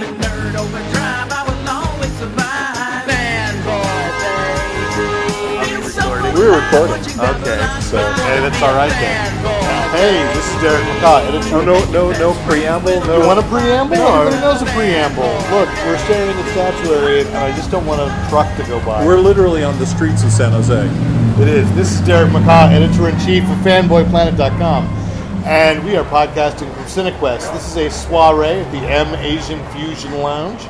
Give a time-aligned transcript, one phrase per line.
[0.00, 3.04] I'm in nerd overdrive, I will always survive.
[3.04, 5.76] Fanboy, baby.
[5.76, 7.04] It's so We're recording.
[7.20, 7.60] Okay.
[7.84, 9.28] So, Hey, that's all right then.
[9.92, 11.28] Hey, this is Derek McCaw.
[11.28, 13.04] editor- no, no, no, no preamble.
[13.04, 13.20] No.
[13.20, 13.96] You want a preamble?
[13.96, 14.22] No.
[14.22, 15.34] Everybody knows a preamble.
[15.52, 19.04] Look, we're standing at Statuary, and I just don't want a truck to go by.
[19.04, 20.88] We're literally on the streets of San Jose.
[21.42, 21.70] It is.
[21.74, 24.88] This is Derek McCaw, editor in chief of FanboyPlanet.com,
[25.44, 27.52] and we are podcasting from CineQuest.
[27.52, 30.60] This is a soiree at the M Asian Fusion Lounge.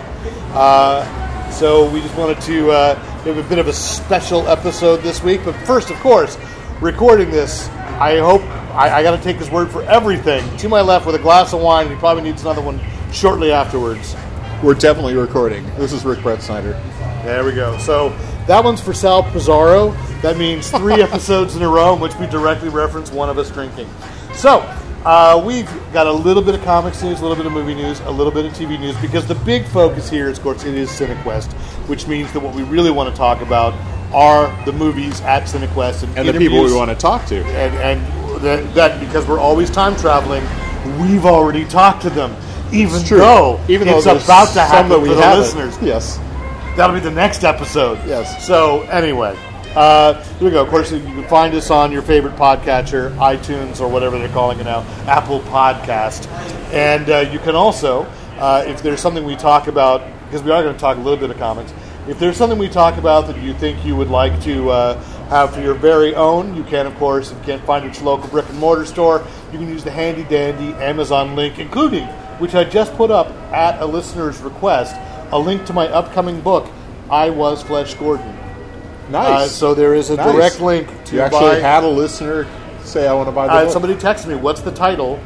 [0.52, 5.22] Uh, so we just wanted to uh, have a bit of a special episode this
[5.22, 5.40] week.
[5.44, 6.38] But first, of course,
[6.80, 7.68] recording this,
[7.98, 10.56] I hope I, I got to take his word for everything.
[10.58, 12.80] To my left, with a glass of wine, he probably needs another one
[13.12, 14.14] shortly afterwards.
[14.62, 15.64] We're definitely recording.
[15.76, 16.80] This is Rick Bretschneider.
[17.24, 17.76] There we go.
[17.78, 18.10] So
[18.46, 19.90] that one's for Sal Pizarro.
[20.22, 23.50] That means three episodes in a row in which we directly reference one of us
[23.50, 23.88] drinking.
[24.34, 24.60] So
[25.04, 28.00] uh, we've got a little bit of comics news, a little bit of movie news,
[28.00, 30.74] a little bit of TV news, because the big focus here is, of course, it
[30.74, 31.52] is CineQuest,
[31.88, 33.74] which means that what we really want to talk about
[34.14, 37.44] are the movies at CineQuest and, And the people we want to talk to.
[37.44, 40.42] and and that, that because we're always time traveling,
[41.00, 42.34] we've already talked to them.
[42.72, 45.40] Even though Even though it's about to happen for the haven't.
[45.40, 45.76] listeners.
[45.82, 46.18] Yes.
[46.76, 47.98] That'll be the next episode.
[48.06, 48.46] Yes.
[48.46, 49.36] So anyway,
[49.76, 50.62] uh, here we go.
[50.62, 54.58] Of course, you can find us on your favorite podcatcher, iTunes or whatever they're calling
[54.58, 56.26] it now, Apple Podcast,
[56.72, 58.02] and uh, you can also,
[58.38, 61.18] uh, if there's something we talk about, because we are going to talk a little
[61.18, 61.72] bit of comics.
[62.08, 65.54] If there's something we talk about that you think you would like to uh, have
[65.54, 68.06] for your very own, you can, of course, if you can't find it at your
[68.06, 72.06] local brick and mortar store, you can use the handy dandy Amazon link, including,
[72.38, 74.96] which I just put up at a listener's request,
[75.30, 76.68] a link to my upcoming book,
[77.10, 78.39] I Was Flesh Gordon.
[79.14, 79.52] Uh, Nice.
[79.52, 80.32] so there is a Nice.
[80.32, 81.60] direct link to you actually buy.
[81.60, 82.46] had a listener
[82.84, 85.18] say, "I want to buy the uh, book." somebody texted me, "What's the title?"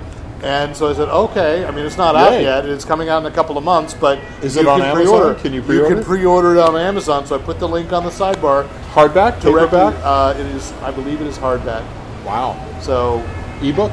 [0.42, 3.26] And so I said, "Okay." I mean, it's not out yet; it's coming out in
[3.26, 3.94] a couple of months.
[3.94, 5.16] But Is you it on can Amazon?
[5.16, 5.34] Pre-order.
[5.40, 5.94] Can you You pre-order?
[5.96, 7.24] can pre-order it on Amazon.
[7.26, 8.66] So I put the link on the sidebar.
[8.94, 9.94] hardback, Directly, paperback.
[10.04, 10.72] uh, it is.
[10.82, 11.82] I believe it is hardback.
[12.26, 12.56] wow.
[12.80, 13.22] So
[13.62, 13.92] Ebook.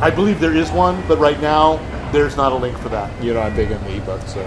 [0.00, 1.78] I believe there is one, but right now
[2.12, 3.10] there's not a link for that.
[3.22, 4.40] You know, I'm big on the ebook, so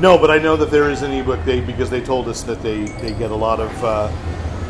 [0.00, 1.44] No, but I know that there is an ebook.
[1.44, 4.10] They because they told us that they they get a lot of uh,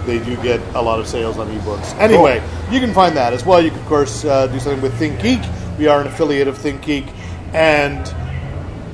[0.07, 1.95] they do get a lot of sales on ebooks.
[1.99, 3.63] Anyway, you can find that as well.
[3.63, 5.79] You can of course uh, do something with ThinkGeek.
[5.79, 7.13] We are an affiliate of ThinkGeek,
[7.53, 8.09] and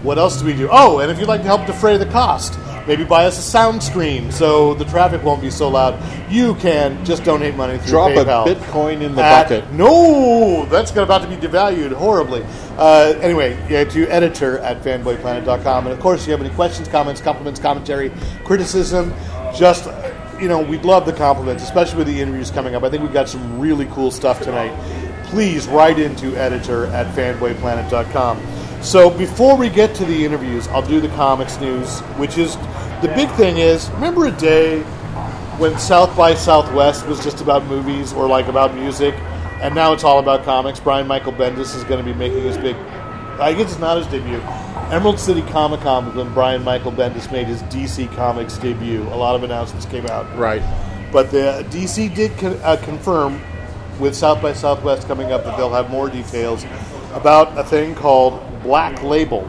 [0.03, 0.69] what else do we do?
[0.71, 3.83] Oh, and if you'd like to help defray the cost, maybe buy us a sound
[3.83, 5.99] screen so the traffic won't be so loud.
[6.31, 8.47] You can just donate money through drop PayPal.
[8.51, 9.73] a Bitcoin in the At- bucket.
[9.73, 12.45] No, that's about to be devalued horribly.
[12.77, 15.87] Uh, anyway, yeah, to editor at fanboyplanet.com.
[15.87, 18.11] And of course, if you have any questions, comments, compliments, commentary,
[18.45, 19.15] criticism,
[19.57, 19.89] just,
[20.41, 22.83] you know, we'd love the compliments, especially with the interviews coming up.
[22.83, 24.73] I think we've got some really cool stuff tonight.
[25.27, 28.39] Please write into editor at fanboyplanet.com.
[28.85, 32.55] So before we get to the interviews, I'll do the comics news, which is
[33.01, 34.83] the big thing is remember a day
[35.57, 39.15] when South by Southwest was just about movies or like about music,
[39.63, 40.81] and now it's all about comics.
[40.81, 42.77] Brian Michael Bendis is going to be making his big.
[43.41, 44.41] I guess it's not his debut.
[44.91, 49.03] Emerald City Comic Con was when Brian Michael Bendis made his DC Comics debut.
[49.05, 50.63] A lot of announcements came out, Right.
[51.11, 53.41] but the DC did con- uh, confirm
[53.99, 56.67] with South by Southwest coming up that they'll have more details
[57.15, 59.49] about a thing called Black Label.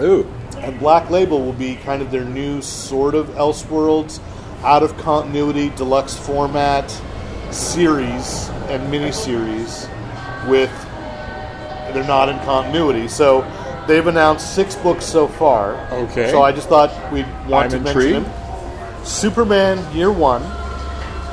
[0.00, 0.26] Ooh.
[0.56, 4.20] And Black Label will be kind of their new sort of Elseworlds,
[4.62, 6.88] out of continuity, deluxe format
[7.50, 9.90] series and miniseries
[10.48, 10.70] with
[11.92, 13.08] they're not in continuity.
[13.08, 13.42] So
[13.86, 15.74] they've announced six books so far.
[15.92, 16.30] Okay.
[16.30, 18.14] So I just thought we'd want I'm to intrigued.
[18.14, 19.06] mention them.
[19.06, 20.42] Superman Year One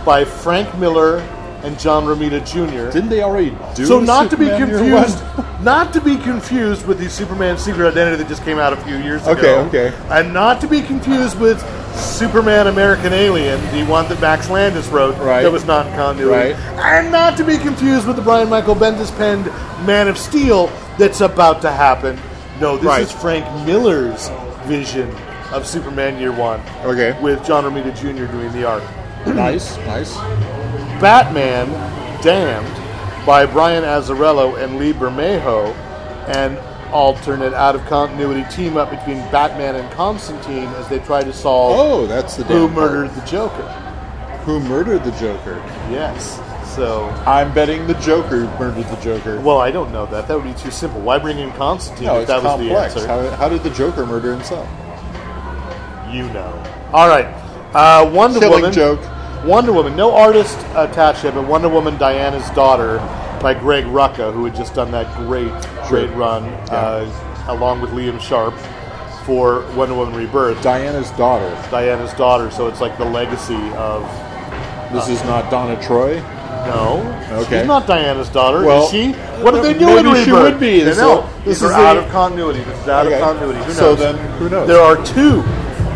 [0.05, 1.19] by Frank Miller
[1.63, 2.91] and John Romita Jr.
[2.91, 3.85] Didn't they already do?
[3.85, 5.21] So not to be confused,
[5.61, 8.97] not to be confused with the Superman Secret Identity that just came out a few
[8.97, 9.59] years ago.
[9.67, 9.97] Okay, okay.
[10.09, 11.59] And not to be confused with
[11.95, 15.43] Superman American Alien, the one that Max Landis wrote Right.
[15.43, 16.53] that was not in continuity.
[16.53, 16.55] Right.
[16.79, 19.45] And not to be confused with the Brian Michael Bendis penned
[19.85, 20.67] Man of Steel
[20.97, 22.19] that's about to happen.
[22.59, 23.01] No, this Right.
[23.01, 24.29] is Frank Miller's
[24.65, 25.13] vision
[25.51, 26.61] of Superman Year One.
[26.85, 27.15] Okay.
[27.21, 28.31] With John Romita Jr.
[28.31, 28.83] doing the art.
[29.27, 30.15] nice, nice.
[31.01, 31.69] Batman
[32.21, 35.73] Damned by Brian Azzarello and Lee Bermejo.
[36.27, 36.57] And
[36.93, 41.79] alternate out of continuity team up between Batman and Constantine as they try to solve
[41.79, 42.91] Oh, that's the who damn part.
[42.91, 43.63] murdered the Joker.
[44.45, 45.55] Who murdered the Joker?
[45.89, 46.39] Yes.
[46.75, 49.39] So, I'm betting the Joker murdered the Joker.
[49.41, 50.27] well, I don't know that.
[50.27, 51.01] That would be too simple.
[51.01, 52.93] Why bring in Constantine no, if it's that was complex.
[52.93, 53.07] the answer?
[53.07, 54.67] How, how did the Joker murder himself?
[56.11, 56.51] You know.
[56.93, 57.25] All right.
[57.73, 58.73] Uh, Wonder Killing Woman.
[58.73, 58.99] joke.
[59.45, 59.95] Wonder Woman.
[59.95, 62.97] No artist attached yet, but Wonder Woman Diana's Daughter
[63.41, 65.51] by Greg Rucka, who had just done that great,
[65.87, 68.53] great run uh, along with Liam Sharp
[69.25, 70.61] for Wonder Woman Rebirth.
[70.61, 71.49] Diana's daughter.
[71.71, 74.03] Diana's Daughter, so it's like the legacy of.
[74.93, 76.19] This is not Donna Troy.
[76.67, 76.99] No.
[77.43, 77.59] Okay.
[77.59, 79.13] She's not Diana's daughter, Well, is she?
[79.41, 80.81] What did they do maybe in she would be.
[80.81, 81.03] This is-
[81.45, 82.59] this These is out the- of continuity.
[82.59, 83.15] This is out Okay.
[83.15, 83.59] of continuity.
[83.59, 83.77] Who knows?
[83.77, 84.67] So then, who knows?
[84.67, 85.41] There are two.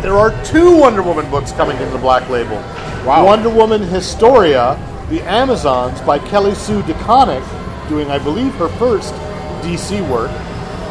[0.02, 2.56] There are two Wonder Woman books coming into the Black Label.
[3.06, 3.24] Wow.
[3.24, 4.74] Wonder Woman Historia,
[5.10, 7.44] The Amazons by Kelly Sue DeConnick,
[7.88, 9.14] doing, I believe, her first
[9.62, 10.30] DC work.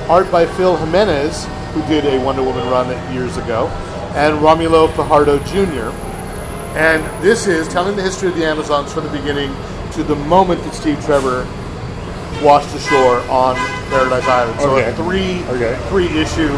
[0.09, 3.67] Art by Phil Jimenez, who did a Wonder Woman run years ago,
[4.15, 5.91] and Romulo Fajardo Jr.
[6.77, 9.53] And this is telling the history of the Amazons from the beginning
[9.93, 11.45] to the moment that Steve Trevor
[12.41, 13.55] washed ashore on
[13.89, 14.59] Paradise Island.
[14.61, 14.89] So Okay.
[14.89, 15.77] a three Okay.
[15.89, 16.51] three issue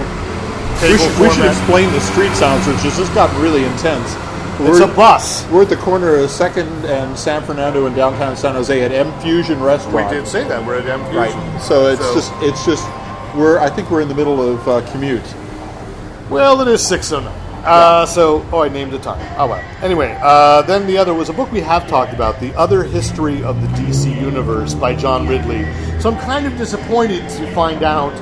[0.81, 4.15] We should, we should explain the street sounds, which has just gotten really intense.
[4.59, 5.45] It's We're, a bus.
[5.51, 9.11] we're at the corner of Second and San Fernando in downtown San Jose at M
[9.21, 10.09] Fusion Restaurant.
[10.11, 11.15] We did say that we're at M Fusion.
[11.15, 11.61] right.
[11.61, 12.87] So it's So- just it's just
[13.35, 15.21] we're I think we're in the middle of uh, commute.
[16.29, 17.31] Well, it is 609.
[17.63, 19.19] Uh, so, oh, I named the time.
[19.37, 19.63] Oh, well.
[19.81, 23.43] Anyway, uh, then the other was a book we have talked about, The Other History
[23.43, 25.65] of the DC Universe by John Ridley.
[25.99, 28.13] So I'm kind of disappointed to find out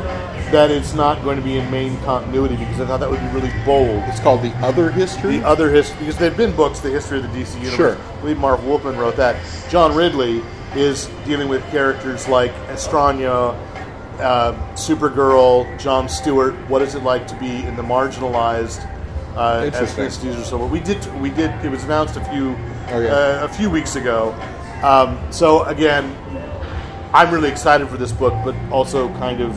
[0.55, 3.27] that it's not going to be in main continuity because I thought that would be
[3.27, 4.01] really bold.
[4.07, 5.39] It's called the Other History.
[5.39, 7.75] The other history, because there have been books, The History of the DC Universe.
[7.75, 7.97] Sure.
[7.97, 9.35] I believe Marv Wolfman wrote that.
[9.69, 10.41] John Ridley
[10.73, 13.53] is dealing with characters like Estrania,
[14.21, 16.53] uh, Supergirl, John Stewart.
[16.69, 18.79] What is it like to be in the marginalized
[19.35, 20.05] uh, Interesting.
[20.05, 20.57] ethnicities or so?
[20.57, 21.51] But we did, we did.
[21.65, 22.51] It was announced a few,
[22.85, 23.09] Okay.
[23.09, 24.31] uh, a few weeks ago.
[24.83, 26.15] Um, so again,
[27.13, 29.51] I'm really excited for this book, but also kind of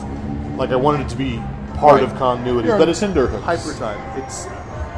[0.59, 1.37] like I wanted it to be
[1.77, 2.03] part Right.
[2.03, 2.67] of continuity.
[2.67, 3.43] You're but on it's tenterhooks.
[3.43, 4.19] hyper time.
[4.21, 4.45] It's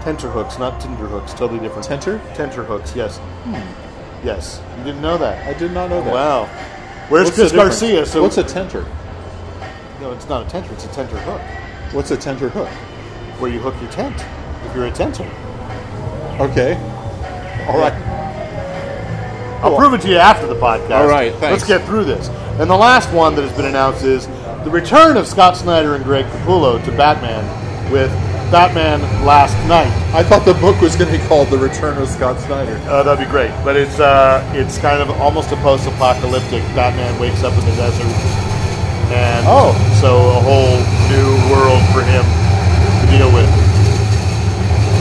[0.04, 1.38] tenterhooks, not Tinderhooks.
[1.38, 1.86] Totally different.
[1.88, 2.20] Tenter?
[2.36, 2.96] Tenterhooks.
[2.96, 3.18] Yes.
[3.46, 4.26] Hmm.
[4.26, 4.60] Yes.
[4.80, 5.48] You didn't know that.
[5.48, 6.12] I did not know that.
[6.14, 6.46] Wow.
[7.10, 7.52] Where's What's Chris?
[7.52, 8.06] Garcia?
[8.06, 8.86] So what's a tenter?
[10.02, 10.74] no, it's not a tenter.
[10.74, 11.42] It's a tenter hook,
[11.94, 12.68] What's a tenter hook?
[13.40, 14.16] where you hook your tent.
[14.66, 15.26] If you're a tenter,
[16.40, 16.74] Okay.
[17.68, 17.94] All right.
[19.64, 20.90] I'll prove it to you after the podcast.
[20.92, 21.62] All right, thanks.
[21.62, 22.30] Let's get through this.
[22.60, 24.26] And the last one that has been announced is
[24.64, 27.44] the return of Scott Snyder and Greg Capullo to Batman
[27.92, 28.12] with
[28.52, 29.92] Batman Last Knight.
[30.14, 32.76] I thought the book was going to be called The Return of Scott Snyder.
[32.86, 33.52] Uh, that'd be great.
[33.64, 36.62] But it's uh, it's kind of almost a post-apocalyptic.
[36.76, 38.06] Batman wakes up in the desert,
[39.12, 39.72] and Oh.
[40.02, 40.78] so a whole
[41.10, 43.50] new world for him to deal with.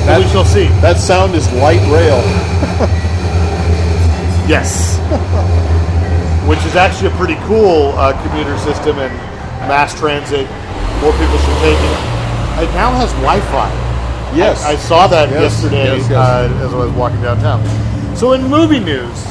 [0.07, 0.69] That- we shall see.
[0.81, 2.21] That sound is light rail.
[4.49, 4.99] Yes,
[6.49, 9.13] which is actually a pretty cool uh, commuter system and
[9.69, 10.47] mass transit.
[11.01, 11.99] More people should take it.
[12.63, 13.71] It now has Wi-Fi.
[14.37, 14.65] Yes.
[14.65, 16.13] I saw that Yes, yesterday yes, yes.
[16.13, 18.17] Uh, as I was walking downtown.
[18.17, 19.25] So, in movie news,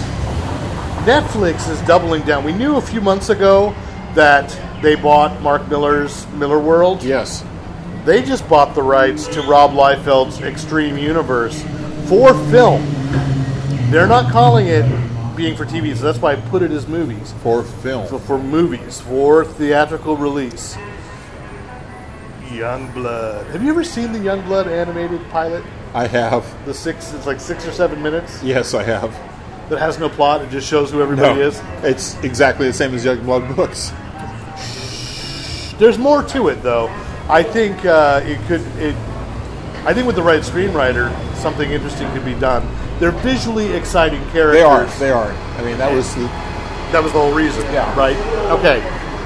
[1.06, 2.44] Netflix is doubling down.
[2.44, 3.74] We knew a few months ago
[4.16, 7.04] that they bought Mark Millar's Miller World.
[7.04, 7.44] yes.
[8.06, 11.62] They just bought the rights to Rob Liefeld's Extreme Universe
[12.08, 12.82] for film.
[13.92, 14.86] They're not calling it
[15.40, 17.34] being for TV, so that's why I put it as movies.
[17.42, 18.06] For film.
[18.08, 20.76] So for movies, for theatrical release.
[22.50, 23.50] Youngblood.
[23.52, 25.64] Have you ever seen the Youngblood animated pilot?
[25.94, 26.46] I have.
[26.66, 28.44] The six, it's like six or seven minutes.
[28.44, 29.12] Yes, I have.
[29.70, 30.42] That has no plot.
[30.42, 31.62] It just shows who everybody is.
[31.84, 33.94] It's exactly the same as Youngblood books.
[35.80, 36.88] There's more to it, though.
[37.30, 38.62] I think uh, it could.
[38.78, 38.96] It.
[39.86, 42.68] I think with the right screenwriter, something interesting could be done.
[43.00, 44.54] They're visually exciting characters.
[44.54, 44.86] They are.
[45.00, 45.32] They are.
[45.32, 46.28] I mean, that was the.
[46.92, 47.62] That was the whole reason.
[47.72, 47.96] Yeah.
[47.98, 48.18] Right.
[48.52, 48.82] Okay.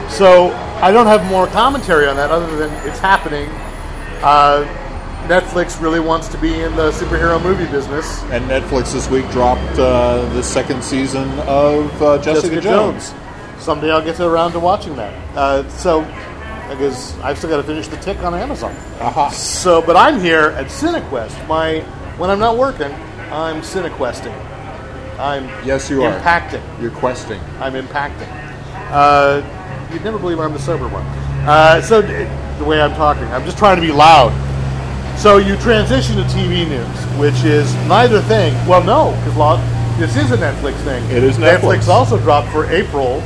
[0.10, 0.52] So
[0.82, 3.50] I don't have more commentary on that other than it's happening.
[4.22, 4.66] Uh,
[5.28, 8.22] Netflix really wants to be in the superhero movie business.
[8.24, 13.14] And Netflix this week dropped uh, the second season of uh, Jessica, Jones.
[13.60, 15.14] Someday I'll get around to watching that.
[15.38, 18.76] Uh, so, I guess I've still got to finish the tick on Amazon.
[19.00, 19.30] Aha.
[19.30, 21.48] So, but I'm here at CineQuest.
[21.48, 21.80] My
[22.18, 22.92] when I'm not working,
[23.34, 24.32] I'm CineQuesting.
[25.20, 26.20] I'm Yes, you are.
[26.20, 26.62] impacting.
[26.80, 27.42] You're questing.
[27.60, 28.28] I'm impacting.
[28.92, 29.42] Uh,
[29.92, 31.04] you'd never believe I'm the sober one.
[31.48, 34.32] Uh, so the way I'm talking, I'm just trying to be loud.
[35.18, 38.54] So you transition to TV news, which is neither thing.
[38.68, 41.04] Well, no, because this is a Netflix thing.
[41.10, 41.80] It is Netflix.
[41.80, 43.24] Netflix also dropped for April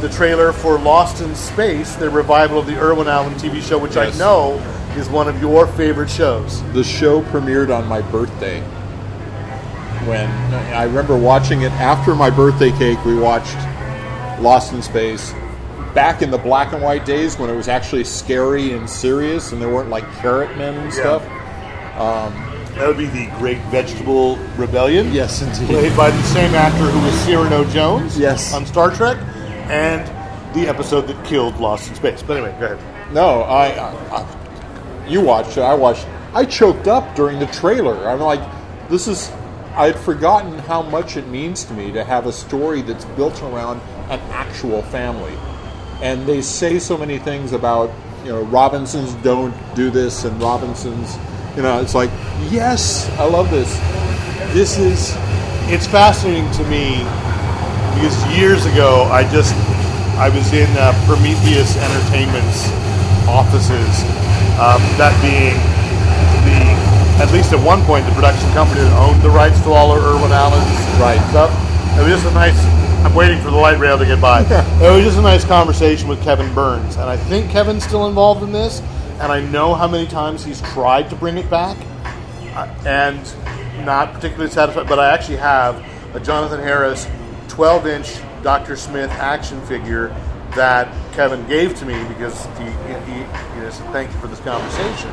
[0.00, 3.94] the trailer for Lost in Space, the revival of the Irwin Allen TV show, which
[3.94, 4.16] Yes.
[4.16, 4.54] I know
[4.96, 6.62] is one of your favorite shows.
[6.72, 8.62] The show premiered on my birthday.
[10.04, 10.28] When
[10.74, 13.56] I remember watching it after my birthday cake, we watched
[14.40, 15.32] Lost in Space.
[15.94, 19.60] Back in the black and white days when it was actually scary and serious, and
[19.62, 21.22] there weren't like carrot men and stuff.
[21.98, 22.34] Um,
[22.74, 25.12] that would be the Great Vegetable Rebellion.
[25.12, 25.68] Yes, indeed.
[25.68, 28.52] Played by the same actor who was Cyrano Jones Yes.
[28.52, 29.16] on Star Trek,
[29.70, 30.06] and
[30.54, 32.22] the episode that killed Lost in Space.
[32.22, 33.12] But anyway, go ahead.
[33.14, 35.62] No, I, I, I you watched it.
[35.62, 36.06] I watched.
[36.34, 38.08] I choked up during the trailer.
[38.08, 38.40] I'm like,
[38.90, 39.32] this is.
[39.76, 43.42] I had forgotten how much it means to me to have a story that's built
[43.42, 45.36] around an actual family,
[46.00, 47.90] and they say so many things about
[48.24, 51.18] you know Robinsons don't do this and Robinsons,
[51.56, 52.10] you know, it's like
[52.50, 53.68] yes, I love this.
[54.54, 55.14] This is
[55.68, 56.96] It's fascinating to me
[57.94, 59.54] because years ago I just
[60.16, 62.70] I was in uh, Prometheus Entertainment's
[63.28, 64.06] offices.
[64.56, 65.58] Um, that being
[67.20, 70.02] at least at one point the production company that owned the rights to all of
[70.02, 70.64] Irwin Allen's
[71.00, 71.20] Right.
[71.30, 71.50] stuff.
[71.98, 72.58] It was just a nice.
[73.04, 74.40] I'm waiting for the light rail to get by.
[74.48, 78.42] it was just a nice conversation with Kevin Burns, and I think Kevin's still involved
[78.42, 78.80] in this.
[79.20, 81.76] And I know how many times he's tried to bring it back,
[82.54, 83.18] uh, and
[83.86, 84.88] not particularly satisfied.
[84.88, 85.82] But I actually have
[86.14, 87.06] a Jonathan Harris
[87.48, 88.76] 12 inch Dr.
[88.76, 90.08] Smith action figure
[90.54, 94.40] that Kevin gave to me because he, he, he just said, thank you for this
[94.40, 95.10] conversation.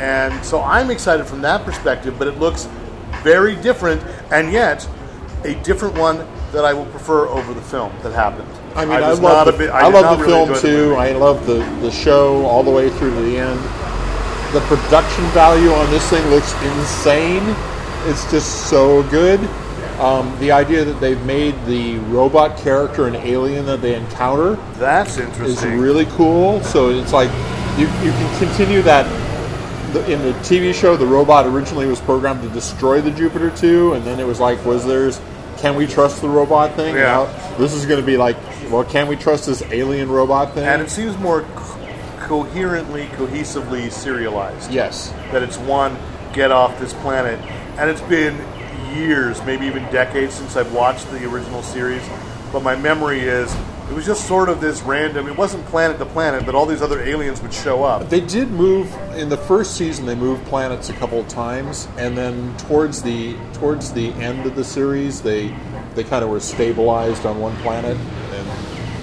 [0.00, 2.68] And so I'm excited from that perspective, but it looks
[3.22, 4.02] very different,
[4.32, 4.88] and yet
[5.44, 8.48] a different one that I will prefer over the film that happened.
[8.74, 10.60] I mean, I, was love the, bit- I, did love the really film enjoy the
[10.60, 10.94] too.
[10.94, 13.60] I love the, the show all the way through to the end.
[14.54, 17.42] The production value on this thing looks insane.
[18.08, 19.38] It's just so good.
[20.00, 25.18] Um, the idea that they've made the robot character an alien that they encounter That's
[25.18, 26.62] interesting is really cool.
[26.62, 27.30] So it's like
[27.78, 29.06] you, you can continue that.
[29.92, 33.94] The, in the TV show, the robot originally was programmed to destroy the Jupiter 2,
[33.94, 35.20] and then it was like, was there's,
[35.58, 36.94] can we trust the robot thing?
[36.94, 37.02] Yeah.
[37.02, 38.36] Now, this is going to be like,
[38.70, 40.64] well, can we trust this alien robot thing?
[40.64, 41.88] and it seems more co-
[42.20, 44.70] coherently, cohesively serialized.
[44.70, 45.10] yes.
[45.32, 45.96] that it's one
[46.32, 47.40] get off this planet
[47.76, 48.36] and it's been
[48.94, 52.08] years maybe even decades since i've watched the original series
[52.52, 53.52] but my memory is
[53.90, 56.80] it was just sort of this random it wasn't planet to planet but all these
[56.82, 60.06] other aliens would show up They did move in the first season.
[60.06, 64.54] They moved planets a couple of times, and then towards the towards the end of
[64.54, 65.54] the series, they
[65.94, 68.46] they kind of were stabilized on one planet, and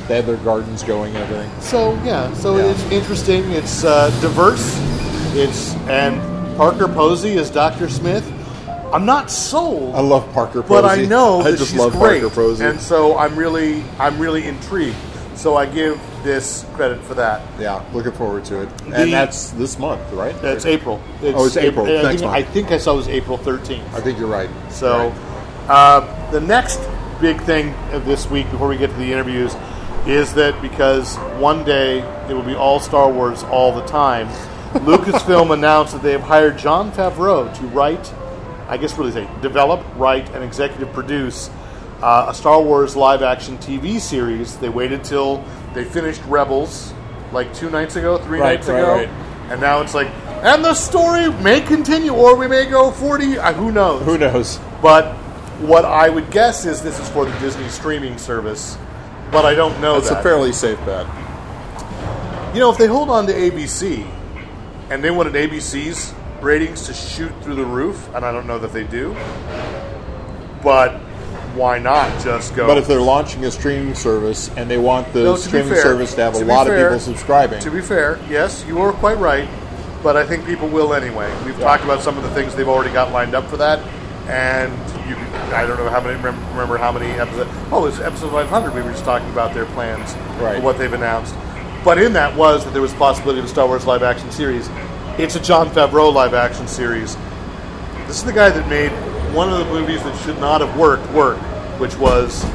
[0.08, 1.62] they had their gardens going and everything.
[1.62, 2.72] so yeah so Yeah.
[2.72, 4.66] it's interesting it's uh, diverse
[5.36, 6.16] it's and
[6.58, 8.26] parker posey is dr smith
[8.94, 10.70] i'm not sold I love Parker Posey.
[10.70, 12.64] but I know I that just she's love great, Parker Posey.
[12.66, 14.96] and so I'm really, I'm really intrigued.
[15.36, 17.42] So I give this credit for that.
[17.60, 18.78] yeah, looking forward to it.
[18.80, 20.36] The- and that's this month, right?
[20.42, 21.00] That's April.
[21.22, 21.86] Oh, it's April.
[21.86, 22.32] I, Next think.
[22.34, 23.84] I think I saw it was April 13th.
[23.94, 24.50] I think you're right.
[24.70, 25.70] So Right.
[25.70, 26.80] uh, the next
[27.22, 29.56] big thing of this week, before we get to the interviews,
[30.08, 34.28] is that because one day it will be all Star Wars all the time,
[34.86, 38.12] Lucasfilm announced that they have hired Jon Favreau to write,
[38.68, 41.50] I guess really say, develop, write, and executive produce
[42.02, 44.58] uh, a Star Wars live action TV series.
[44.58, 45.44] They waited till
[45.74, 46.94] they finished Rebels
[47.32, 48.94] like two nights ago, three Right, nights right, ago.
[48.96, 49.10] right.
[49.52, 50.08] And now it's like,
[50.44, 54.04] and the story may continue, or we may go 40, uh, who knows?
[54.04, 54.60] Who knows?
[54.82, 55.14] But
[55.62, 58.78] what I would guess is this is for the Disney streaming service,
[59.32, 60.20] but I don't know It's that.
[60.20, 61.08] a fairly safe bet.
[62.54, 64.06] you know, if they hold on to ABC
[64.90, 68.74] and they wanted ABC's ratings to shoot through the roof, and I don't know that
[68.74, 69.14] they do,
[70.64, 70.94] but
[71.56, 72.68] why not just go?
[72.68, 75.82] But if they're launching a streaming service and they want the No, to streaming fair-
[75.82, 78.64] service to have a to be lot fair- of people subscribing, To be fair, yes,
[78.68, 79.48] you are quite right,
[80.04, 81.32] but I think people will anyway.
[81.46, 83.80] We've talked about some of the things they've already got lined up for that,
[84.28, 84.72] and
[85.10, 85.16] you,
[85.56, 87.50] I don't know how many remember how many episodes.
[87.72, 88.74] Oh, it's episode 500.
[88.76, 90.62] We were just talking about their plans, Right.
[90.62, 91.34] what they've announced.
[91.84, 94.30] But in that was that there was a possibility of a Star Wars live action
[94.30, 94.70] series.
[95.18, 97.16] It's a Jon Favreau live action series.
[98.06, 98.92] This is the guy that made
[99.34, 101.40] one of the movies that should not have worked work,
[101.80, 102.46] which was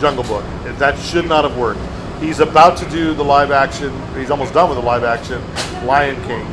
[0.00, 0.44] Jungle Book.
[0.78, 1.78] That should not have worked.
[2.20, 3.92] He's about to do the live action.
[4.16, 5.40] He's almost done with the live action
[5.86, 6.44] Lion King,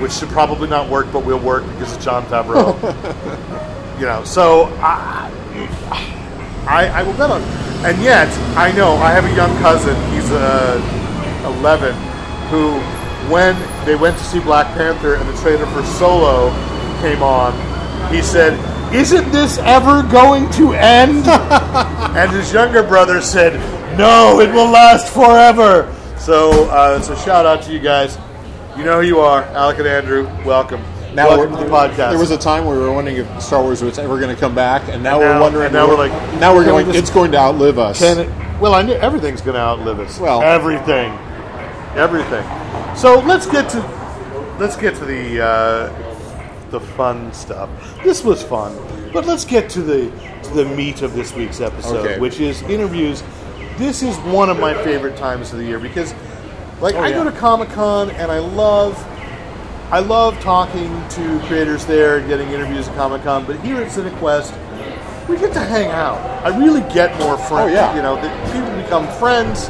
[0.00, 2.74] which should probably not work, but will work because it's Jon Favreau.
[4.00, 5.30] you know, so I,
[6.66, 7.42] I, I will bet on.
[7.84, 9.94] And yet, I know I have a young cousin.
[10.14, 10.80] He's uh,
[11.60, 11.94] 11,
[12.48, 12.80] who,
[13.28, 16.50] when they went to see Black Panther and the trailer for Solo
[17.00, 17.52] came on,
[18.12, 18.54] he said,
[18.94, 21.26] "Isn't this ever going to end?"
[22.16, 23.54] and his younger brother said,
[23.98, 25.94] No, it will last forever.
[26.18, 28.18] So, uh, so shout out to you guys.
[28.76, 30.24] You know who you are, Alec and Andrew.
[30.44, 30.80] Welcome.
[31.14, 32.10] Now welcome to we're- the podcast.
[32.10, 34.40] There was a time where we were wondering if Star Wars was ever going to
[34.40, 35.72] come back, and now And we're wondering.
[35.72, 36.86] now we're like, now we're going.
[36.86, 38.00] just- it's going to outlive us.
[38.00, 38.28] It?
[38.60, 40.20] Well, I knew everything's going to outlive us.
[40.20, 41.10] Well- everything,
[41.96, 42.44] everything.
[42.96, 43.80] So let's get to
[44.58, 47.70] let's get to the uh, the fun stuff.
[48.04, 48.76] This was fun,
[49.12, 50.10] but let's get to the
[50.44, 52.18] to the meat of this week's episode, Okay.
[52.18, 53.22] which is interviews.
[53.78, 56.14] This is one of my favorite times of the year because,
[56.82, 58.94] like, I go to Comic Con and I love
[59.90, 63.88] I love talking to creators there and getting interviews at Comic Con, but here at
[63.90, 66.18] CineQuest, we get to hang out.
[66.44, 67.72] I really get more friends.
[67.72, 67.96] Oh, yeah.
[67.96, 69.68] You know, the, people become friends.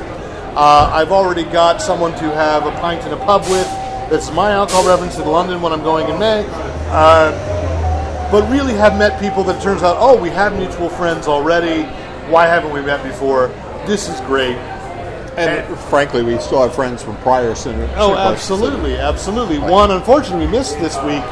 [0.56, 3.66] Uh, I've already got someone to have a pint in a pub with.
[4.10, 6.44] That's my alcohol reference in London when I'm going in May.
[6.90, 11.26] Uh, but really have met people that it turns out, oh, we have mutual friends
[11.28, 11.82] already.
[12.30, 13.48] Why haven't we met before?
[13.86, 14.56] This is great.
[15.36, 17.92] and frankly, we still have friends from prior cine.
[17.96, 19.58] Oh, absolutely, absolutely.
[19.58, 21.22] One, unfortunately, we missed this week.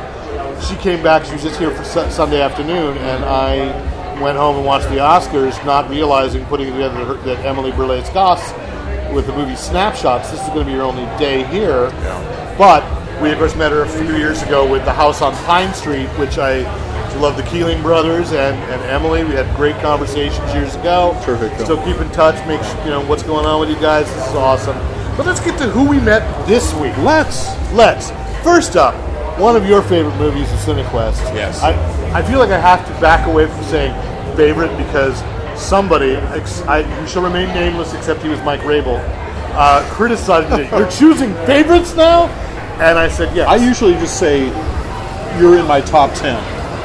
[0.63, 1.25] She came back.
[1.25, 4.97] She was just here for su- Sunday afternoon, and I went home and watched the
[4.97, 8.51] Oscars, not realizing, putting together her, that Emily Burley's Goss
[9.13, 10.31] with the movie Snapshots.
[10.31, 11.89] This is going to be your only day here.
[11.89, 12.55] Yeah.
[12.59, 12.83] But
[13.23, 16.09] we, of course, met her a few years ago with the House on Pine Street,
[16.19, 16.63] which I
[17.19, 19.25] love the Keeling brothers and, and Emily.
[19.25, 21.19] We had great conversations years ago.
[21.25, 21.59] Terrific.
[21.59, 22.35] Still keep in touch.
[22.47, 24.07] Make sure, you know what's going on with you guys.
[24.15, 24.77] This is awesome.
[25.17, 26.97] But let's get to who we met this week.
[26.99, 28.11] Let's let's
[28.45, 28.95] first up,
[29.39, 31.35] one of your favorite movies is CineQuest.
[31.35, 31.61] Yes.
[31.61, 31.73] I
[32.13, 33.93] I feel like I have to back away from saying
[34.37, 35.21] favorite because
[35.59, 38.97] somebody ex- I, who shall remain nameless except he was Mike Rabel
[39.59, 40.69] uh, criticized me.
[40.77, 42.27] You're choosing favorites now,
[42.81, 43.49] and I said yes.
[43.49, 44.47] I usually just say
[45.39, 46.39] you're in my top ten.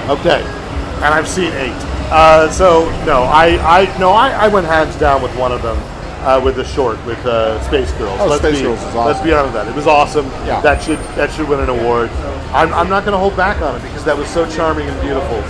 [0.09, 1.71] Okay, and I've seen eight.
[2.11, 5.77] Uh, so no, I, I no, I, I went hands down with one of them,
[6.25, 8.19] uh, with the short with uh, Space Girls.
[8.19, 9.05] Oh, let's Space be, Girls is awesome.
[9.05, 9.71] Let's be honest with that.
[9.71, 10.25] It was awesome.
[10.45, 10.61] Yeah.
[10.61, 12.09] That should that should win an award.
[12.53, 15.01] I'm, I'm not going to hold back on it because that was so charming and
[15.01, 15.41] beautiful.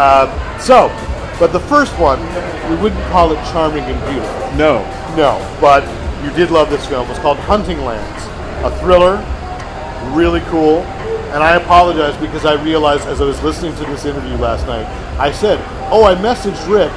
[0.00, 0.28] Uh,
[0.58, 0.88] so,
[1.38, 2.20] but the first one,
[2.70, 4.56] we wouldn't call it charming and beautiful.
[4.56, 4.82] No,
[5.16, 5.82] No, but
[6.24, 7.08] you did love this film.
[7.10, 8.24] It's called Hunting Lands,
[8.64, 9.16] a thriller,
[10.14, 10.80] really cool.
[11.32, 14.86] And I apologize because I realized as I was listening to this interview last night,
[15.20, 15.58] I said,
[15.90, 16.90] "Oh, I messaged Rick,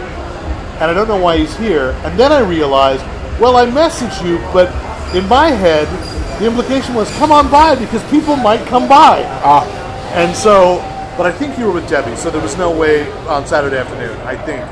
[0.80, 3.04] and I don't know why he's here." And then I realized,
[3.39, 4.69] well, I messaged you, but
[5.13, 5.88] in my head,
[6.39, 9.23] the implication was, "Come on by," because people might come by.
[9.43, 9.65] ah,
[10.13, 10.80] And so,
[11.17, 14.15] but I think you were with Debbie, so there was no way on Saturday afternoon.
[14.21, 14.63] I think.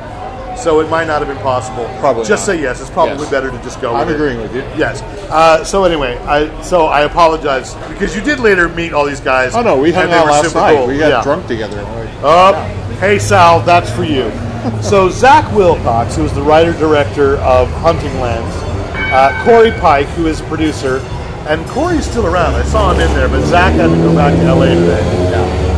[0.57, 1.85] So it might not have been possible.
[2.01, 2.53] Probably Just not.
[2.53, 2.81] say yes.
[2.81, 3.29] It's probably Yes.
[3.31, 3.95] better to just go.
[3.95, 4.15] I'm with it.
[4.15, 4.61] agreeing with you.
[4.75, 5.01] Yes.
[5.31, 9.55] Uh, so anyway, I so I apologize because you did later meet all these guys.
[9.55, 10.75] oh no, we hung out last night.
[10.75, 10.87] cool.
[10.87, 11.23] We got Yeah.
[11.23, 11.85] drunk together.
[12.23, 12.53] Oh,
[12.99, 14.29] hey Sal, that's for you.
[14.81, 18.53] so Zach Wilcox, who is the writer director of Hunting Lands,
[19.13, 20.97] uh, Corey Pike, who is a producer,
[21.47, 22.55] and Corey's still around.
[22.55, 25.28] I saw him in there, but Zach had to go back to LA today.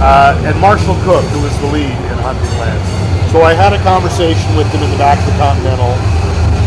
[0.01, 3.31] Uh, and Marshall Cook, who is the lead in Hunting Lands.
[3.31, 5.93] So I had a conversation with him in the back of the Continental.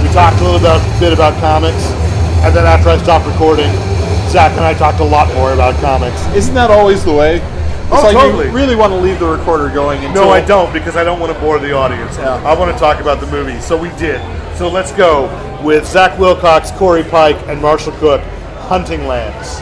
[0.02, 1.90] We talked a little about, bit about comics,
[2.46, 3.70] and then after I stopped recording,
[4.30, 6.24] Zach and I talked a lot more about comics.
[6.34, 7.36] Isn't that always the way?
[7.36, 8.46] It's Oh, like totally.
[8.46, 11.20] you really want to leave the recorder going until No, I don't because I don't
[11.20, 12.16] want to bore the audience.
[12.16, 12.36] Yeah.
[12.42, 13.60] I want to talk about the movie.
[13.60, 14.20] So we did.
[14.56, 15.28] So let's go
[15.62, 18.22] with Zach Wilcox, Corey Pike, and Marshall Cook,
[18.70, 19.60] Hunting Lands.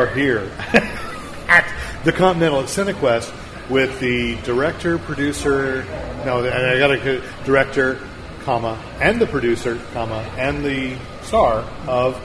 [0.00, 0.50] Are here
[1.48, 1.70] at
[2.04, 5.84] the Continental at CineQuest with the director, producer,
[6.24, 8.00] no, and I got a director,
[8.44, 12.16] comma, and the producer, comma, and the star of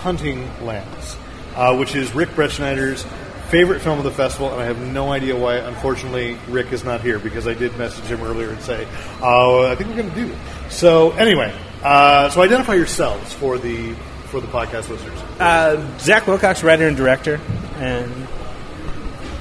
[0.00, 1.16] Hunting Lands,
[1.54, 3.06] uh, which is Rick Bretschneider's
[3.48, 5.56] favorite film of the festival, and I have no idea why.
[5.56, 8.86] Unfortunately, Rick is not here because I did message him earlier and say,
[9.22, 10.38] "Oh, I think we're going to do it."
[10.70, 13.94] So anyway, uh, so identify yourselves for the
[14.34, 15.16] for the podcast listeners.
[15.38, 17.40] Uh, Zach Wilcox, writer and director,
[17.76, 18.12] and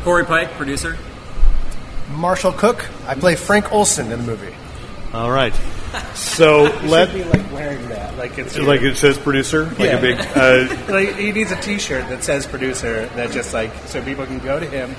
[0.03, 0.97] Corey Pike, producer.
[2.11, 2.87] Marshall Cook.
[3.07, 4.53] I play Frank Olson in the movie.
[5.11, 5.53] All right.
[6.13, 9.97] So let should be like wearing that, like it's like it says producer, like Yeah.
[9.97, 10.19] a big.
[10.35, 14.37] Uh, like he needs a T-shirt that says producer that just like so people can
[14.39, 14.95] go to him,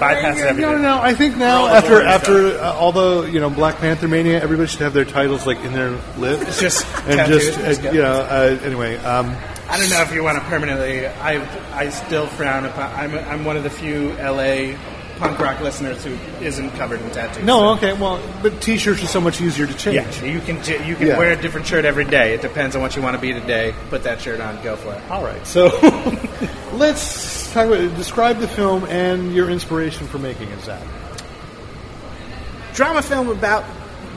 [0.00, 0.72] bypass everything.
[0.72, 1.00] no, no.
[1.00, 4.08] I think now all the after boring after uh, all the you know Black Panther
[4.08, 6.40] mania, everybody should have their titles like in their lip.
[6.42, 7.40] It's just and tattooed.
[7.42, 7.92] just Just uh, go.
[7.92, 8.20] you know.
[8.20, 9.36] Uh, anyway, um,
[9.68, 11.06] I don't know if you want to permanently.
[11.06, 12.90] I I still frown upon.
[12.94, 14.74] I'm I'm one of the few LA
[15.20, 16.12] punk rock listeners who
[16.44, 17.44] isn't covered in tattoos.
[17.44, 17.92] No, okay.
[17.92, 19.94] Well, but T-shirts are so much easier to change.
[20.20, 21.18] Yeah, you can j- you can Yeah.
[21.18, 22.34] wear a different shirt every day.
[22.34, 23.74] It depends on what you want to be today.
[23.90, 25.00] Put that shirt on, go for it.
[25.10, 25.46] All right.
[25.46, 25.66] So
[26.74, 30.82] let's talk about describe the film and your inspiration for making it, Zach.
[32.74, 33.64] drama film about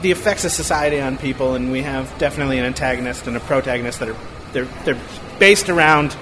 [0.01, 3.99] the effects of society on people, and we have definitely an antagonist and a protagonist
[3.99, 4.15] that are
[4.51, 4.99] they're they're
[5.39, 6.15] based around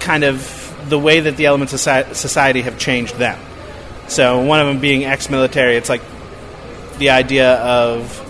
[0.00, 0.56] kind of
[0.88, 1.80] the way that the elements of
[2.16, 3.38] society have changed them.
[4.10, 6.02] So one of them being ex-military, it's like
[6.98, 8.26] the idea of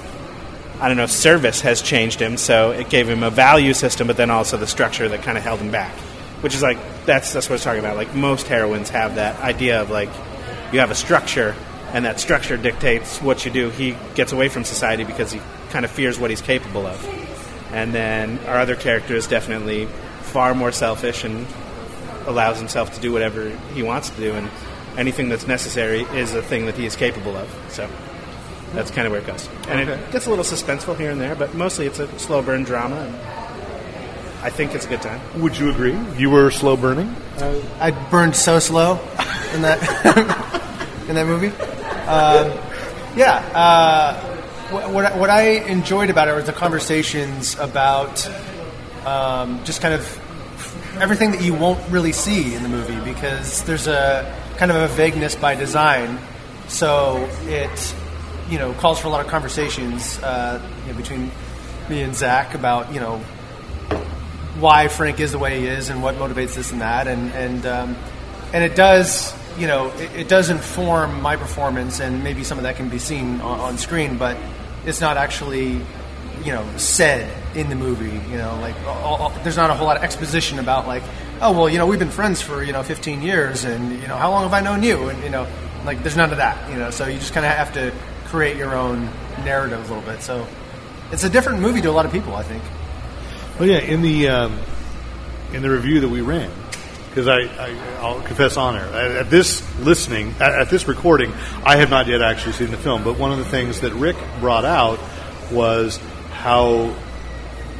[0.78, 4.18] I don't know service has changed him, so it gave him a value system, but
[4.18, 5.92] then also the structure that kind of held him back.
[6.42, 7.96] Which is like that's that's what I was talking about.
[7.96, 10.10] Like most heroines have that idea of like
[10.70, 11.54] you have a structure,
[11.94, 13.70] and that structure dictates what you do.
[13.70, 15.40] He gets away from society because he
[15.70, 17.02] kind of fears what he's capable of.
[17.72, 19.86] And then our other character is definitely
[20.20, 21.46] far more selfish and
[22.26, 24.50] allows himself to do whatever he wants to do, and
[24.96, 27.48] anything that's necessary is a thing that he is capable of.
[27.70, 27.88] So
[28.74, 29.48] that's kind of where it goes.
[29.68, 29.92] And Okay.
[30.00, 32.96] it gets a little suspenseful here and there, but mostly it's a slow burn drama.
[32.96, 33.14] And
[34.42, 35.20] I think it's a good time.
[35.40, 35.96] Would you agree?
[36.16, 37.14] You were slow burning.
[37.80, 38.98] I burned so slow
[39.54, 39.80] in that
[41.08, 41.48] in that movie.
[42.06, 42.52] Um,
[43.16, 44.14] yeah, uh,
[44.70, 48.26] what, what I- what I enjoyed about it was the conversations about
[49.06, 50.02] um, just kind of
[51.00, 54.24] everything that you won't really see in the movie because there's a
[54.60, 56.18] kind of a vagueness by design.
[56.68, 57.94] So it
[58.50, 61.30] you know calls for a lot of conversations uh, you know, between
[61.88, 63.18] me and Zach about you know
[64.60, 67.64] why Frank is the way he is and what motivates this and that, and and
[67.64, 67.96] um,
[68.52, 72.64] and it does, you know, it, it does inform my performance, and maybe some of
[72.64, 74.36] that can be seen on, on screen, but
[74.84, 75.80] it's not actually,
[76.44, 78.20] you know, said in the movie.
[78.30, 81.02] You know, like all, all, there's not a whole lot of exposition about like,
[81.40, 84.16] oh well, you know, we've been friends for you know 15 years, and you know,
[84.16, 85.46] how long have I known you, and you know,
[85.84, 86.70] like there's none of that.
[86.70, 87.92] You know, so you just kind of have to
[88.26, 89.10] create your own
[89.44, 90.22] narrative a little bit.
[90.22, 90.46] So
[91.10, 92.62] it's a different movie to a lot of people, I think.
[93.58, 94.58] Well, yeah, in the um,
[95.52, 96.50] in the review that we ran,
[97.08, 101.32] because I, I I'll confess honor at, at this listening at, at this recording,
[101.64, 103.04] I have not yet actually seen the film.
[103.04, 105.00] But one of the things that Rick brought out
[105.50, 105.98] was
[106.32, 106.94] how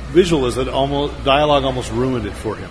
[0.08, 2.68] visual is that almost dialogue almost ruined it for him.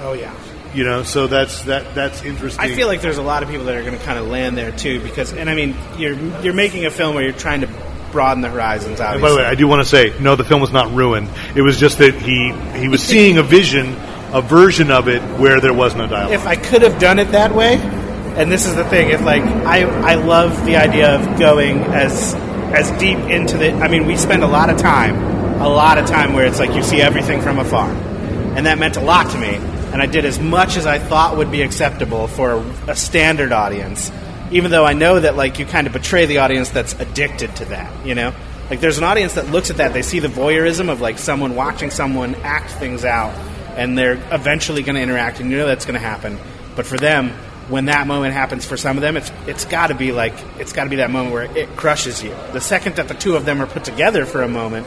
[0.00, 0.34] Oh yeah.
[0.74, 2.64] You know, so that's that that's interesting.
[2.64, 4.56] I feel like there's a lot of people that are going to kind of land
[4.56, 7.68] there too, because and I mean, you're you're making a film where you're trying to
[8.12, 9.00] broaden the horizons.
[9.00, 10.92] And Obviously, by the way, I do want to say, no, the film was not
[10.92, 11.28] ruined.
[11.56, 13.96] It was just that he he was seeing a vision,
[14.32, 16.32] a version of it where there was no dialogue.
[16.34, 19.42] if I could have done it that way, and this is the thing, if like
[19.42, 22.34] I I love the idea of going as
[22.72, 23.72] as deep into the.
[23.72, 25.16] I mean, we spend a lot of time,
[25.60, 28.96] a lot of time where it's like you see everything from afar, and that meant
[28.96, 29.58] a lot to me.
[29.92, 33.52] And I did as much as I thought would be acceptable for a, a standard
[33.52, 34.10] audience,
[34.50, 37.64] even though I know that like you kind of betray the audience that's addicted to
[37.66, 38.06] that.
[38.06, 38.32] You know,
[38.70, 41.56] like there's an audience that looks at that, they see the voyeurism of like someone
[41.56, 43.34] watching someone act things out,
[43.76, 46.38] and they're eventually going to interact, and you know that's going to happen.
[46.76, 47.30] But for them,
[47.68, 50.72] when that moment happens for some of them, it's it's got to be like it's
[50.72, 52.30] got to be that moment where it crushes you.
[52.52, 54.86] The second that the two of them are put together for a moment,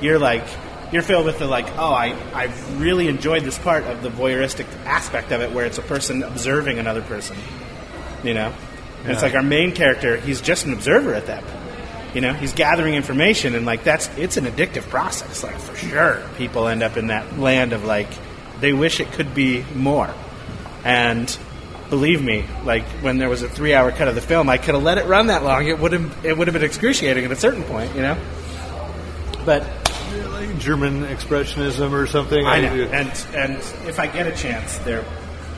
[0.00, 0.44] you're like
[0.92, 4.66] you're filled with the like, oh, I I really enjoyed this part of the voyeuristic
[4.84, 7.36] aspect of it, where it's a person observing another person,
[8.22, 8.52] you know.
[9.02, 12.14] And it's like our main character, he's just an observer at that point.
[12.14, 15.42] You know, he's gathering information, and like that's it's an addictive process.
[15.42, 18.08] Like for sure, people end up in that land of like
[18.60, 20.12] they wish it could be more.
[20.84, 21.36] And
[21.88, 24.82] believe me, like when there was a three-hour cut of the film, I could have
[24.82, 25.66] let it run that long.
[25.66, 28.18] It would have it would have been excruciating at a certain point, you know.
[29.44, 29.64] But
[30.28, 32.44] like German expressionism or something.
[32.46, 33.56] I know, and and
[33.88, 35.04] if I get a chance, there,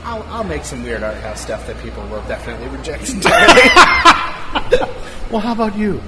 [0.03, 3.53] I'll, I'll make some weird art house stuff that people will definitely reject entirely.
[5.31, 6.01] well, how about you?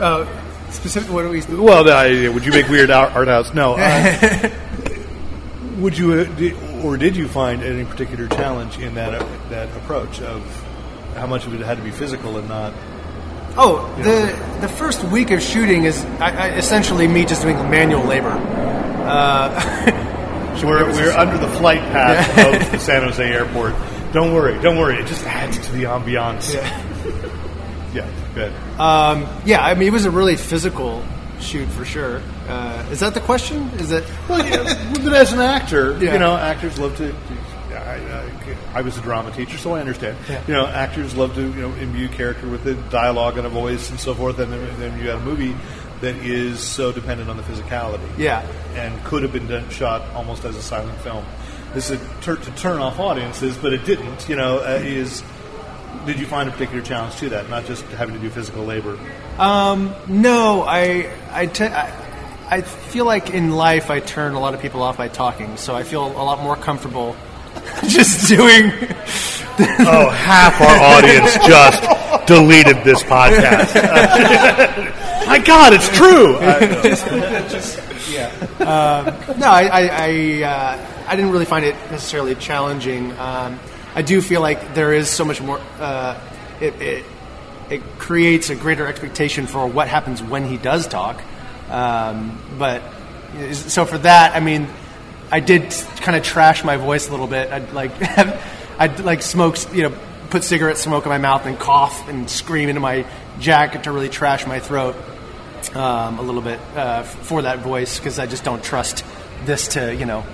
[0.00, 0.26] Uh,
[0.70, 1.40] specific, what do we?
[1.56, 3.54] Well, I, would you make weird art, art house?
[3.54, 3.76] No.
[3.78, 4.50] Uh,
[5.78, 9.68] would you, uh, di- or did you find any particular challenge in that uh, that
[9.76, 10.42] approach of
[11.14, 12.72] how much of it had to be physical and not?
[13.58, 18.04] Oh, the the first week of shooting is I, I, essentially me just doing manual
[18.04, 18.30] labor.
[18.30, 23.74] Uh, we're, we're under the flight path of the San Jose airport.
[24.12, 24.96] Don't worry, don't worry.
[24.96, 26.54] It just adds to the ambiance.
[26.54, 27.92] Yeah.
[27.94, 28.52] yeah, good.
[28.80, 31.02] um, yeah, I mean it was a really physical
[31.40, 32.22] shoot for sure.
[32.48, 33.68] Uh, is that the question?
[33.78, 34.04] Is it?
[34.28, 36.14] Well, yeah, but as an actor, Yeah.
[36.14, 37.14] you know, actors love to.
[37.86, 40.16] I, I, I was a drama teacher, so I understand.
[40.28, 40.42] Yeah.
[40.46, 43.90] You know, actors love to you know imbue character with the dialogue and a voice
[43.90, 45.54] and so forth, and then, then you got a movie
[46.00, 48.06] that is so dependent on the physicality.
[48.18, 48.46] Yeah.
[48.74, 51.24] and could have been done, shot almost as a silent film.
[51.72, 54.28] This is a tur- to turn off audiences, but it didn't.
[54.28, 55.22] You know, uh, is
[56.06, 57.48] did you find a particular challenge to that?
[57.48, 58.98] Not just having to do physical labor.
[60.08, 61.92] No, I I te- I
[62.48, 65.74] I feel like in life I turn a lot of people off by talking, so
[65.74, 67.16] I feel a lot more comfortable
[67.88, 68.72] just doing.
[69.58, 73.74] Oh, half our audience just deleted this podcast.
[75.26, 76.34] My God, it's true.
[78.12, 78.30] Yeah.
[79.38, 83.12] No, I I I, uh, I didn't really find it necessarily challenging.
[83.18, 83.58] Um,
[83.94, 85.58] I do feel like there is so much more.
[85.78, 86.20] Uh,
[86.60, 87.04] it, it
[87.70, 91.22] it creates a greater expectation for what happens when he does talk.
[91.70, 92.82] Um, but
[93.52, 94.68] so for that, I mean,
[95.30, 97.50] I did kind of trash my voice a little bit.
[97.52, 97.90] I'd like
[98.78, 99.96] I'd like smoke, you know,
[100.30, 103.04] put cigarette smoke in my mouth and cough and scream into my
[103.40, 104.96] jacket to really trash my throat
[105.74, 109.04] um, a little bit uh, for that voice because I just don't trust
[109.44, 110.24] this to you know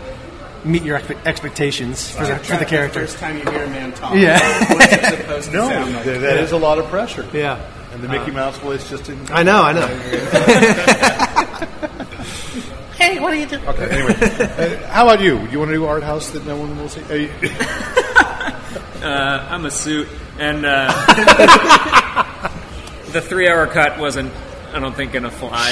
[0.64, 3.00] meet your expe- expectations for the, for the character.
[3.00, 4.14] First time you hear a man talk.
[4.14, 4.38] Yeah.
[4.74, 6.04] What's it supposed to No, sound like?
[6.04, 7.26] that that is a lot of pressure.
[7.32, 7.58] Yeah,
[7.92, 9.30] And the Mickey Mouse voice just didn't.
[9.32, 9.88] I know, I know.
[12.92, 13.66] Hey, what are you doing?
[13.66, 14.14] Okay, anyway.
[14.82, 15.38] Uh, how about you?
[15.38, 17.00] Do you want to do art house that no one will see?
[17.10, 17.30] Are you-
[19.02, 20.06] Uh, I'm a suit,
[20.38, 20.86] and uh,
[23.12, 24.32] the three-hour cut wasn't.
[24.72, 25.70] I don't think gonna fly.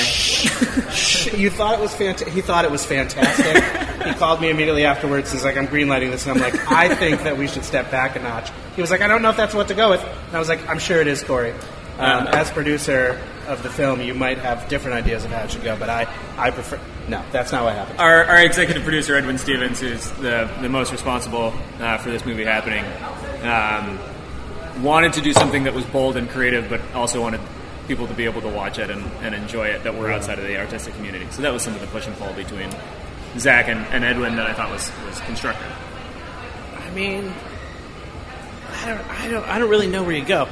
[1.40, 3.62] You thought it was fant- He thought it was fantastic.
[4.04, 5.30] he called me immediately afterwards.
[5.32, 8.16] He's like, "I'm greenlighting this," and I'm like, "I think that we should step back
[8.16, 10.34] a notch." He was like, "I don't know if that's what to go with," and
[10.36, 11.52] I was like, "I'm sure it is, Corey."
[12.00, 15.64] Um, as producer of the film, you might have different ideas of how it should
[15.64, 16.06] go, but I,
[16.38, 16.78] I prefer.
[17.08, 17.98] No, that's not what happened.
[17.98, 22.44] Our, our executive producer Edwin Stevens, who's the the most responsible uh, for this movie
[22.44, 22.84] happening,
[23.42, 23.98] um,
[24.82, 27.40] wanted to do something that was bold and creative, but also wanted
[27.88, 30.46] people to be able to watch it and, and enjoy it that were outside of
[30.46, 31.26] the artistic community.
[31.30, 32.70] So that was some of the push and pull between
[33.36, 35.66] Zach and, and Edwin that I thought was, was constructive.
[36.76, 37.32] I mean,
[38.82, 40.44] I don't, I don't, I don't really know where you go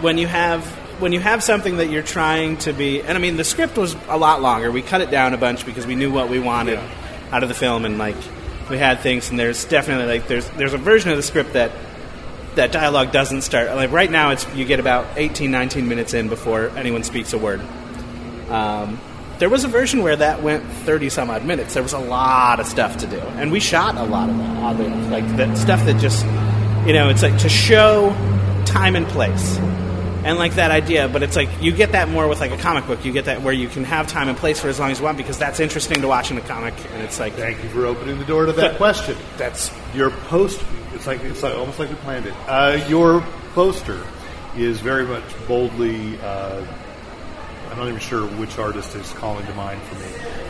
[0.00, 0.64] when you have
[1.02, 3.02] when you have something that you're trying to be.
[3.02, 4.70] And I mean, the script was a lot longer.
[4.70, 6.78] We cut it down a bunch because we knew what we wanted
[7.32, 8.16] out of the film, and like
[8.70, 9.28] we had things.
[9.28, 11.72] And there's definitely like there's there's a version of the script that
[12.54, 13.74] that dialogue doesn't start.
[13.74, 17.38] Like right now, it's you get about 18, 19 minutes in before anyone speaks a
[17.38, 17.60] word.
[18.48, 19.00] Um,
[19.38, 21.74] there was a version where that went 30 some odd minutes.
[21.74, 23.18] There was a lot of stuff to do.
[23.18, 25.10] And we shot a lot of that, oddly enough.
[25.10, 26.24] Like that stuff that just,
[26.86, 28.10] you know, it's like to show
[28.66, 29.58] time and place.
[30.24, 32.86] And like that idea, but it's like you get that more with like a comic
[32.86, 33.04] book.
[33.04, 35.04] You get that where you can have time and place for as long as you
[35.04, 36.74] want because that's interesting to watch in a comic.
[36.92, 39.16] And it's like, Thank you for opening the door to that question.
[39.36, 40.62] that's Your post,
[40.94, 42.34] it's like it's like almost like we planned it.
[42.46, 43.22] Uh, your
[43.54, 44.04] poster
[44.56, 46.18] is very much boldly.
[46.20, 46.64] Uh,
[47.70, 50.06] I'm not even sure which artist is calling to mind for me,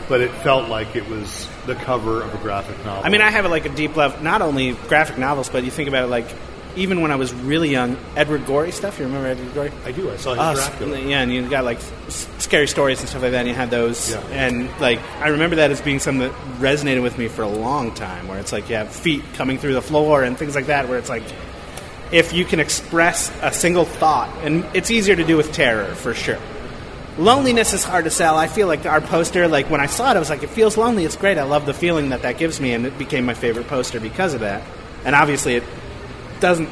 [0.09, 3.05] but it felt like it was the cover of a graphic novel.
[3.05, 5.89] I mean, I have like a deep love, not only graphic novels, but you think
[5.89, 6.27] about it like
[6.77, 8.99] even when I was really young, Edward Gorey stuff.
[8.99, 9.73] You remember Edward Gorey?
[9.85, 10.11] I do.
[10.11, 10.99] I saw his Uh, Dracula.
[11.01, 13.41] yeah, and you got like s- scary stories and stuff like that.
[13.41, 14.21] And you had those, Yeah.
[14.33, 17.93] and like I remember that as being something that resonated with me for a long
[17.93, 18.29] time.
[18.29, 20.89] Where it's like you have feet coming through the floor and things like that.
[20.89, 21.23] Where it's like
[22.11, 26.13] if you can express a single thought, and it's easier to do with terror for
[26.15, 26.39] sure.
[27.19, 28.39] Loneliness is hard to sell.
[28.39, 30.79] I feel like our poster, like when I saw it, I was like, it feels
[30.79, 31.05] lonely.
[31.05, 31.37] It's great.
[31.37, 34.33] I love the feeling that that gives me, and it became my favorite poster because
[34.33, 34.63] of that.
[35.05, 35.63] And obviously, it
[36.43, 36.69] doesn't.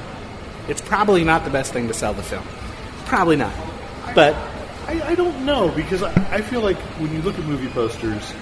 [0.69, 2.45] It's probably not the best thing to sell the film.
[3.07, 3.55] Probably not.
[4.15, 4.35] But
[4.87, 8.35] I, I don't know because I, I feel like when you look at movie posters,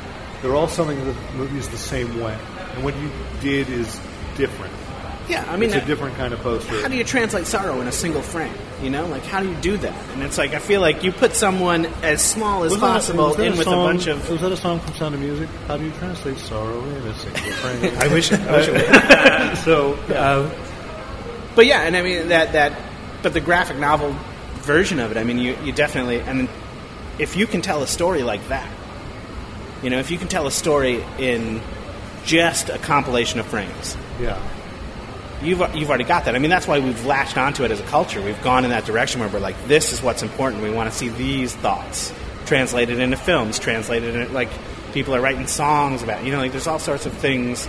[0.43, 2.37] they're all selling the movies the same way,
[2.75, 3.11] and what you
[3.41, 4.01] did is
[4.37, 4.73] different.
[5.29, 6.81] yeah, I mean, it's a different kind of poster.
[6.81, 8.55] how do you translate sorrow in a single frame?
[8.83, 10.11] You know, like how do you do that?
[10.13, 13.37] And it's like I feel like you put someone as small as Was possible was
[13.37, 14.31] that in with song- a bunch of.
[14.31, 15.49] Was that a song from Sound of Music?
[15.67, 17.99] How do you translate sorrow in a single frame?
[17.99, 18.33] I wish.
[18.33, 18.73] I wish it
[19.51, 19.59] would.
[19.65, 20.49] so, Uh,
[21.59, 22.73] but yeah, and I mean that that,
[23.21, 24.15] but the graphic novel
[24.59, 25.17] version of it.
[25.17, 26.49] I mean, you you definitely and
[27.19, 28.71] if you can tell a story like that,
[29.83, 31.61] you know, if you can tell a story in
[32.25, 34.41] just a compilation of frames, yeah.
[35.43, 36.37] you've you've already got that.
[36.37, 38.23] I mean, that's why we've latched onto it as a culture.
[38.23, 40.63] We've gone in that direction where we're like, this is what's important.
[40.63, 42.15] We want to see these thoughts
[42.47, 44.51] translated into films, translated in like
[44.93, 46.21] people are writing songs about.
[46.21, 46.27] it.
[46.27, 47.67] You know, like there's all sorts of things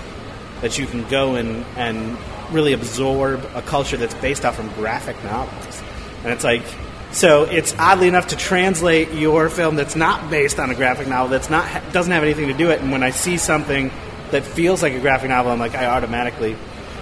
[0.61, 2.19] that you can go and and
[2.51, 5.81] really absorb a culture that's based off from graphic novels,
[6.23, 6.63] and it's like.
[7.11, 11.29] So it's oddly enough to translate your film that's not based on a graphic novel,
[11.29, 12.81] that's not doesn't have anything to do it.
[12.81, 13.89] And when I see something
[14.29, 16.55] that feels like a graphic novel, I'm like, I automatically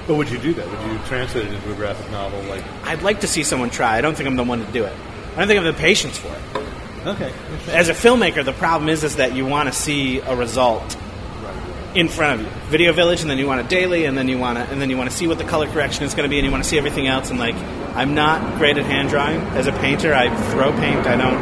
[0.08, 0.66] But would you do that?
[0.66, 2.42] Would you translate it into a graphic novel?
[2.44, 3.98] Like, I'd like to see someone try.
[3.98, 4.94] I don't think I'm the one to do it.
[5.36, 7.08] I don't think I have the patience for it.
[7.08, 7.34] okay,
[7.68, 10.96] As a filmmaker, the problem is is that you want to see a result
[11.98, 12.52] in front of you.
[12.70, 14.90] Video Village, and then you want a daily, and then you want to, and then
[14.92, 16.64] you want to see what the color correction is going to be, and you want
[16.64, 17.32] to see everything else.
[17.32, 17.56] And like,
[17.96, 20.14] I'm not great at hand drawing as a painter.
[20.14, 21.08] I throw paint.
[21.08, 21.38] I don't,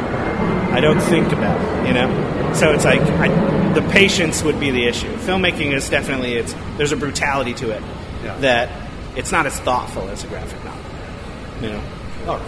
[0.73, 1.87] I don't think about it.
[1.89, 3.27] You know, so it's like I,
[3.73, 5.11] the patience would be the issue.
[5.17, 7.83] Filmmaking is definitely it's there's a brutality to it
[8.23, 8.37] Yeah.
[8.39, 10.81] that it's not as thoughtful as a graphic novel.
[11.61, 11.83] You know,
[12.27, 12.41] Oh,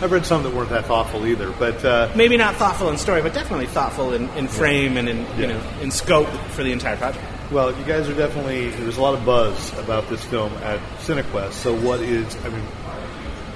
[0.00, 3.22] I've read some that weren't that thoughtful either, but uh, maybe not thoughtful in story,
[3.22, 6.96] but definitely thoughtful in, in frame and in you know in scope for the entire
[6.96, 7.24] project.
[7.52, 8.70] well, you guys are definitely.
[8.70, 11.52] There's a lot of buzz about this film at Cinequest.
[11.52, 12.36] So, what is?
[12.44, 12.66] I mean,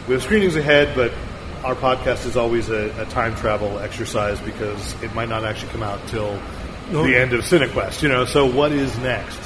[0.06, 1.12] we have screenings ahead, but
[1.64, 5.82] our podcast is always a, a time travel exercise because it might not actually come
[5.82, 6.40] out till
[6.90, 8.02] the end of Cinequest.
[8.02, 9.38] You know, so what is next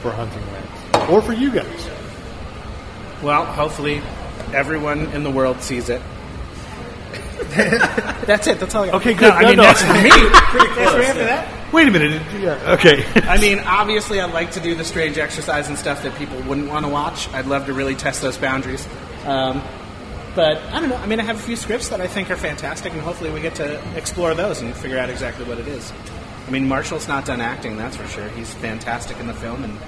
[0.00, 1.90] for Hunting Lands or for you guys?
[3.22, 4.00] Well, hopefully,
[4.54, 6.00] everyone in the world sees it.
[8.26, 8.60] that's it.
[8.60, 8.84] That's all.
[8.84, 8.94] I got.
[8.96, 9.30] Okay, No, good.
[9.32, 9.62] I No, mean, no.
[9.62, 10.10] that's for me.
[10.10, 11.72] That's for me after that.
[11.72, 12.22] Wait a minute.
[12.40, 12.72] Yeah.
[12.74, 13.04] Okay.
[13.28, 16.68] I mean, obviously, I'd like to do the strange exercise and stuff that people wouldn't
[16.68, 17.28] want to watch.
[17.34, 18.86] I'd love to really test those boundaries.
[19.24, 19.62] Um,
[20.34, 20.96] but I don't know.
[20.96, 23.40] I mean, I have a few scripts that I think are fantastic, and hopefully, we
[23.40, 25.92] get to explore those and figure out exactly what it is.
[26.46, 28.28] I mean, Marshall's not done acting, that's for sure.
[28.30, 29.78] He's fantastic in the film, and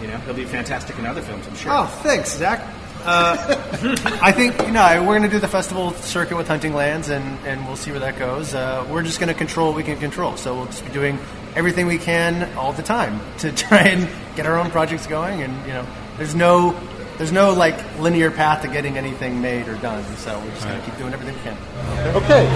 [0.00, 1.72] you know, he'll be fantastic in other films, I'm sure.
[1.72, 2.60] Oh, thanks, Zach.
[3.04, 3.36] Uh,
[4.22, 7.38] I think you know we're going to do the festival circuit with Hunting Lands, and,
[7.46, 8.54] and we'll see where that goes.
[8.54, 11.18] Uh, we're just going to control what we can control, so we'll just be doing
[11.54, 15.42] everything we can all the time to try and get our own projects going.
[15.42, 15.86] And you know,
[16.16, 16.72] there's no
[17.18, 20.04] there's no like linear path to getting anything made or done.
[20.16, 21.56] So we're just going to keep doing everything we can.
[22.16, 22.46] Okay.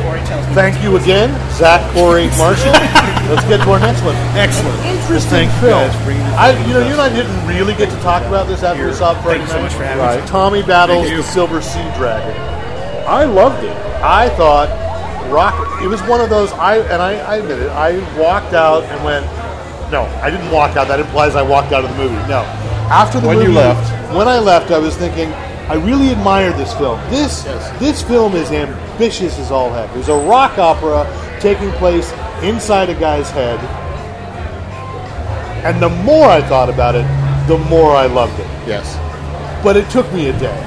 [0.55, 2.73] Thank you again, Zach, Corey, Marshall.
[3.31, 4.17] Let's get to our next one.
[4.37, 4.79] Excellent.
[4.87, 5.83] Interesting Thank you film.
[5.83, 8.23] guys for bringing this I, you know, you and I didn't really get to talk
[8.25, 10.21] about this after we saw it Thank you so much for having right.
[10.21, 10.27] me.
[10.27, 12.37] Tommy battles the Silver Sea Dragon.
[13.07, 13.77] I loved it.
[14.03, 14.69] I thought
[15.31, 15.85] Rocket.
[15.85, 16.51] It was one of those.
[16.53, 17.69] I and I, I admit it.
[17.69, 19.27] I walked out and went.
[19.93, 20.89] No, I didn't walk out.
[20.89, 22.17] That implies I walked out of the movie.
[22.29, 22.45] No.
[22.91, 24.15] After the When you movie, left.
[24.17, 25.33] when I left, I was thinking.
[25.69, 26.99] I really admired this film.
[27.11, 27.43] This
[27.79, 29.91] this film is ambitious as all heck.
[29.91, 31.05] It was a rock opera
[31.41, 32.11] taking place
[32.43, 33.61] inside a guy's head.
[35.67, 37.05] And the more I thought about it,
[37.49, 38.97] the more I loved it Yes.
[39.63, 40.65] but it took me a day.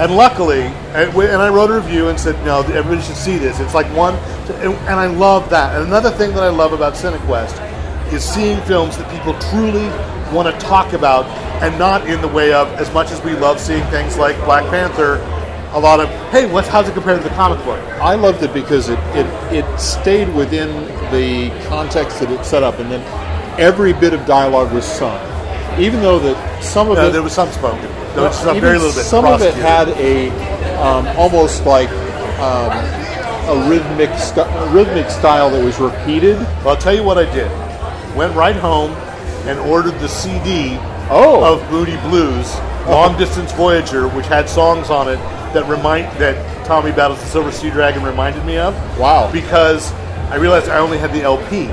[0.00, 0.62] And luckily,
[0.94, 3.60] and I wrote a review and said, no, everybody should see this.
[3.60, 4.14] It's like one,
[4.64, 5.76] and and I love that.
[5.76, 9.86] And another thing that I love about CineQuest is seeing films that people truly
[10.32, 11.26] want to talk about
[11.62, 14.68] and not in the way of, as much as we love seeing things like Black
[14.70, 15.16] Panther,
[15.72, 17.78] a lot of, hey, what's, how's it compared to the comic book?
[18.00, 20.70] I loved it because it, it, it stayed within
[21.12, 23.00] the context that it set up, and then
[23.60, 25.20] every bit of dialogue was sung.
[25.80, 27.80] Even though that some of No, it there was some spoken.
[28.14, 29.04] There was some very little bit.
[29.04, 30.28] Some of it had a
[30.82, 31.88] um, almost like
[32.38, 32.72] um,
[33.48, 36.36] a rhythmic st- rhythmic style that was repeated.
[36.36, 37.50] Well, I'll tell you what I did.
[38.14, 38.90] Went right home
[39.48, 40.76] and ordered the CD
[41.10, 41.42] Oh.
[41.44, 42.54] of Moody Blues,
[42.86, 45.16] Long Distance Voyager, which had songs on it
[45.52, 48.74] that remind that Tommy Battles the Silver Sea Dragon reminded me of.
[48.98, 49.30] Wow.
[49.32, 49.92] Because
[50.30, 51.68] I realized I only had the LP.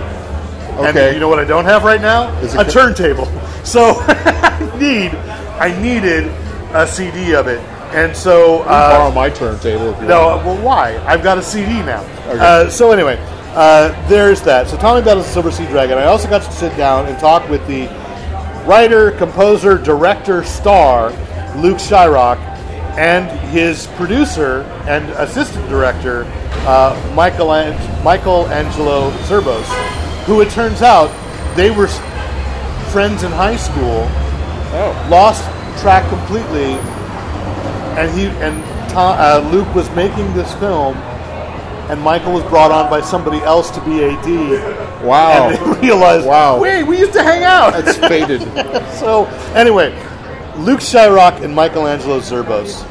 [0.80, 1.06] Okay.
[1.08, 2.30] And you know what I don't have right now?
[2.40, 3.28] Is a co- turntable.
[3.64, 5.12] So I need
[5.60, 6.26] I needed
[6.74, 7.60] a CD of it.
[7.94, 10.46] And so uh, borrow my turntable if you no, want.
[10.46, 10.98] well, why?
[11.06, 12.02] I've got a CD now.
[12.30, 12.40] Okay.
[12.40, 13.18] Uh, so anyway,
[13.56, 14.68] uh, there's that.
[14.68, 15.98] So Tommy Battles the Silver Sea Dragon.
[15.98, 17.88] I also got to sit down and talk with the
[18.66, 21.10] writer, composer, director, star
[21.58, 22.38] Luke Shyrock,
[22.98, 26.26] and his producer and assistant director
[26.68, 29.66] uh, Michael Ang- Michael Angelo Zerbos,
[30.26, 31.10] who it turns out
[31.56, 31.88] they were
[32.92, 34.06] friends in high school.
[34.72, 35.08] Oh.
[35.10, 35.44] Lost
[35.82, 36.78] track completely
[38.00, 40.96] and he and Tom, uh, Luke was making this film,
[41.90, 45.04] and Michael was brought on by somebody else to be AD.
[45.04, 45.50] Wow.
[45.50, 46.60] And they realized, Wow.
[46.60, 47.72] wait, we used to hang out.
[47.74, 48.42] That's faded.
[49.00, 49.26] so
[49.56, 49.90] anyway,
[50.58, 52.86] Luke Shyrock and Michelangelo Zerbos.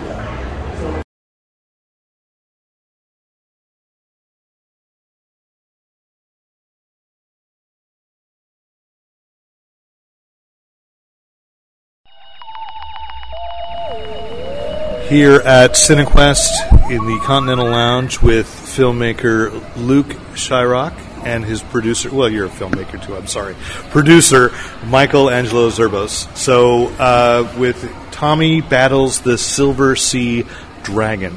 [15.09, 18.47] Here at CineQuest in the Continental Lounge with
[18.79, 22.15] filmmaker Luke Shyrock and his producer.
[22.15, 23.17] Well, you're a filmmaker too.
[23.17, 23.57] I'm sorry,
[23.91, 24.53] producer
[24.87, 26.35] Michael Angelo Zerbos.
[26.37, 30.47] So uh, with Tommy battles the Silver Sea
[30.85, 31.33] Dragon,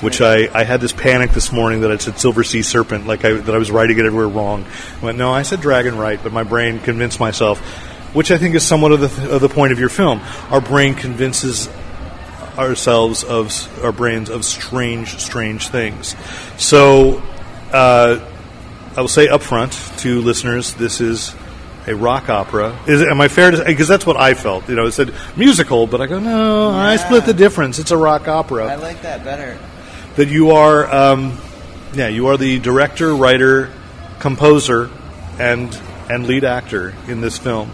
[0.00, 3.24] which I, I had this panic this morning that I said Silver Sea Serpent, like
[3.24, 4.66] I, that I was writing it everywhere wrong.
[5.00, 7.60] I went, no, I said dragon right, but my brain convinced myself,
[8.14, 10.20] which I think is somewhat of the, of the point of your film.
[10.50, 11.68] Our brain convinces
[12.58, 13.52] ourselves of
[13.84, 16.14] our brains of strange, strange things.
[16.56, 17.22] So,
[17.72, 18.20] uh,
[18.96, 21.34] I will say up front to listeners, this is
[21.86, 22.78] a rock opera.
[22.86, 23.64] Is it, am I fair to?
[23.64, 24.68] Because that's what I felt.
[24.68, 27.78] You know, it said musical, but I go, no, I split the difference.
[27.78, 28.66] It's a rock opera.
[28.66, 29.58] I like that better.
[30.16, 31.36] that you are, um,
[31.92, 33.72] yeah, you are the director, writer,
[34.20, 34.90] composer,
[35.38, 35.76] and
[36.08, 37.70] and lead actor in this film.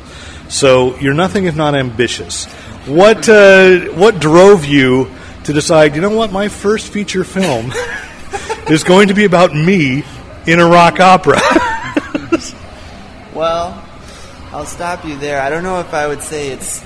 [0.48, 2.46] So you're nothing if not ambitious.
[2.90, 5.10] What uh, what drove you
[5.44, 5.94] to decide?
[5.94, 6.32] You know what?
[6.32, 7.72] My first feature film
[8.68, 10.04] is going to be about me
[10.46, 11.40] in a rock opera.
[13.32, 13.82] Well,
[14.50, 15.40] I'll stop you there.
[15.40, 16.84] I don't know if I would say it's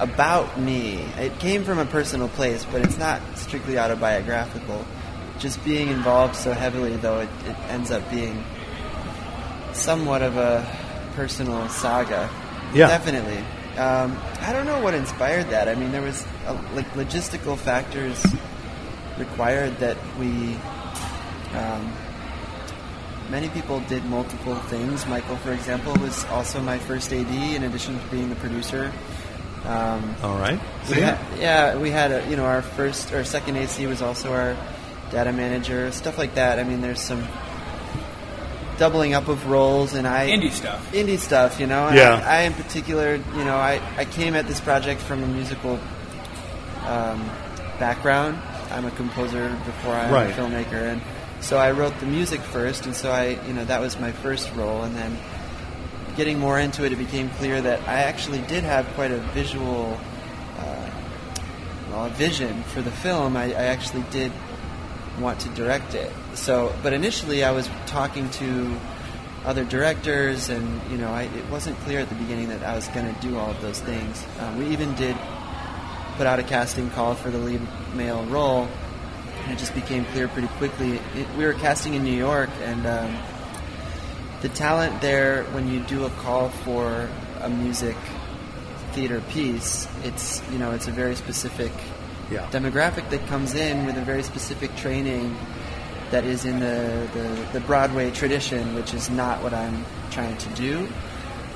[0.00, 0.96] about me.
[1.16, 4.84] It came from a personal place, but it's not strictly autobiographical.
[5.38, 8.44] Just being involved so heavily, though, it, it ends up being
[9.72, 10.66] somewhat of a
[11.14, 12.28] personal saga.
[12.74, 12.88] Yeah.
[12.88, 13.42] Definitely.
[13.78, 15.68] Um, I don't know what inspired that.
[15.68, 18.24] I mean, there was uh like logistical factors
[19.16, 20.56] required that we
[21.54, 21.92] um,
[23.30, 25.06] many people did multiple things.
[25.06, 28.92] Michael, for example, was also my first AD in addition to being the producer.
[29.64, 30.58] Um, All right.
[30.88, 34.32] we had, yeah, we had a, you know our first or second AC was also
[34.32, 34.56] our
[35.10, 36.58] data manager, stuff like that.
[36.58, 37.22] I mean, there's some
[38.78, 40.92] doubling up of roles, and I Indie stuff.
[40.92, 41.88] indie stuff, you know.
[41.88, 42.22] And Yeah.
[42.24, 45.78] I, I, in particular, you know, I, I came at this project from a musical
[46.86, 47.28] um,
[47.78, 48.38] background.
[48.70, 50.30] I'm a composer before I'm Right.
[50.30, 51.00] a filmmaker, and
[51.40, 54.50] so I wrote the music first, and so I, you know, that was my first
[54.54, 55.16] role, and then
[56.16, 59.98] getting more into it, it became clear that I actually did have quite a visual,
[60.58, 60.90] uh,
[61.90, 63.36] well, a vision for the film.
[63.36, 64.32] I, I actually did
[65.20, 66.12] want to direct it.
[66.34, 68.76] So, but initially, I was talking to
[69.44, 72.88] other directors, and you know, I, it wasn't clear at the beginning that I was
[72.88, 74.24] going to do all of those things.
[74.40, 75.16] Um, we even did
[76.16, 77.60] put out a casting call for the lead
[77.94, 78.68] male role,
[79.44, 81.00] and it just became clear pretty quickly.
[81.14, 83.16] It, we were casting in New York, and um,
[84.42, 87.08] the talent there, when you do a call for
[87.40, 87.96] a music
[88.92, 91.72] theater piece, it's you know, it's a very specific
[92.30, 92.46] Yeah.
[92.50, 95.36] demographic that comes in with a very specific training
[96.10, 100.48] that is in the, the, the Broadway tradition, which is not what I'm trying to
[100.50, 100.88] do.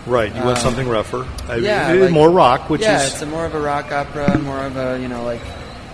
[0.06, 0.34] Right.
[0.34, 1.26] You want Um, something rougher.
[1.58, 4.60] Yeah, like- more rock, which yeah, is it's a more of a rock opera, more
[4.60, 5.40] of a you know like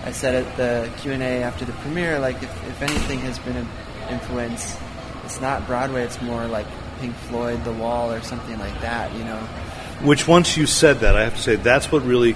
[0.05, 2.19] I said at the Q and A after the premiere.
[2.19, 3.69] Like if, if anything has been an
[4.11, 4.77] influence,
[5.25, 6.05] it's not Broadway.
[6.05, 6.67] It's more like
[7.01, 9.13] Pink Floyd, The Wall, or something like that.
[9.15, 9.39] You know.
[10.03, 12.35] Which once you said that, I have to say that's what really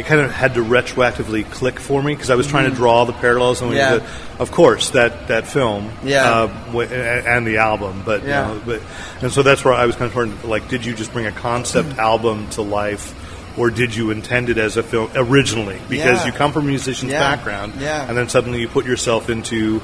[0.00, 3.04] it kind of had to retroactively click for me because I was trying to draw
[3.04, 3.60] the parallels.
[3.60, 3.78] And Mm-hmm.
[3.78, 3.90] Yeah.
[3.98, 4.02] did-
[4.40, 6.24] of course, that that film, Yeah.
[6.30, 8.48] uh, w- and the album, but Yeah.
[8.48, 8.80] you know, but
[9.22, 10.32] and so that's where I was kind of torn.
[10.44, 13.14] Like, did you just bring a concept album to life?
[13.58, 15.78] Or did you intend it as a film originally?
[15.88, 16.26] Because Yeah.
[16.26, 17.18] you come from a musician's Yeah.
[17.20, 18.06] background, Yeah.
[18.08, 19.82] and then suddenly you put yourself into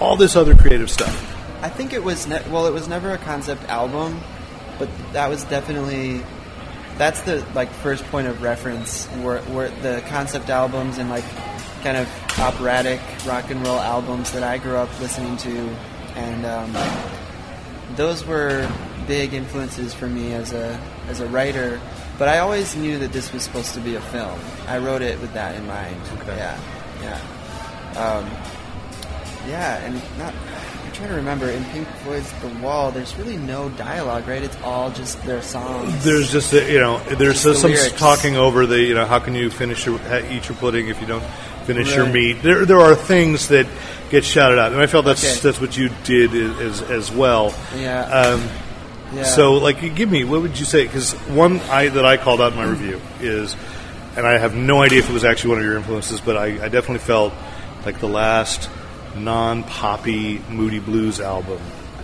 [0.00, 1.16] all this other creative stuff.
[1.62, 4.20] I think it was ne- well, it was never a concept album,
[4.78, 6.20] but that was definitely
[6.98, 11.24] that's the like first point of reference where, where the concept albums and like
[11.82, 15.56] kind of operatic rock and roll albums that I grew up listening to,
[16.16, 16.76] and um,
[17.96, 18.68] those were
[19.06, 21.80] big influences for me as a as a writer.
[22.18, 24.38] But I always knew that this was supposed to be a film.
[24.66, 26.00] I wrote it with that in mind.
[26.20, 26.36] Okay.
[26.36, 26.58] Yeah,
[27.02, 27.20] yeah.
[27.96, 28.24] Um,
[29.48, 30.34] yeah, and not.
[30.96, 31.48] Trying to remember.
[31.50, 34.42] In Pink Floyd's The Wall, there's really no dialogue, right?
[34.42, 36.02] It's all just their songs.
[36.04, 37.98] There's just a, you know there's Just some lyrics.
[37.98, 41.06] talking over the you know how can you finish your eat your pudding if you
[41.06, 41.24] don't
[41.66, 42.42] finish your meat.
[42.42, 43.66] There there are things that
[44.10, 45.40] get shouted out, and I felt that's Okay.
[45.40, 47.54] that's what you did as as well.
[47.76, 48.00] Yeah.
[48.02, 48.48] Um,
[49.12, 49.24] yeah.
[49.24, 50.84] So like, give me what would you say?
[50.86, 53.54] Because one I that I called out in my review is,
[54.16, 56.46] and I have no idea if it was actually one of your influences, but I,
[56.64, 57.34] I definitely felt
[57.84, 58.70] like the last
[59.16, 61.60] non-poppy Moody Blues album,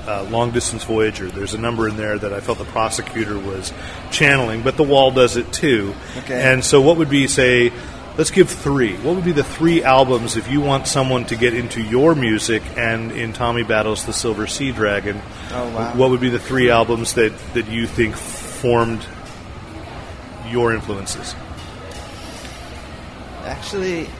[0.07, 1.29] uh, Long Distance Voyager.
[1.29, 3.73] There's a number in there that I felt the prosecutor was
[4.11, 5.95] channeling, but The Wall does it too.
[6.19, 6.43] Okay.
[6.43, 7.73] And so, what would be say?
[8.19, 8.95] Let's give three.
[8.97, 12.63] What would be the three albums if you want someone to get into your music
[12.77, 15.19] and in Tommy Battles the Silver Sea Dragon?
[15.51, 15.97] Oh, wow.
[15.97, 19.07] What would be the three albums that, that you think formed
[20.51, 21.35] your influences?
[23.45, 24.11] Actually,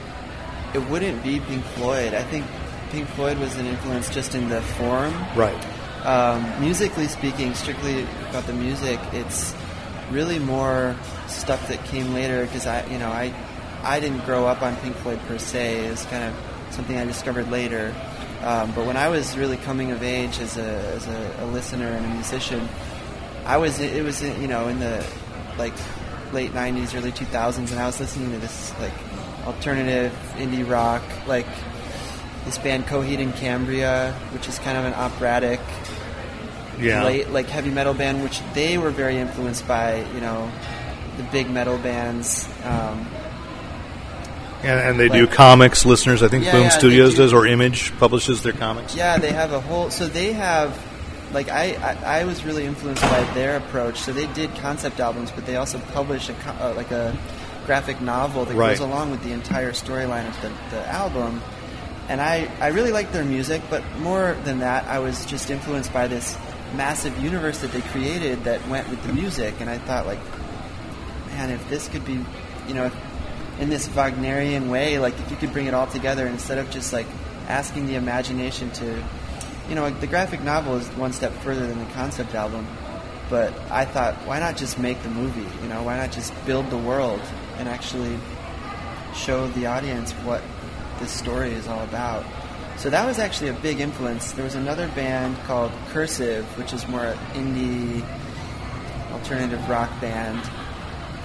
[0.73, 2.13] it wouldn't be Pink Floyd.
[2.15, 2.45] I think
[2.93, 5.11] Pink Floyd was an influence just in the form.
[5.35, 5.65] Right.
[6.05, 9.55] Um, musically speaking, strictly about the music, it's
[10.11, 13.33] really more stuff that came later because I, you know, I,
[13.81, 15.87] I didn't grow up on Pink Floyd per se.
[15.87, 16.35] It was kind of
[16.71, 17.95] something I discovered later.
[18.41, 21.87] Um, but when I was really coming of age as a as a, a listener
[21.87, 22.69] and a musician,
[23.43, 25.03] I was it was you know in the
[25.57, 25.73] like
[26.31, 28.93] late '90s, early 2000s, and I was listening to this like
[29.47, 31.47] alternative indie rock, like
[32.45, 35.59] this band Coheed and Cambria, which is kind of an operatic
[36.79, 37.03] Yeah.
[37.05, 40.05] late like heavy metal band, which they were very influenced by.
[40.13, 40.51] You know,
[41.17, 42.47] the big metal bands.
[42.65, 43.07] Um,
[44.63, 46.23] And, and they do comics, listeners.
[46.23, 47.17] I think Yeah, Boom yeah, Studios do.
[47.17, 48.95] does, or Image publishes their comics.
[48.95, 49.89] Yeah, they have a whole.
[49.89, 50.71] So they have,
[51.33, 51.75] like, I,
[52.05, 53.99] I, I was really influenced by their approach.
[53.99, 57.13] So they did concept albums, but they also published a uh, like a
[57.65, 58.69] graphic novel that Right.
[58.69, 61.41] goes along with the entire storyline of the, the album.
[62.09, 65.93] And I, I really liked their music, but more than that, I was just influenced
[65.93, 66.37] by this
[66.75, 69.55] massive universe that they created that went with the music.
[69.61, 70.19] And I thought, like,
[71.29, 72.19] man, if this could be,
[72.67, 72.91] you know,
[73.59, 76.91] in this Wagnerian way, like if you could bring it all together instead of just
[76.91, 77.07] like
[77.47, 79.03] asking the imagination to,
[79.69, 82.67] you know, like the graphic novel is one step further than the concept album.
[83.29, 85.47] But I thought, why not just make the movie?
[85.61, 87.21] You know, why not just build the world
[87.57, 88.17] and actually
[89.15, 90.41] show the audience what
[91.03, 92.23] this story is all about?
[92.77, 94.31] So that was actually a big influence.
[94.31, 98.01] There was another band called Cursive, which is more an indie
[99.11, 100.41] alternative rock band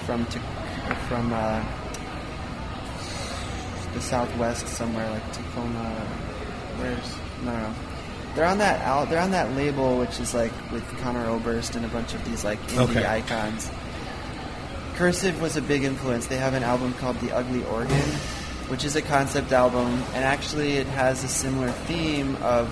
[0.05, 1.63] from Tac- from uh,
[3.93, 5.89] the southwest somewhere, like Tacoma.
[6.77, 7.15] Where's
[7.45, 7.73] no, no.
[8.35, 11.85] They're on that al- They're on that label, which is like with Conor Oberst and
[11.85, 13.05] a bunch of these like indie Okay.
[13.05, 13.69] icons.
[14.95, 16.27] Cursive was a big influence.
[16.27, 18.09] They have an album called The Ugly Organ,
[18.69, 22.71] which is a concept album, and actually it has a similar theme of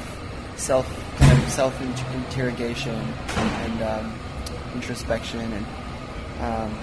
[0.56, 0.88] self
[1.18, 1.80] kind of self
[2.14, 2.96] interrogation
[3.36, 4.14] and um,
[4.74, 5.66] introspection, and
[6.42, 6.80] um,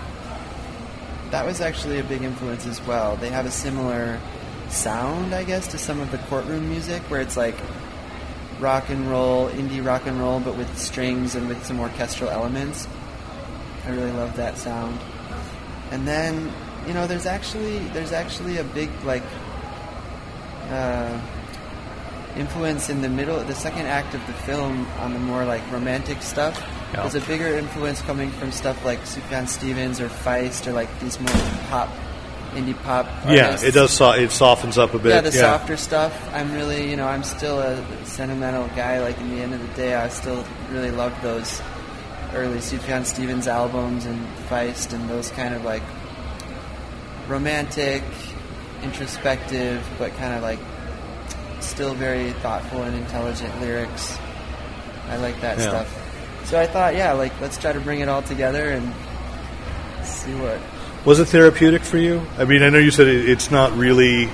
[1.31, 3.17] that was actually a big influence as well.
[3.17, 4.21] They have a similar
[4.69, 7.57] sound, I guess, to some of the courtroom music, where it's like
[8.61, 12.89] rock and roll, indie rock and roll, but with strings and with some orchestral elements.
[13.85, 14.99] I really love that sound.
[15.91, 16.53] And then,
[16.87, 19.23] you know, there's actually there's actually a big like
[20.71, 21.21] uh,
[22.37, 26.23] influence in the middle, the second act of the film on the more like romantic
[26.23, 26.57] stuff.
[26.93, 27.03] Yeah.
[27.09, 31.19] There's a bigger influence coming from stuff like Sufjan Stevens or Feist or like these
[31.19, 31.33] more
[31.69, 31.89] pop,
[32.53, 33.07] indie pop.
[33.29, 33.93] Yeah, it does.
[33.93, 35.11] So- it softens up a bit.
[35.11, 36.13] Yeah, the softer stuff.
[36.33, 39.01] I'm really, you know, I'm still a sentimental guy.
[39.01, 41.61] Like in the end of the day, I still really love those
[42.33, 45.83] early Sufjan Stevens albums and Feist and those kind of like
[47.29, 48.03] romantic,
[48.83, 50.59] introspective, but kind of like
[51.61, 54.19] still very thoughtful and intelligent lyrics.
[55.09, 55.69] I like that Yeah.
[55.69, 56.01] stuff.
[56.45, 58.93] So I thought, yeah, like let's try to bring it all together and
[60.05, 60.59] see what
[61.07, 62.23] Was it therapeutic for you?
[62.39, 64.29] I mean, I know you said it, it's not really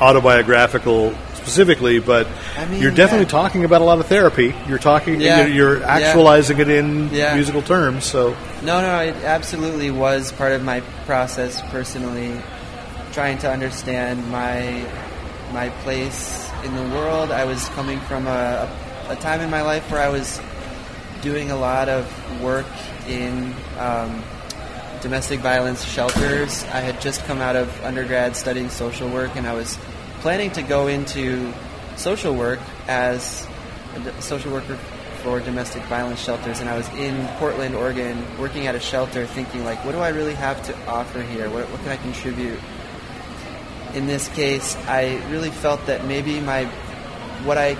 [0.00, 2.26] autobiographical specifically, but
[2.58, 3.30] I mean, you're definitely yeah.
[3.30, 4.54] talking about a lot of therapy.
[4.68, 8.04] You're talking, Yeah, you're, you're actualizing it in musical terms.
[8.04, 12.40] So No, no, it absolutely was part of my process personally,
[13.10, 14.86] trying to understand my
[15.52, 17.32] my place in the world.
[17.32, 18.70] I was coming from a,
[19.08, 20.40] a time in my life where I was
[21.22, 22.06] doing a lot of
[22.40, 22.66] work
[23.08, 24.22] in um,
[25.00, 26.62] domestic violence shelters.
[26.66, 29.76] I had just come out of undergrad studying social work, and I was
[30.20, 31.52] planning to go into
[31.96, 33.44] social work as
[33.96, 34.78] a social worker
[35.22, 36.60] for domestic violence shelters.
[36.60, 40.08] And I was in Portland, Oregon, working at a shelter, thinking like, what do I
[40.08, 41.48] really have to offer here?
[41.48, 42.58] What, what can I contribute?
[43.94, 46.64] In this case, I really felt that maybe my
[47.44, 47.76] what I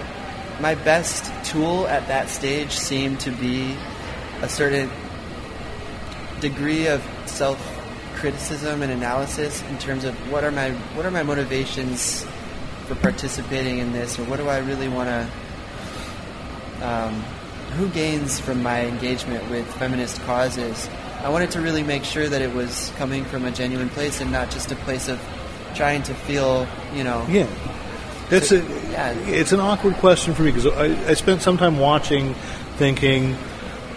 [0.61, 3.76] my best tool at that stage seemed to be
[4.43, 4.90] a certain
[6.40, 7.59] degree of self
[8.14, 12.26] criticism and analysis in terms of what are my what are my motivations
[12.86, 15.28] for participating in this or what do I really want to
[16.83, 17.14] um,
[17.76, 20.89] who gains from my engagement with feminist causes?
[21.22, 24.33] I wanted to really make sure that it was coming from a genuine place and
[24.33, 25.20] not just a place of
[25.74, 27.26] trying to feel you know.
[27.28, 27.47] Yeah,
[28.30, 29.12] it's a yeah.
[29.12, 32.35] it's an awkward question for me because I, I spent some time watching,
[32.76, 33.37] thinking.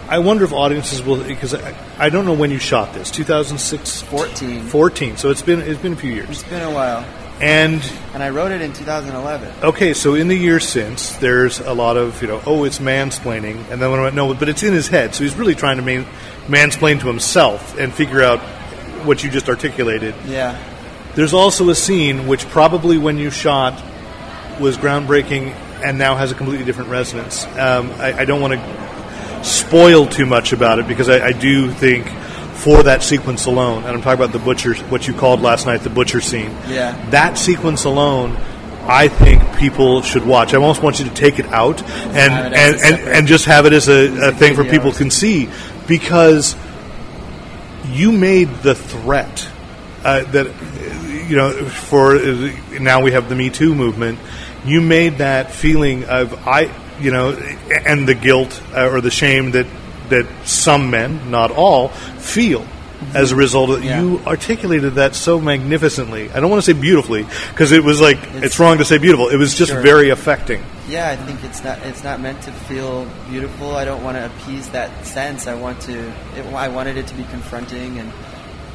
[0.07, 4.03] I wonder if audiences will because I, I don't know when you shot this 2006
[4.03, 6.29] 14 14 so it's been it's been a few years.
[6.29, 7.03] It's been a while
[7.41, 7.81] and
[8.13, 11.97] and I wrote it in 2011 Okay, so in the years since, there's a lot
[11.97, 14.73] of you know, oh, it's mansplaining, and then when I went, no, but it's in
[14.73, 16.05] his head, so he's really trying to man,
[16.47, 18.39] mansplain to himself and figure out
[19.05, 20.15] what you just articulated.
[20.25, 20.57] yeah
[21.15, 23.73] There's also a scene which probably when you shot
[24.59, 27.45] was groundbreaking and now has a completely different resonance.
[27.45, 31.69] Um, I, I don't want to spoil too much about it because I, I do
[31.71, 32.07] think
[32.55, 35.81] for that sequence alone, and I'm talking about the butcher, what you called last night
[35.81, 36.51] the butcher scene.
[36.67, 37.09] Yeah.
[37.11, 38.37] That sequence alone,
[38.87, 40.53] I think people should watch.
[40.53, 43.27] I almost want you to take it out and and, it as a and, and
[43.27, 45.49] just have it as a, a thing for people can see
[45.87, 46.55] because
[47.87, 49.47] you made the threat
[50.03, 50.47] uh, that
[51.27, 52.15] you know for
[52.79, 54.19] now we have the Me Too movement.
[54.63, 57.31] You made that feeling of I you know,
[57.85, 59.67] and the guilt uh, or the shame that
[60.09, 62.65] that some men, not all, feel
[63.13, 64.01] as a result of Yeah.
[64.01, 66.29] you articulated that so magnificently.
[66.33, 68.97] I don't want to say beautifully because it was like it's, It's- wrong to say
[68.97, 69.29] beautiful.
[69.29, 69.81] It was just Sure.
[69.81, 70.63] very affecting.
[70.87, 73.75] Yeah, I think it's not it's not meant to feel beautiful.
[73.75, 75.45] I don't want to appease that sense.
[75.47, 75.93] I want to
[76.37, 78.11] it, I wanted it to be confronting and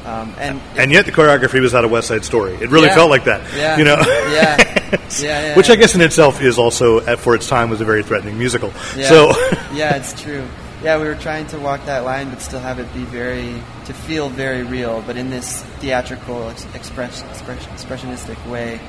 [0.05, 2.53] um, and And yet the choreography was out of West Side Story.
[2.55, 2.95] It really Yeah.
[2.95, 3.41] felt like that.
[3.55, 3.77] Yeah.
[3.77, 3.97] You know.
[4.31, 4.57] Yeah.
[4.91, 7.85] Yeah, yeah, Which I guess in itself is also, at, for its time, was a
[7.85, 8.73] very threatening musical.
[8.97, 9.07] Yeah.
[9.07, 9.29] So,
[9.73, 10.43] yeah, it's true.
[10.83, 13.93] Yeah, we were trying to walk that line, but still have it be very to
[13.93, 18.79] feel very real, but in this theatrical, ex- express, express, expressionistic way.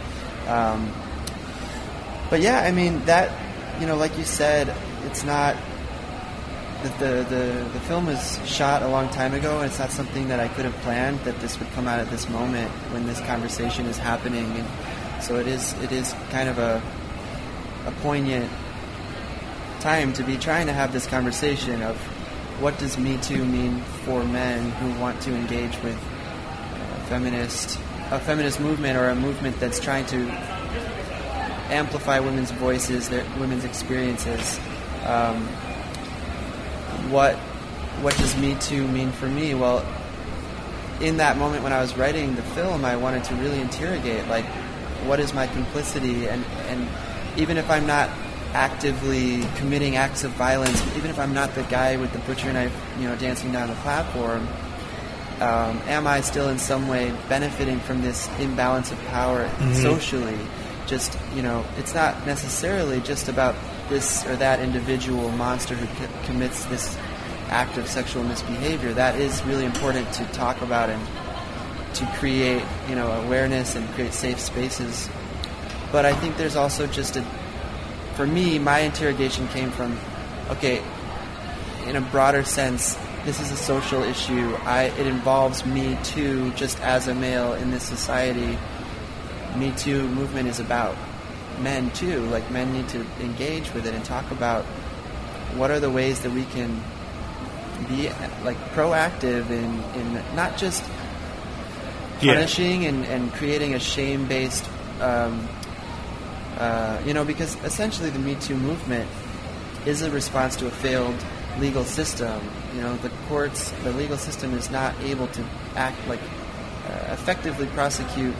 [0.49, 0.91] Um,
[2.31, 3.31] but yeah, I mean that
[3.79, 4.75] you know, like you said,
[5.05, 5.55] it's not
[6.83, 10.29] that the the the film was shot a long time ago, and it's not something
[10.29, 13.21] that I could have planned that this would come out at this moment when this
[13.21, 16.83] conversation is happening, and so it is it is kind of a
[17.85, 18.51] a poignant
[19.83, 21.97] time to be trying to have this conversation of
[22.63, 27.81] what does Me Too mean for men who want to engage with a feminist
[28.13, 30.19] a feminist movement or a movement that's trying to
[31.73, 34.61] amplify women's voices, their women's experiences.
[35.05, 35.49] Um,
[37.11, 37.35] what
[38.05, 39.55] what does Me Too mean for me?
[39.55, 39.85] Well,
[41.01, 44.45] in that moment when I was writing the film, I wanted to really interrogate like
[45.07, 46.89] what is my complicity and and
[47.37, 48.09] even if I'm not
[48.55, 52.75] actively committing acts of violence, even if I'm not the guy with the butcher knife,
[52.99, 54.47] you know, dancing down the platform,
[55.41, 60.39] um, am I still in some way benefiting from this imbalance of power socially?
[60.87, 63.55] Just you know, it's not necessarily just about
[63.89, 66.97] this or that individual monster who c- commits this
[67.49, 68.93] act of sexual misbehavior.
[68.93, 71.07] That is really important to talk about and
[71.95, 75.09] to create you know awareness and create safe spaces.
[75.91, 77.25] But I think there's also just a
[78.15, 79.99] for me, my interrogation came from,
[80.51, 80.83] okay,
[81.87, 84.55] in a broader sense, this is a social issue.
[84.65, 88.59] I, it involves me too, just as a male in this society.
[89.57, 90.97] Me Too movement is about
[91.61, 92.21] men too.
[92.27, 94.65] Like men need to engage with it and talk about
[95.57, 96.83] what are the ways that we can
[97.89, 98.09] be
[98.45, 100.83] like proactive in, in not just
[102.23, 102.35] Yeah.
[102.35, 104.65] punishing and, and creating a shame-based
[105.01, 105.49] um,
[106.63, 109.11] uh, you know, because essentially the Me Too movement
[109.85, 111.17] is a response to a failed
[111.59, 112.41] legal system.
[112.75, 115.45] You know, the courts, the legal system is not able to
[115.75, 118.37] act like uh, effectively prosecute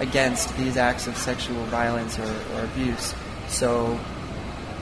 [0.00, 3.14] against these acts of sexual violence or, or abuse.
[3.48, 4.00] So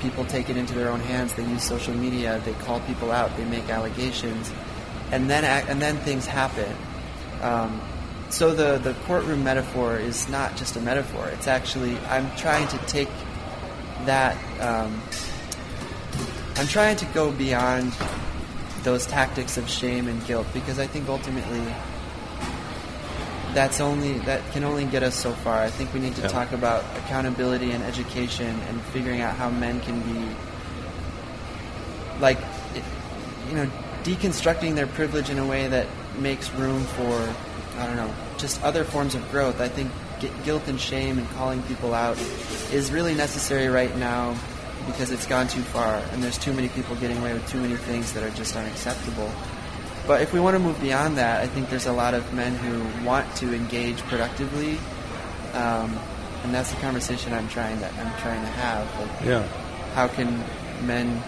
[0.00, 1.34] people take it into their own hands.
[1.34, 2.40] They use social media.
[2.44, 3.36] They call people out.
[3.36, 4.52] They make allegations,
[5.10, 6.72] and then and then things happen.
[7.42, 7.80] Um,
[8.30, 11.28] so the the courtroom metaphor is not just a metaphor.
[11.28, 13.08] It's actually I'm trying to take
[14.06, 14.36] that.
[14.60, 15.00] Um,
[16.56, 17.92] I'm trying to go beyond
[18.82, 21.62] those tactics of shame and guilt because I think ultimately
[23.52, 25.58] that's only that can only get us so far.
[25.60, 26.28] I think we need to Yeah.
[26.28, 30.28] talk about accountability and education and figuring out how men can be
[32.20, 32.38] like
[33.48, 33.68] you know
[34.04, 35.86] deconstructing their privilege in a way that
[36.18, 37.28] makes room for
[37.80, 39.60] I don't know just other forms of growth.
[39.60, 39.90] I think
[40.44, 42.18] guilt and shame and calling people out
[42.72, 44.36] is really necessary right now
[44.86, 47.76] because it's gone too far and there's too many people getting away with too many
[47.76, 49.30] things that are just unacceptable.
[50.06, 52.54] But if we want to move beyond that, I think there's a lot of men
[52.56, 54.78] who want to engage productively,
[55.52, 55.96] um,
[56.42, 59.00] and that's the conversation I'm trying to I'm trying to have.
[59.00, 59.46] Like, yeah.
[59.94, 60.42] how can
[60.86, 61.22] men?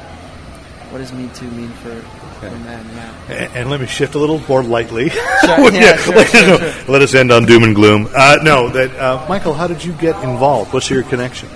[0.93, 1.99] What does Me Too mean for,
[2.38, 2.86] for men?
[2.95, 3.14] Yeah.
[3.30, 5.09] And, and let me shift a little more lightly.
[5.09, 5.20] Sure,
[5.72, 6.93] yeah, sure, let, sure, no, sure.
[6.93, 8.11] let us end on doom and gloom.
[8.14, 10.74] Uh, no, that uh, Michael, how did you get involved?
[10.74, 11.49] What's your connection?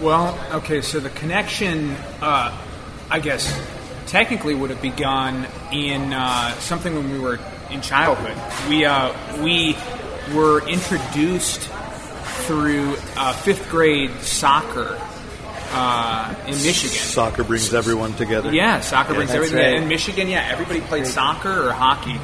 [0.00, 2.56] Well, okay, so the connection, uh,
[3.10, 3.52] I guess,
[4.06, 8.36] technically would have begun in uh, something when we were in childhood.
[8.68, 9.76] We uh, we
[10.32, 11.62] were introduced
[12.46, 15.00] through uh, fifth grade soccer
[15.70, 16.96] uh, in Michigan.
[16.96, 18.52] Soccer brings everyone together.
[18.52, 19.74] Yeah, soccer brings that's everything.
[19.74, 19.82] right.
[19.82, 22.18] In Michigan, yeah, everybody played soccer or hockey.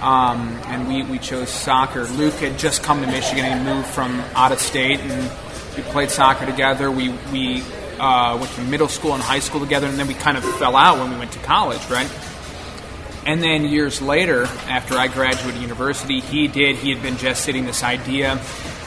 [0.00, 2.04] Um, and we, we chose soccer.
[2.04, 5.30] Luke had just come to Michigan and moved from out of state, and
[5.76, 6.90] we played soccer together.
[6.90, 7.62] We, we
[7.98, 10.76] uh, went to middle school and high school together, and then we kind of fell
[10.76, 12.10] out when we went to college, right?
[13.24, 16.76] And then years later, after I graduated university, he did.
[16.76, 18.38] He had been gestating this idea,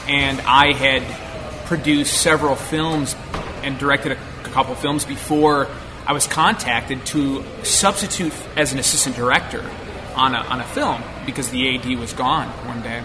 [0.06, 1.02] and I had
[1.68, 3.14] produced several films
[3.62, 4.16] and directed a
[4.48, 5.68] couple films before
[6.06, 9.62] I was contacted to substitute as an assistant director
[10.16, 13.04] on a, on a film because the AD was gone one day.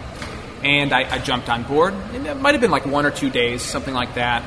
[0.63, 3.29] And I, I jumped on board, and it might have been like one or two
[3.29, 4.43] days, something like that.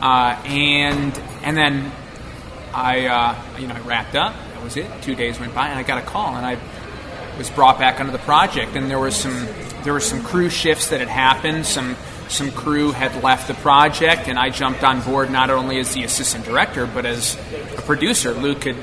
[0.00, 1.92] uh, and and then
[2.74, 4.34] I uh, you know I wrapped up.
[4.54, 4.90] That was it.
[5.02, 6.58] Two days went by, and I got a call, and I
[7.38, 8.74] was brought back onto the project.
[8.76, 9.46] And there was some
[9.84, 11.66] there were some crew shifts that had happened.
[11.66, 11.96] Some
[12.32, 16.04] some crew had left the project, and I jumped on board not only as the
[16.04, 17.36] assistant director but as
[17.76, 18.32] a producer.
[18.32, 18.76] Luke had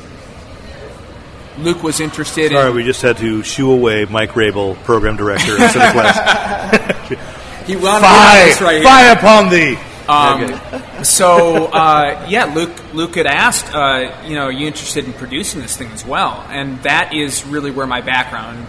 [1.59, 2.51] Luke was interested.
[2.51, 7.17] In sorry, in, we just had to shoo away Mike Rabehl, program director of CineQuest.
[7.65, 8.83] he Fie, this right here.
[8.83, 9.77] fie upon thee.
[10.07, 15.13] Um, so uh, yeah, Luke Luke had asked, uh, you know, are you interested in
[15.13, 16.45] producing this thing as well?
[16.49, 18.65] And that is really where my background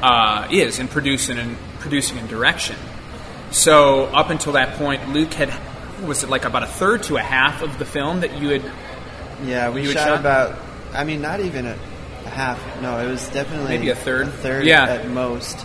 [0.00, 2.76] uh, is in producing and producing and direction.
[3.50, 5.52] So up until that point, Luke had
[6.06, 8.72] was it like about a third to a half of the film that you had
[9.44, 10.20] Yeah, we shot, shot?
[10.20, 10.58] about.
[10.94, 11.78] I mean, not even a,
[12.24, 12.80] a half.
[12.80, 14.28] No, it was definitely Maybe a third?
[14.28, 14.84] A third Yeah.
[14.86, 15.64] at most.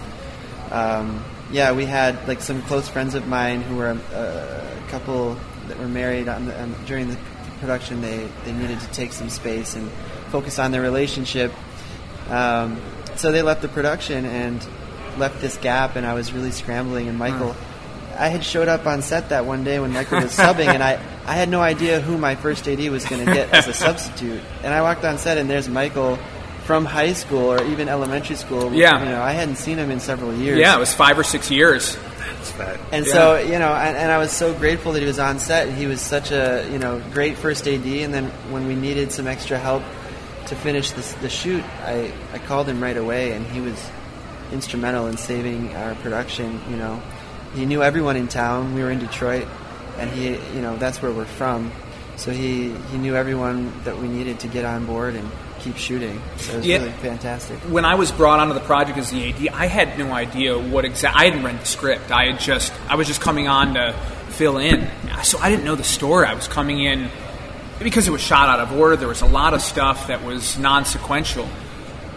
[0.71, 5.37] Um, yeah, we had like some close friends of mine who were uh, a couple
[5.67, 7.17] that were married on the, um, during the
[7.59, 8.01] production.
[8.01, 9.89] They they needed to take some space and
[10.31, 11.53] focus on their relationship.
[12.29, 12.81] Um,
[13.15, 14.65] so they left the production and
[15.17, 17.07] left this gap, and I was really scrambling.
[17.07, 17.55] And Michael,
[18.15, 20.93] I had showed up on set that one day when Michael was subbing, and I,
[21.25, 24.41] I had no idea who my first AD was going to get as a substitute.
[24.63, 26.17] And I walked on set, and there's Michael
[26.65, 28.73] from high school or even elementary school.
[28.73, 28.99] Yeah.
[29.03, 30.57] you know, I hadn't seen him in several years.
[30.59, 31.95] yeah, it was five or six years.
[32.17, 32.79] That's bad.
[32.91, 33.13] And Yeah.
[33.13, 35.69] so, you know, and, and I was so grateful that he was on set.
[35.71, 37.85] He was such a, you know, great first AD.
[37.85, 39.83] And then when we needed some extra help
[40.47, 43.77] to finish this, the shoot, I, I called him right away, and he was
[44.51, 46.59] instrumental in saving our production.
[46.69, 47.01] You know,
[47.55, 48.75] he knew everyone in town.
[48.75, 49.47] We were in Detroit,
[49.97, 51.71] and he, you know, that's where we're from.
[52.17, 55.29] So he, he knew everyone that we needed to get on board and
[55.59, 56.21] keep shooting.
[56.37, 56.77] So it was Yeah.
[56.77, 57.57] really fantastic.
[57.69, 60.85] when I was brought onto the project as the AD, I had no idea what
[60.85, 61.21] exactly.
[61.21, 62.11] I hadn't read the script.
[62.11, 63.93] I had just I was just coming on to
[64.29, 64.87] fill in,
[65.23, 66.25] so I didn't know the story.
[66.27, 67.09] I was coming in
[67.79, 68.95] because it was shot out of order.
[68.95, 71.47] There was a lot of stuff that was non-sequential.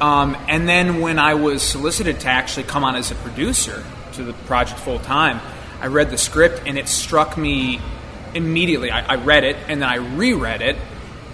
[0.00, 3.82] Um, and then when I was solicited to actually come on as a producer
[4.18, 5.40] to the project full time,
[5.80, 7.80] I read the script and it struck me
[8.34, 8.90] immediately.
[8.90, 10.76] I, I read it and then I reread it,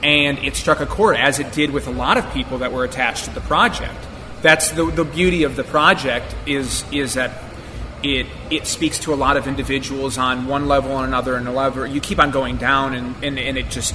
[0.02, 2.84] and it struck a chord, as it did with a lot of people that were
[2.84, 3.98] attached to the project.
[4.42, 7.42] That's the, the beauty of the project is is that
[8.02, 11.86] it it speaks to a lot of individuals on one level and another and another.
[11.86, 13.94] You keep on going down, and, and, and it just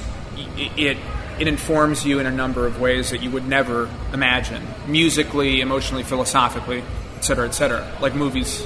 [0.56, 0.96] it, it
[1.38, 6.02] it informs you in a number of ways that you would never imagine, musically, emotionally,
[6.02, 6.82] philosophically,
[7.20, 8.64] et cetera, et cetera, like movies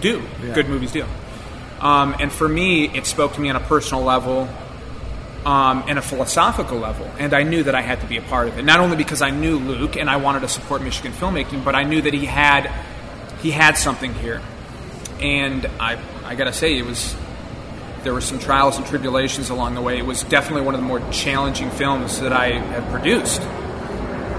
[0.00, 0.22] do.
[0.54, 1.04] Good movies do.
[1.80, 4.48] Um, and for me, it spoke to me on a personal level,
[5.44, 7.10] um, and a philosophical level.
[7.18, 8.64] And I knew that I had to be a part of it.
[8.64, 11.82] Not only because I knew Luke and I wanted to support Michigan filmmaking, but I
[11.82, 12.70] knew that he had
[13.42, 14.40] he had something here.
[15.20, 17.16] And I I gotta say, it was
[18.04, 19.98] there were some trials and tribulations along the way.
[19.98, 23.40] It was definitely one of the more challenging films that I have produced.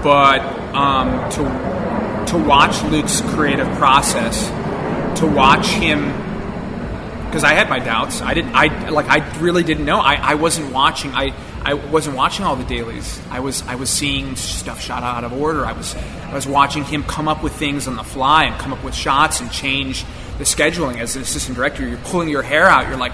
[0.02, 0.40] But
[0.74, 1.87] um, to
[2.30, 4.48] to watch Luke's creative process,
[5.20, 6.12] to watch him
[7.28, 8.22] because I had my doubts.
[8.22, 8.54] I didn't.
[8.54, 9.06] I like.
[9.06, 9.98] I really didn't know.
[9.98, 11.12] I, I wasn't watching.
[11.12, 13.20] I, I wasn't watching all the dailies.
[13.30, 13.62] I was.
[13.62, 15.64] I was seeing stuff shot out of order.
[15.66, 15.94] I was.
[15.94, 18.94] I was watching him come up with things on the fly and come up with
[18.94, 20.04] shots and change
[20.38, 20.98] the scheduling.
[20.98, 22.88] As an assistant director, you're pulling your hair out.
[22.88, 23.12] You're like,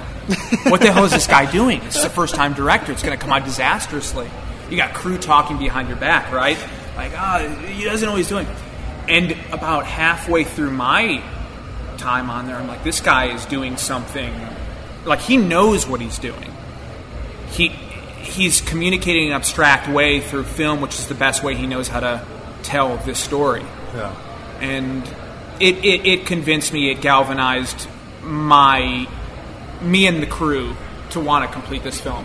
[0.66, 1.80] what the hell is this guy doing?
[1.80, 2.92] This is a first time director.
[2.92, 4.30] It's going to come out disastrously.
[4.70, 6.58] You got crew talking behind your back, right?
[6.96, 8.46] Like, ah, he doesn't know what he's doing.
[9.08, 11.22] And about halfway through my
[11.98, 12.56] time on there.
[12.56, 14.34] I'm like, this guy is doing something.
[15.04, 16.52] Like he knows what he's doing.
[17.50, 21.66] He he's communicating in an abstract way through film, which is the best way he
[21.66, 22.26] knows how to
[22.62, 23.64] tell this story.
[23.94, 24.14] Yeah.
[24.60, 25.04] And
[25.60, 26.90] it, it, it convinced me.
[26.90, 27.86] It galvanized
[28.22, 29.06] my
[29.82, 30.74] me and the crew
[31.10, 32.24] to want to complete this film.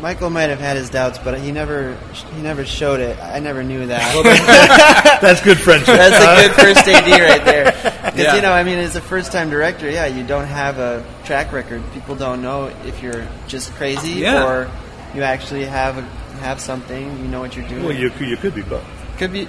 [0.00, 1.96] Michael might have had his doubts, but he never
[2.34, 3.18] he never showed it.
[3.18, 5.18] I never knew that.
[5.22, 5.96] That's good friendship.
[5.96, 7.64] That's a good first AD right there.
[8.04, 8.36] Because Yeah.
[8.36, 11.52] you know, I mean, as a first time director, yeah, you don't have a track
[11.52, 11.82] record.
[11.94, 14.44] People don't know if you're just crazy Yeah.
[14.46, 14.70] or
[15.14, 16.02] you actually have a,
[16.40, 17.18] have something.
[17.18, 17.84] You know what you're doing.
[17.84, 18.84] Well, you, could- you could be both.
[19.18, 19.48] could be.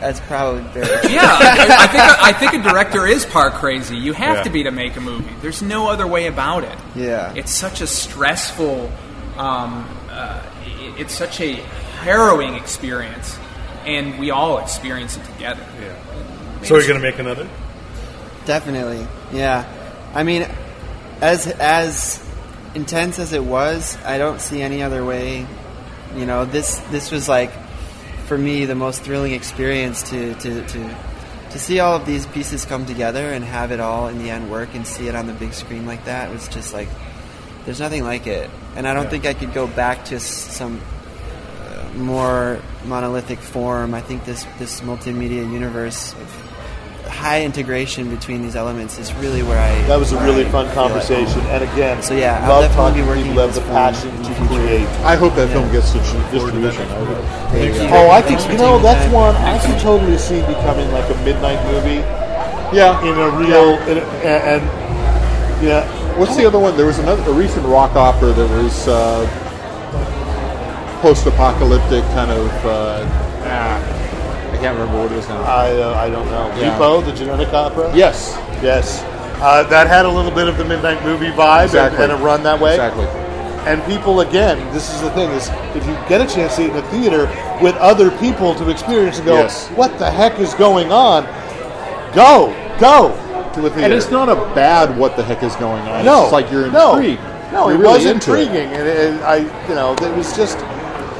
[0.00, 0.86] That's probably very.
[1.14, 3.96] Yeah, I, I think I think a director is part crazy.
[3.96, 4.42] You have Yeah.
[4.42, 5.32] to be to make a movie.
[5.40, 6.76] There's no other way about it.
[6.96, 7.32] Yeah.
[7.36, 8.90] it's such a stressful,
[9.36, 11.54] um, uh, it- it's such a
[12.02, 13.36] harrowing experience,
[13.86, 15.62] and we all experience it together.
[15.80, 15.94] Yeah.
[16.62, 17.46] So are you going to make another?
[18.46, 19.64] Definitely, yeah.
[20.14, 20.46] I mean,
[21.20, 22.22] as as
[22.74, 25.46] intense as it was, I don't see any other way.
[26.16, 27.50] You know, this this was like
[28.26, 30.96] for me the most thrilling experience to to to
[31.50, 34.50] to see all of these pieces come together and have it all in the end
[34.50, 36.88] work and see it on the big screen like that It was just like
[37.64, 40.80] there's nothing like it, and I don't think I could go back to some
[41.68, 43.94] uh, more monolithic form.
[43.94, 46.14] I think this this multimedia universe
[47.08, 49.70] high integration between these elements is really where I.
[49.86, 51.40] That was a really I fun conversation.
[51.40, 51.46] home.
[51.54, 54.10] And again, so yeah, I'll love definitely talking be to working people, love the passion
[54.24, 54.54] to future.
[54.56, 54.88] create.
[55.04, 55.54] I hope that Yeah.
[55.54, 56.88] film gets distribution.
[56.90, 57.92] I would- Thank.
[57.92, 61.14] Oh, I Thanks think you know that's one I can totally see becoming like a
[61.22, 62.02] midnight movie
[62.76, 62.98] Yeah.
[63.04, 65.86] in a real in a, and, and yeah.
[66.16, 66.76] What's the other one?
[66.76, 69.26] There was another a recent rock opera that was uh,
[71.02, 72.46] post-apocalyptic kind of.
[72.64, 73.04] Uh,
[73.44, 75.42] ah, I can't remember what it was now.
[75.42, 76.46] I uh, I don't know.
[76.56, 76.78] Yeah.
[76.78, 77.94] Repo, the genetic opera.
[77.96, 79.02] yes, Yes,
[79.42, 82.04] uh, that had a little bit of the midnight movie vibe Exactly.
[82.04, 82.74] and, and a run that way.
[82.74, 83.06] exactly.
[83.66, 86.64] And people, again, this is the thing: is if you get a chance to see
[86.66, 87.26] it in a theater
[87.60, 89.68] with other people to experience and go, Yes.
[89.70, 91.24] "What the heck is going on?"
[92.14, 93.20] Go, go
[93.54, 93.84] to a theater.
[93.84, 96.04] And it's not a bad what the heck is going on.
[96.04, 97.22] no, it's like you're no, intrigued.
[97.52, 98.40] No, You're it really was into it.
[98.48, 99.36] intriguing, and, I,
[99.68, 100.58] you know, it was just,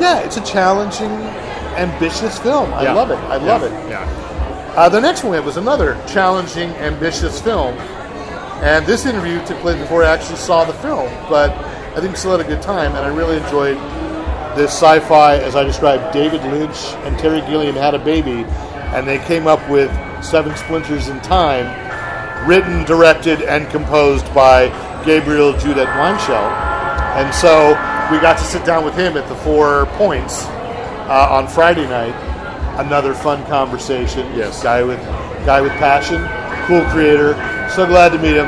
[0.00, 1.10] yeah, it's a challenging,
[1.78, 2.72] ambitious film.
[2.74, 2.92] I Yeah.
[2.94, 3.18] love it.
[3.18, 3.70] I love it.
[3.88, 4.00] Yeah.
[4.76, 7.74] Uh, the next one was another challenging, ambitious film,
[8.62, 11.08] and this interview took place before I actually saw the film.
[11.28, 11.50] But
[11.94, 13.76] I think we still had a good time, and I really enjoyed
[14.56, 16.12] this sci-fi, as I described.
[16.12, 18.44] David Lynch and Terry Gilliam had a baby,
[18.92, 19.90] and they came up with
[20.24, 21.66] Seven Splinters in Time,
[22.46, 24.68] written, directed, and composed by
[25.04, 26.74] Gabriel Judet-Weinshel.
[27.16, 27.70] And so
[28.10, 32.14] we got to sit down with him at the Four Points uh, on Friday night.
[32.78, 34.26] Another fun conversation.
[34.36, 34.62] Yes.
[34.62, 34.98] guy with
[35.46, 36.20] guy with passion,
[36.66, 37.34] cool creator.
[37.70, 38.46] So glad to meet him.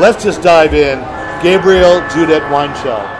[0.00, 0.98] Let's just dive in.
[1.42, 3.15] Gabriel Judet-Weinshel.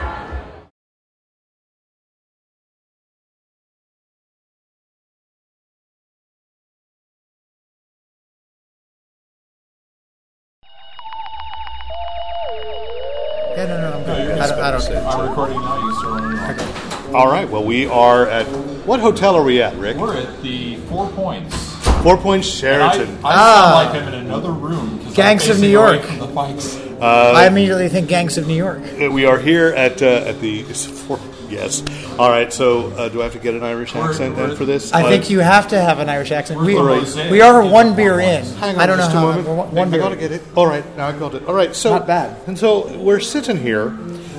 [16.02, 16.50] Recording now.
[16.50, 16.70] You start
[17.04, 17.14] running.
[17.14, 17.48] All right.
[17.48, 18.46] Well, we are at
[18.86, 19.96] what hotel are we at, Rick?
[19.96, 21.56] We're at the Four Points.
[22.02, 23.18] Four Points And I, Sheraton.
[23.24, 23.82] I Ah.
[23.84, 24.98] sound like I'm in another room.
[24.98, 26.02] 'cause I'm Gangs of New York.
[26.02, 27.02] From the mics.
[27.02, 28.80] I immediately think Gangs of New York.
[29.02, 31.18] Uh, we are here at uh, at the four,
[31.50, 31.82] yes.
[32.18, 32.50] All right.
[32.52, 34.92] So, uh, do I have to get an Irish We're- accent we're- then for this?
[34.94, 36.58] I Uh, think you have to have an Irish accent.
[36.60, 38.44] We're We, the Rosé we are one beer in.
[38.60, 39.20] Hang on I don't know a how.
[39.20, 39.48] moment.
[39.48, 40.42] one- I- One I gotta get it.
[40.54, 41.42] All right, now I got it.
[41.46, 42.36] All right, so Not bad.
[42.46, 43.92] And so we're sitting here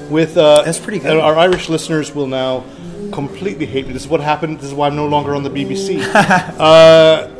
[0.09, 0.37] with.
[0.37, 1.17] Uh, That's pretty good.
[1.17, 2.63] Our Irish listeners will now
[3.11, 3.93] completely hate me.
[3.93, 4.59] This is what happened.
[4.59, 6.01] This is why I'm no longer on the BBC.
[6.59, 6.63] uh,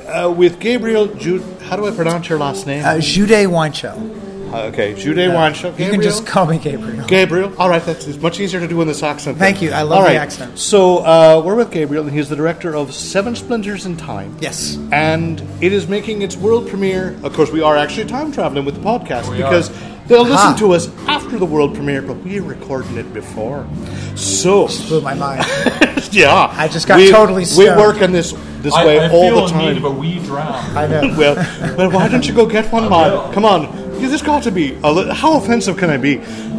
[0.07, 1.43] uh, with Gabriel Jude.
[1.63, 2.85] How do I pronounce your last name?
[2.85, 4.27] Uh, Jude Weinshel.
[4.51, 5.77] Uh, okay, Jude Weinshel.
[5.77, 7.05] You can just call me Gabriel.
[7.05, 7.53] Gabriel.
[7.59, 9.37] All right, that's it's much easier to do in this accent.
[9.37, 9.71] Thank you.
[9.71, 10.57] I love All the accent.
[10.57, 14.37] So uh, we're with Gabriel, and he's the director of Seven Splinters in Time.
[14.39, 14.77] Yes.
[14.93, 17.17] And it is making its world premiere.
[17.23, 19.96] Of course, we are actually time traveling with the podcast We because are.
[20.07, 20.55] They'll listen Aha.
[20.59, 23.67] to us after the world premiere, but we're recording it before.
[24.15, 25.45] So, Blew my mind.
[26.11, 27.79] yeah, I just got we, totally We stoned.
[27.79, 29.85] work on this this I, way I all feel the in need time.
[29.85, 30.77] of a wee drown.
[30.77, 31.01] I know.
[31.17, 31.35] well,
[31.77, 32.89] well, why don't you go get one, will.
[32.89, 33.33] man?
[33.33, 33.63] Come on.
[33.99, 34.75] Yeah, There's got to be.
[34.83, 36.15] A li- how offensive can I be?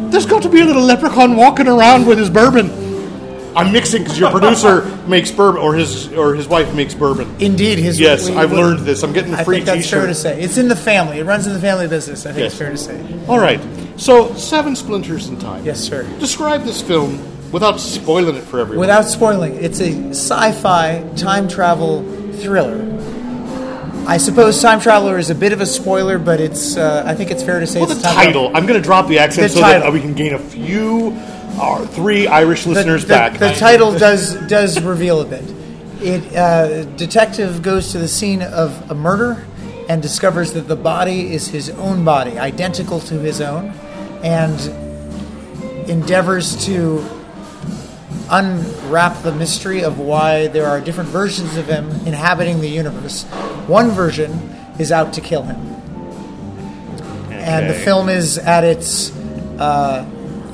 [0.09, 2.69] There's got to be a little leprechaun walking around with his bourbon.
[3.59, 7.33] I'm mixing because your producer makes bourbon, or his or his wife makes bourbon.
[7.39, 7.99] Indeed, his.
[7.99, 9.03] Yes, we- I've we- learned this.
[9.03, 9.99] I'm getting a I free think that's T-shirt.
[9.99, 10.41] fair to say.
[10.41, 11.19] It's in the family.
[11.19, 12.25] It runs in the family business.
[12.25, 12.51] I think Yes.
[12.53, 12.99] it's fair to say.
[13.27, 13.59] All right.
[13.97, 15.65] So, Seven Splinters in Time.
[15.65, 16.05] Yes, sir.
[16.19, 17.19] Describe this film
[17.51, 18.79] without spoiling it for everyone.
[18.79, 22.05] Without spoiling, it's a sci-fi time travel
[22.41, 22.85] thriller.
[24.07, 26.77] I suppose Time Traveler is a bit of a spoiler, but it's.
[26.77, 28.47] Uh, I think it's fair to say well, it's the title.
[28.55, 29.89] I'm going to drop the accent The so that title.
[29.89, 31.11] uh, we can gain a few,
[31.59, 33.37] or three Irish listeners the- back.
[33.37, 35.43] the title does does reveal a bit.
[36.01, 39.45] It uh, detective goes to the scene of a murder
[39.89, 43.69] and discovers that the body is his own body, identical to his own,
[44.23, 44.59] and
[45.89, 47.03] endeavors to
[48.29, 53.23] unwrap the mystery of why there are different versions of him inhabiting the universe.
[53.67, 54.31] One version
[54.77, 55.57] is out to kill him.
[57.31, 59.11] And the film is at its
[59.57, 60.05] uh,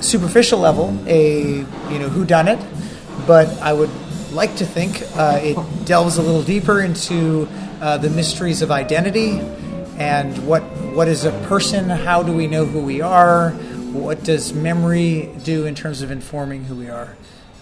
[0.02, 1.58] superficial level a
[1.90, 2.60] you know who done it,
[3.28, 3.90] but I would
[4.32, 7.48] like to think uh, it delves a little deeper into
[7.82, 9.40] uh, the mysteries of identity
[9.98, 10.62] and what
[10.94, 11.90] what is a person?
[11.90, 13.52] How do we know who we are?
[13.52, 17.16] What does memory do in terms of informing who we are?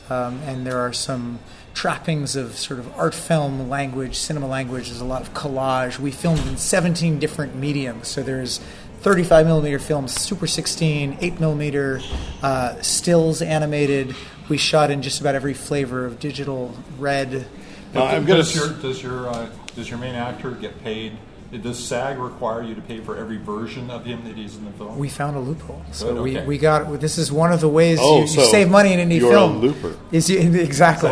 [0.10, 1.40] Um, and there are some
[1.74, 4.88] trappings of sort of art film language, cinema language.
[4.88, 5.98] There's a lot of collage.
[6.00, 8.60] We filmed in 17 different mediums, so there's
[9.04, 12.00] 35 millimeter film, Super 16, 8 millimeter,
[12.42, 14.16] uh, stills animated.
[14.48, 17.46] We shot in just about every flavor of digital, red.
[17.94, 21.18] Now, I'm gonna does your does your uh, does your main actor get paid
[21.62, 24.72] Does SAG require you to pay for every version of him that he's in the
[24.72, 24.98] film?
[24.98, 26.46] We found a loophole, so Good, we, okay.
[26.48, 27.00] we got.
[27.00, 29.32] This is one of the ways Oh, you, you so save money in indie you're
[29.32, 29.60] a film.
[29.60, 29.98] looper.
[30.12, 31.12] Is you, exactly.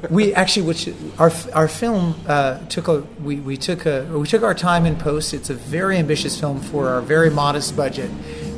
[0.10, 0.88] we actually, which
[1.18, 4.96] our our film uh, took a we, we took a we took our time in
[4.96, 5.32] post.
[5.34, 8.10] It's a very ambitious film for our very modest budget,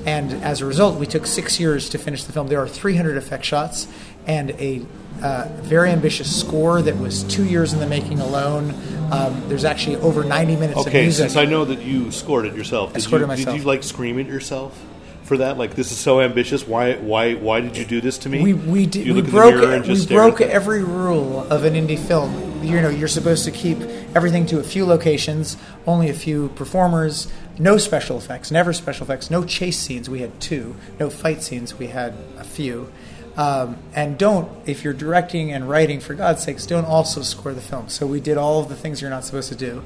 [0.06, 2.48] and as a result, we took six years to finish the film.
[2.48, 3.88] There are 300 effect shots
[4.26, 4.84] and a
[5.22, 8.70] uh, very ambitious score that was two years in the making alone.
[9.10, 10.94] Um, there's actually over 90 minutes of music.
[10.94, 13.54] Okay, since I know that you scored it yourself, did scored you, it myself.
[13.54, 14.78] Did you like scream at yourself
[15.24, 15.58] for that?
[15.58, 16.66] Like this is so ambitious.
[16.66, 16.94] Why?
[16.94, 17.34] Why?
[17.34, 18.42] Why did you do this to me?
[18.42, 21.74] We we did, we broke in the mirror and we broke every rule of an
[21.74, 22.62] indie film.
[22.62, 23.80] You know, you're supposed to keep
[24.14, 25.56] everything to a few locations,
[25.86, 30.10] only a few performers, no special effects, never special effects, no chase scenes.
[30.10, 30.76] We had two.
[30.98, 31.78] No fight scenes.
[31.78, 32.92] We had a few.
[33.38, 37.60] Um, and don't, if you're directing and writing, for God's sakes, don't also score the
[37.60, 37.88] film.
[37.88, 39.84] So we did all of the things you're not supposed to do.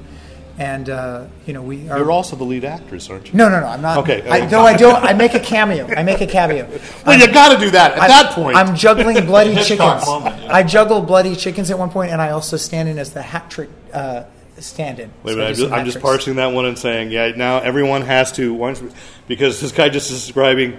[0.57, 1.97] And uh, you know, we are.
[1.97, 3.37] You're also the lead actress, aren't you?
[3.37, 3.67] no, no, no.
[3.67, 3.97] I'm not.
[3.99, 4.27] Okay.
[4.29, 5.03] I, though I don't.
[5.03, 5.87] I make a cameo.
[5.87, 6.67] I make a cameo.
[7.05, 8.57] Well, you got to do that at I'm- that point.
[8.57, 10.05] I'm juggling bloody chickens.
[10.05, 10.53] moment, yeah.
[10.53, 13.49] I juggle bloody chickens at one point, and I also stand in as the hat
[13.49, 14.23] trick uh,
[14.59, 15.11] stand-in.
[15.23, 17.29] Wait a So minute, I I'm just, I'm just parsing that one and saying, yeah,
[17.35, 18.93] now everyone has to,
[19.27, 20.77] because this guy just is describing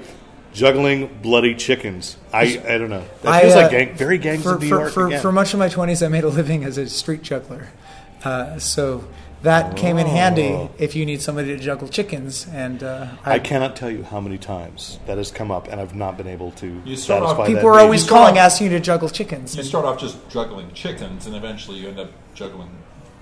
[0.54, 2.16] juggling bloody chickens.
[2.32, 3.04] I, I don't know.
[3.22, 5.20] That I, feels uh, like gang, very gangs for, of New for, York for, again.
[5.20, 7.68] for much of my 20s, I made a living as a street juggler.
[8.22, 9.04] Uh, so
[9.42, 12.46] that came in handy if you need somebody to juggle chickens.
[12.48, 15.94] And uh, I cannot tell you how many times that has come up, and I've
[15.94, 18.78] not been able to You start off- people that are always calling, off- asking you
[18.78, 19.56] to juggle chickens.
[19.56, 22.70] You start off just juggling chickens, and eventually you end up juggling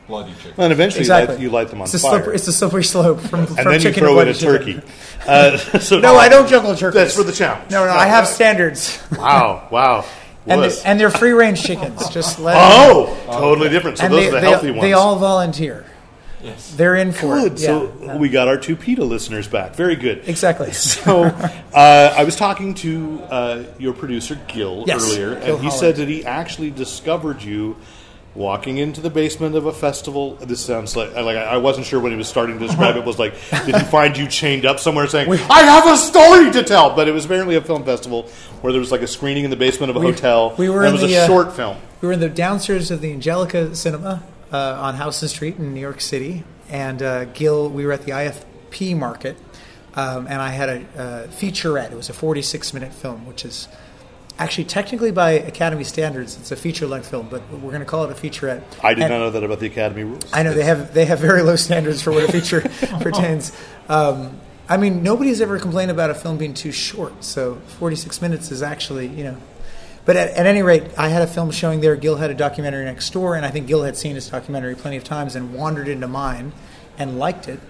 [0.06, 0.54] bloody chickens.
[0.58, 1.36] And eventually exactly.
[1.36, 2.10] light, you light them on it's a fire.
[2.12, 4.32] slippery, it's a slippery slope from, and from then you chicken throw to in a
[4.38, 4.80] bloody turkey.
[5.26, 6.94] Uh, so No, I don't juggle turkeys.
[6.94, 7.70] That's for the challenge.
[7.70, 9.00] No, no, I have standards.
[9.16, 10.04] Wow, wow.
[10.48, 10.82] and, Wuss.
[10.82, 12.08] they, and they're free range chickens.
[12.08, 13.16] Just let 'em know.
[13.28, 13.98] oh, totally different.
[13.98, 14.82] So and those they, are the they- healthy ones.
[14.82, 15.86] They all volunteer.
[16.42, 16.74] Yes.
[16.74, 17.52] They're in for Good.
[17.52, 17.58] it.
[17.60, 18.16] So yeah.
[18.16, 19.76] we got our two PETA listeners back.
[19.76, 20.28] Very good.
[20.28, 20.72] exactly.
[20.72, 25.68] So uh, I was talking to uh, your producer Gil Yes, earlier, Gil and he
[25.68, 25.72] Holland.
[25.74, 27.76] said that he actually discovered you
[28.34, 30.36] walking into the basement of a festival.
[30.36, 33.04] This sounds like like I wasn't sure when he was starting to describe it.
[33.04, 33.34] Was like,
[33.66, 36.94] did he find you chained up somewhere saying, "I have a story to tell"?
[36.94, 38.24] But it was apparently a film festival
[38.60, 40.54] where there was like a screening in the basement of a We- hotel.
[40.56, 41.76] we were it was the, a uh, short film.
[42.00, 44.22] We were in the downstairs of the Angelika Cinema
[44.52, 47.68] uh, on Houston Street in New York City, and uh, Gil.
[47.68, 49.36] We were at the IFP market,
[49.94, 51.92] um, and I had a uh, featurette.
[51.92, 53.68] It was a 46 minute film, which is
[54.38, 58.04] actually technically by Academy standards, it's a feature length film, but we're going to call
[58.04, 58.62] it a featurette.
[58.82, 60.22] I did And- not know that about the Academy rules.
[60.32, 62.60] I know they have they have very low standards for what a feature
[63.00, 63.52] pertains.
[63.88, 68.50] Um, I mean, nobody's ever complained about a film being too short, so 46 minutes
[68.50, 69.36] is actually you know.
[70.04, 71.94] But at, at any rate, I had a film showing there.
[71.94, 74.96] Gil had a documentary next door, and I think Gil had seen his documentary plenty
[74.96, 76.52] of times and wandered into mine
[76.98, 77.60] and liked it.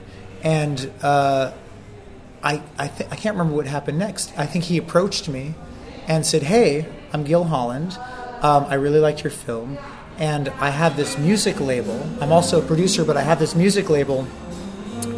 [0.42, 1.52] And uh,
[2.42, 4.32] I I, th- I can't remember what happened next.
[4.38, 5.54] I think he approached me
[6.08, 7.98] and said, "Hey, I'm Gil Holland.
[8.42, 9.78] Um, I really liked your film,
[10.18, 12.00] and I have this music label.
[12.20, 14.26] I'm also a producer, but I have this music label,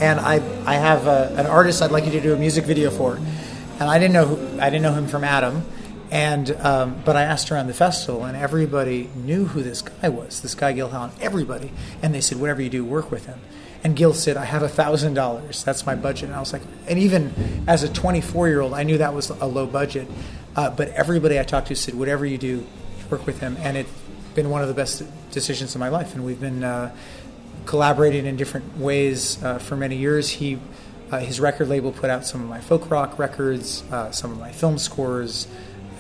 [0.01, 2.91] and I I have a, an artist I'd like you to do a music video
[2.91, 3.17] for."
[3.81, 5.65] And I didn't know who, I didn't know him from Adam,
[6.11, 10.43] and um, but I asked around the festival, and everybody knew who this guy was.
[10.43, 11.73] This guy Gil Holland, everybody,
[12.03, 13.41] and they said, "Whatever you do, work with him."
[13.85, 15.63] And Gil said, I have a thousand dollars.
[15.63, 16.31] That's my budget.
[16.31, 19.29] And I was like, and even as a 24 year old, I knew that was
[19.29, 20.09] a low budget.
[20.57, 22.67] Uh, but everybody I talked to said, whatever you do,
[23.11, 23.57] work with him.
[23.61, 23.91] And it's
[24.35, 26.15] been one of the best decisions of my life.
[26.15, 26.95] And we've been uh,
[27.67, 30.29] collaborating in different ways uh, for many years.
[30.29, 30.59] He,
[31.11, 34.39] uh, his record label put out some of my folk rock records, uh, some of
[34.39, 35.49] my film scores,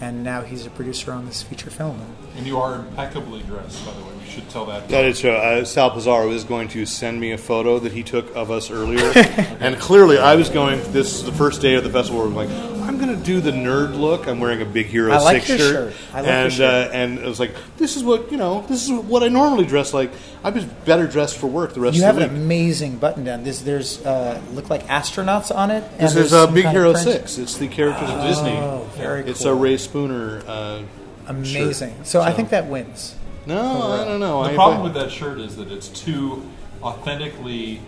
[0.00, 2.00] and now he's a producer on this feature film.
[2.36, 4.13] And you are impeccably dressed, by the way.
[4.34, 4.88] We should tell that.
[4.88, 5.30] That is true.
[5.30, 8.70] Uh, Sal Pizarro is going to send me a photo that he took of us
[8.70, 9.12] earlier,
[9.60, 10.80] and clearly I was going.
[10.92, 12.20] This is the first day of the festival.
[12.20, 12.48] Where I'm like,
[12.88, 14.26] I'm going to do the nerd look.
[14.26, 16.02] I'm wearing a Big Hero I like Six your shirt, shirt.
[16.12, 16.88] I like your and shirt.
[16.88, 18.62] Uh, and it was like, this is what you know.
[18.68, 20.10] This is what I normally dress like.
[20.42, 23.24] I was better dressed for work the rest You of have the an amazing button
[23.24, 23.44] down.
[23.44, 25.84] This, there's uh, look like astronauts on it.
[25.92, 26.92] and This is uh, some Big Hero.
[26.94, 27.38] Six.
[27.38, 28.50] It's the characters of Disney.
[28.56, 29.52] Oh, very It's cool.
[29.52, 30.42] a Reyn Spooner.
[30.46, 30.82] Uh,
[31.26, 31.96] Amazing.
[31.96, 32.06] shirt.
[32.06, 33.14] So, I think that wins.
[33.46, 34.42] No, I don't know.
[34.44, 36.42] The I- problem with that shirt is that it's too
[36.82, 37.80] authentically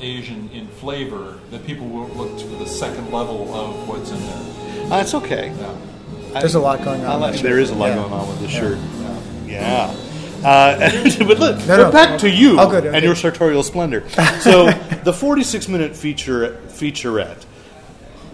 [0.00, 4.88] Asian in flavor that people will look for the second level of what's in there.
[4.88, 5.52] That's okay.
[5.58, 6.40] Yeah.
[6.40, 7.06] There's a lot going on.
[7.06, 7.62] I with like, that there shirt.
[7.62, 7.94] is a lot Yeah.
[7.96, 8.60] going on with this Yeah.
[8.60, 8.78] shirt.
[9.46, 9.94] Yeah.
[10.44, 10.90] Uh,
[11.24, 11.92] but look, No, no.
[11.92, 12.96] back to you Oh, good, okay.
[12.96, 14.02] and your sartorial splendor.
[14.40, 14.70] So
[15.04, 17.44] the 46 minute feature featurette.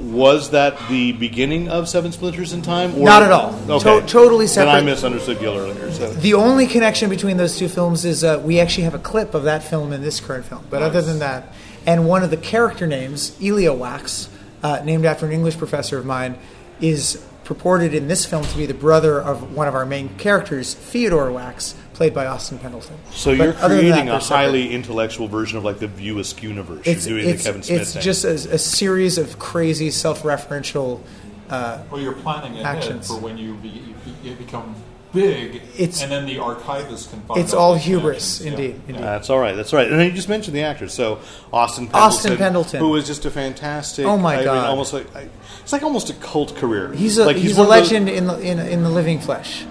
[0.01, 2.95] Was that the beginning of Seven Splinters in Time?
[2.97, 3.55] Or, Not at all.
[3.69, 4.01] Okay.
[4.01, 4.73] To- totally separate.
[4.73, 5.93] Then I misunderstood you earlier.
[5.93, 6.13] So.
[6.13, 9.45] The only connection between those two films is uh, we actually have a clip of
[9.45, 10.65] that film in this current film.
[10.71, 11.53] But other than that,
[11.87, 14.29] and one of the character names, Eliowax,
[14.63, 16.39] uh, named after an English professor of mine,
[16.81, 20.75] is purported in this film to be the brother of one of our main characters,
[20.75, 22.97] Theodore Wax, played by Austin Pendleton.
[23.11, 24.37] So But you're other than that, creating they're a separate.
[24.39, 26.87] highly intellectual version of like the View Askew universe.
[26.87, 28.03] It's, you're doing it's, the Kevin Smith it's thing.
[28.03, 31.03] just a, a series of crazy, self-referential.
[31.51, 33.07] Uh, Well, you're planning ahead actions.
[33.09, 33.95] for when you, be,
[34.25, 34.75] you become
[35.13, 38.61] big, It's- and then the archivist can find It's all these hubris, connections.
[38.61, 38.67] Yeah.
[38.69, 39.03] indeed, indeed.
[39.05, 39.55] That's all right.
[39.55, 39.91] That's right.
[39.91, 40.95] And then you just mentioned the actors.
[40.95, 41.19] So
[41.53, 42.81] Austin Pendleton, Austin Pendleton.
[42.81, 44.07] who was just a fantastic.
[44.07, 44.71] Oh, my I mean, God.
[44.71, 45.29] almost like I,
[45.61, 46.95] it's like almost a cult career.
[46.95, 49.19] He's a like he's, one a of those- legend in the in, in the living
[49.21, 49.67] flesh,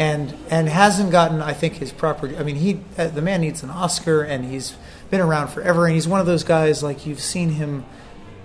[0.00, 2.34] and and hasn't gotten I think his proper.
[2.36, 4.74] I mean, he uh, the man needs an Oscar, and he's
[5.10, 7.84] been around forever, and he's one of those guys like you've seen him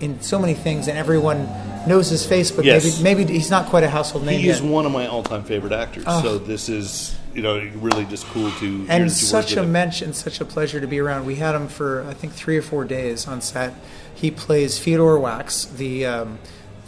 [0.02, 1.48] in so many things, and everyone
[1.88, 3.00] knows his face, but Yes.
[3.02, 4.58] maybe maybe he's not quite a household name He yet.
[4.58, 6.04] is one of my all-time favorite actors.
[6.06, 6.22] Oh.
[6.22, 10.42] So this is you know really just cool to and such a mensch and such
[10.42, 11.26] a pleasure to be around.
[11.26, 13.74] We had him for I think three or four days on set.
[14.14, 16.40] He plays Fyodor Wax, the um,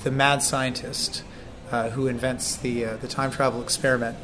[0.04, 1.24] the mad scientist
[1.72, 4.18] uh, who invents the uh, the time travel experiment,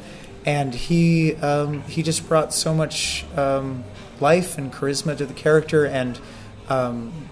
[0.44, 3.84] and he um, he just brought so much um,
[4.20, 6.18] life and charisma to the character, and
[6.68, 7.28] um,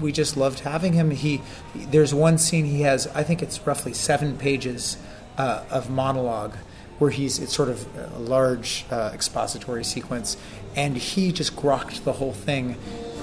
[0.00, 1.10] we just loved having him.
[1.10, 1.42] He
[1.74, 4.96] there's one scene he has I think it's roughly seven pages
[5.36, 6.56] uh, of monologue
[6.98, 10.36] where he's it's sort of a large uh, expository sequence,
[10.76, 12.76] and he just grokked the whole thing,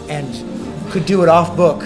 [0.10, 1.84] and could do it off book.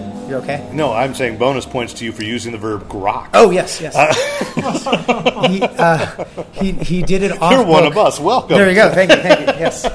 [0.00, 0.68] Oh, you're okay.
[0.72, 3.30] No, I'm saying bonus points to you for using the verb grok.
[3.34, 3.94] Oh yes, yes.
[5.50, 7.52] he, uh, he he did it off.
[7.52, 8.18] You're one of us.
[8.18, 8.56] Welcome.
[8.56, 8.90] There you go.
[8.90, 9.16] Thank you.
[9.18, 9.46] Thank you.
[9.46, 9.86] Yes,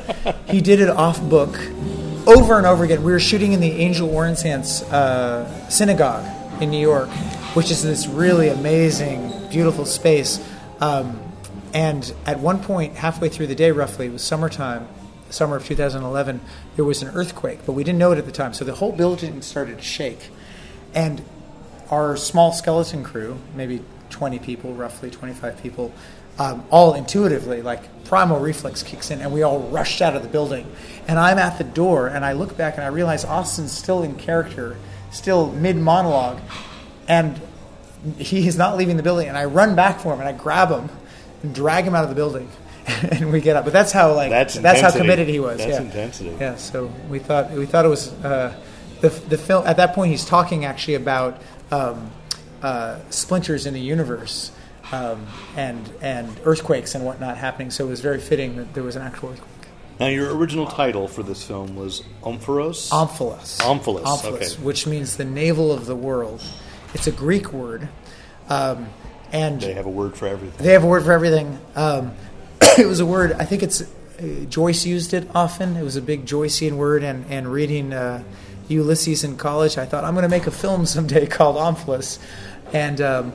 [0.47, 1.58] he did it off book,
[2.28, 3.04] over and over again.
[3.04, 6.26] We were shooting in the Angel Orensanz uh, synagogue
[6.62, 7.10] in New York,
[7.54, 10.39] which is this really amazing, beautiful space.
[10.82, 11.20] Um,
[11.74, 14.88] and at one point, halfway through the day, roughly, it was summertime,
[15.30, 16.41] summer of 2011.
[16.80, 18.54] There was an earthquake, but we didn't know it at the time.
[18.54, 20.30] So the whole building started to shake,
[20.94, 21.22] and
[21.92, 25.92] our small skeleton crew, maybe 20 people, roughly 25 people,
[26.38, 30.30] um, all intuitively, like primal reflex kicks in, and we all rushed out of the
[30.30, 30.72] building.
[31.06, 34.16] And I'm at the door, and I look back and I realize Austin's still in
[34.16, 34.78] character,
[35.12, 36.40] still mid monologue,
[37.10, 37.42] and
[38.18, 39.28] he is not leaving the building.
[39.28, 40.90] And I run back for him, and I grab him
[41.44, 42.50] and drag him out of the building.
[43.12, 45.58] and we get up, but that's how like That's that's how committed he was.
[45.58, 45.82] That's yeah.
[45.82, 46.36] intensity.
[46.40, 48.56] Yeah, so we thought we thought it was uh,
[49.02, 49.66] the the film.
[49.68, 52.12] At that point, he's talking actually about um,
[52.62, 54.52] uh, splinters in the universe
[54.92, 57.72] um, and and earthquakes and whatnot happening.
[57.72, 59.50] So it was very fitting that there was an actual earthquake.
[60.00, 62.90] Now, your original title for this film was Ompharos?
[62.90, 63.60] Omphalos.
[63.60, 64.64] Omphalos, Omphalos, okay.
[64.64, 66.42] which means the navel of the world.
[66.94, 67.90] It's a Greek word,
[68.48, 68.88] um,
[69.34, 70.66] and They have a word for everything.
[70.66, 71.60] They have a word for everything.
[71.76, 72.14] Um,
[72.78, 73.34] it was a word.
[73.34, 73.86] I think it's uh,
[74.49, 75.76] Joyce used it often.
[75.78, 77.03] It was a big Joycean word.
[77.03, 78.24] And and reading uh,
[78.68, 82.20] Ulysses in college, I thought I'm going to make a film someday called Omphalos,
[82.74, 83.34] and um,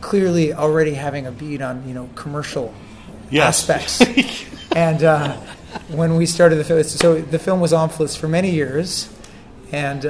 [0.00, 2.72] clearly already having a beat on you know commercial
[3.30, 3.68] Yes.
[3.68, 4.02] aspects.
[4.76, 5.36] and uh,
[5.88, 9.08] when we started the film, so the film was Omphalos for many years,
[9.72, 10.06] and.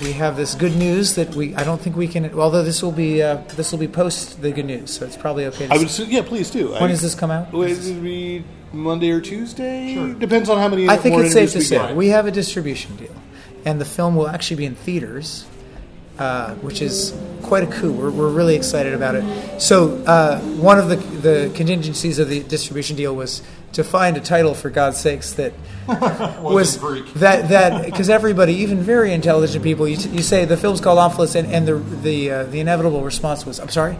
[0.00, 2.92] We have this good news that we I don't think we can although this will
[2.92, 5.68] be uh, this will be post the good news so it's probably okay.
[5.68, 6.72] To I would assume, yeah, please do.
[6.72, 7.52] When I, does this come out?
[7.52, 10.14] Would be Monday or Tuesday.
[10.14, 10.88] Depends on how many.
[10.88, 13.14] I think it's safe to say we have a distribution deal,
[13.64, 15.46] and the film will actually be in theaters,
[16.18, 17.12] uh, which is
[17.42, 17.92] quite a coup.
[17.92, 19.60] We're, we're really excited about it.
[19.60, 23.42] So uh, one of the the contingencies of the distribution deal was
[23.72, 25.52] to find a title for God's sakes that
[26.40, 26.78] was
[27.14, 31.34] that that because everybody, even very intelligent people, you, you say the film's called Omphalos,
[31.34, 33.98] and, and the the uh, the inevitable response was, "I'm sorry,"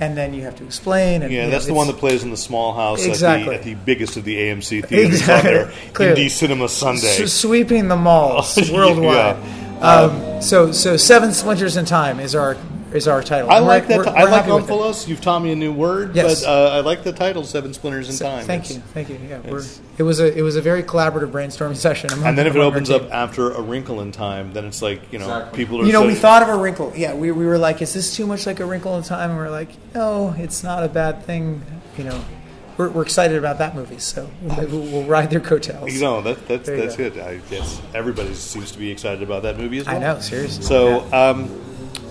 [0.00, 1.22] and then you have to explain.
[1.22, 3.54] And, Yeah, you know, that's the one that plays in the small house Exactly.
[3.54, 5.50] at, the, at the biggest of the AMC theaters Exactly.
[5.50, 5.72] on there.
[5.94, 6.26] Clearly.
[6.26, 7.22] Indie Cinema Sunday.
[7.22, 8.74] S- sweeping the malls Yeah.
[8.76, 9.36] worldwide.
[9.82, 12.56] Um, so, so seven splinters in time is our
[12.92, 13.50] is our title.
[13.50, 14.06] I And like we're- that.
[14.06, 14.72] we're- I we're like happy with it.
[14.72, 15.08] Omphalos.
[15.08, 16.44] You've taught me a new word, Yes.
[16.44, 18.44] but uh, I like the title Seven Splinters in Time.
[18.46, 19.18] Thank It's- you, thank you.
[19.28, 19.64] Yeah, we're,
[19.98, 22.12] it was a it was a very collaborative brainstorming session.
[22.12, 25.00] among- And then if it opens up after a wrinkle in time, then it's like
[25.12, 25.84] you know people are.
[25.84, 26.92] You know, so- we thought of a wrinkle.
[26.96, 29.30] Yeah, we, we were like, is this too much like a wrinkle in time?
[29.30, 31.60] And we're like, no, it's not a bad thing.
[31.98, 32.24] You know,
[32.76, 35.92] we're, we're excited about that movie, so we'll, we'll ride their coattails.
[35.92, 37.10] You know that that's There you that's go.
[37.10, 37.20] good.
[37.20, 39.96] I guess everybody seems to be excited about that movie as well.
[39.96, 40.64] I know, seriously.
[40.64, 41.50] So, um,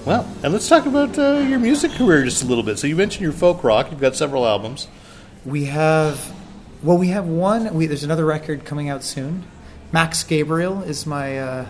[0.05, 2.77] well, and let's talk about uh, your music career just a little bit.
[2.77, 3.91] So you mentioned your folk rock.
[3.91, 4.87] You've got several albums.
[5.45, 6.33] We have,
[6.83, 7.73] well, we have one.
[7.73, 9.45] We, there's another record coming out soon.
[9.91, 11.65] Max Gabriel is my uh,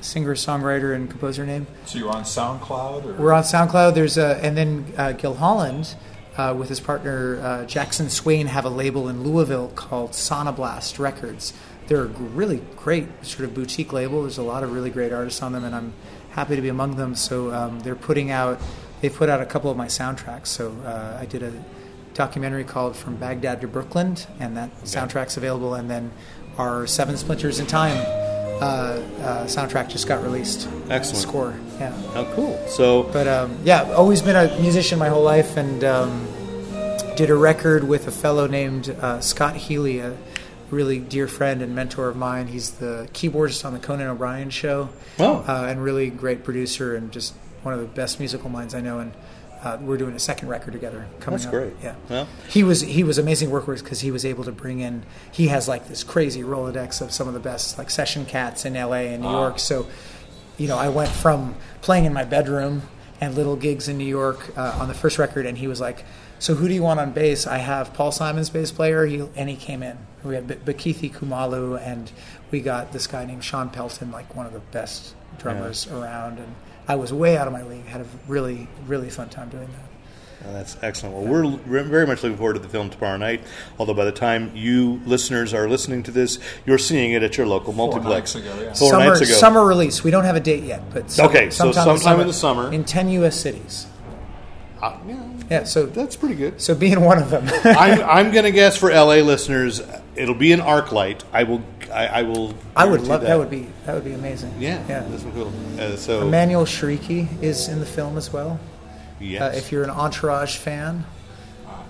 [0.00, 1.66] singer songwriter and composer name.
[1.84, 3.04] So you're on SoundCloud?
[3.06, 3.12] Or?
[3.14, 3.94] We're on SoundCloud.
[3.94, 5.94] There's a, and then uh, Gil Holland
[6.40, 11.52] uh, with his partner uh, Jackson Swain have a label in Louisville called Sonablast Records.
[11.86, 14.22] They're a really great sort of boutique label.
[14.22, 15.92] There's a lot of really great artists on them, and I'm
[16.30, 17.14] happy to be among them.
[17.14, 18.60] So um, they're putting out,
[19.00, 20.46] they've put out a couple of my soundtracks.
[20.46, 21.52] So uh, I did a
[22.14, 25.74] documentary called From Baghdad to Brooklyn, and that soundtrack's available.
[25.74, 26.12] And then
[26.56, 28.29] our Seven Splinters in Time
[28.60, 30.68] soundtrack just got released.
[30.88, 31.22] Excellent.
[31.22, 31.92] Score, yeah.
[32.14, 32.58] Oh, cool.
[32.68, 36.26] So, But um, yeah, always been a musician my whole life, and um,
[37.16, 40.16] did a record with a fellow named uh, Scott Healy, a
[40.70, 42.46] really dear friend and mentor of mine.
[42.48, 45.44] He's the keyboardist on the Conan O'Brien show, Oh.
[45.46, 48.98] uh, and really great producer and just one of the best musical minds I know.
[49.00, 49.12] And
[49.62, 51.52] uh, we're doing a second record together coming That's up.
[51.52, 51.72] great.
[51.82, 54.80] Yeah, Well- he was he was amazing work with because he was able to bring
[54.80, 55.02] in.
[55.30, 58.76] He has like this crazy rolodex of some of the best like session cats in
[58.76, 59.08] L.A.
[59.12, 59.40] and New Wow.
[59.40, 59.58] York.
[59.58, 59.86] So
[60.58, 62.82] you know, I went from playing in my bedroom
[63.20, 66.04] and little gigs in New York uh, on the first record, and he was like,
[66.38, 69.48] "So who do you want on bass?" I have Paul Simon's bass player, he, and
[69.50, 69.98] he came in.
[70.24, 72.10] We had B- Bakithi Kumalo, and
[72.50, 76.54] we got this guy named Shawn Pelton, like one of the best drummers around, and
[76.88, 77.84] I was way out of my league.
[77.86, 80.48] Had a really, really fun time doing that.
[80.48, 81.14] Uh, that's excellent.
[81.14, 83.42] Well, we're we're very much looking forward to the film tomorrow night.
[83.78, 87.46] Although by the time you listeners are listening to this, you're seeing it at your
[87.46, 88.34] local multiplex.
[88.34, 88.72] nights ago, yeah.
[88.72, 89.32] Four summer, nights ago.
[89.34, 90.02] summer release.
[90.02, 92.72] We don't have a date yet, but some- Okay, so sometime in the summer.
[92.72, 93.38] in ten U.S.
[93.38, 93.86] cities.
[94.80, 96.58] Uh, yeah, Yeah, so that's pretty good.
[96.62, 99.82] So being one of them, I'm, I'm going to guess for LA listeners,
[100.14, 101.22] it'll be an ArcLight.
[101.32, 101.62] I will.
[101.92, 102.54] I, I will.
[102.76, 103.38] I would love that.
[103.38, 104.54] Would be that would be amazing.
[104.58, 105.00] Yeah, yeah.
[105.08, 105.52] that's cool.
[105.78, 108.60] Uh, so Emmanuelle Chriqui is in the film as well.
[109.18, 109.42] Yes.
[109.42, 111.04] Uh, if you're an Entourage fan,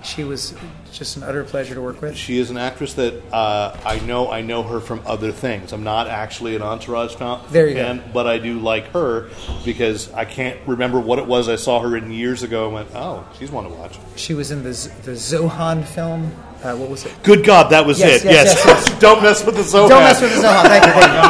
[0.02, 0.54] she was
[0.92, 2.16] just an utter pleasure to work with.
[2.16, 4.30] She is an actress that uh, I know.
[4.30, 5.72] I know her from other things.
[5.72, 8.00] I'm not actually an Entourage fan, There you go.
[8.12, 9.28] but I do like her
[9.64, 12.88] because I can't remember what it was I saw her in years ago and went,
[12.94, 16.32] "Oh, she's one to watch." She was in the Z- the Zohan film.
[16.62, 17.12] Uh, what was it?
[17.22, 18.30] Good God, that was Yes, it.
[18.32, 19.88] yes, Yes, yes, don't mess with the Zohan.
[19.88, 20.62] Don't mess with the Zohan.
[20.64, 20.92] Thank you.
[20.92, 21.20] Thank you.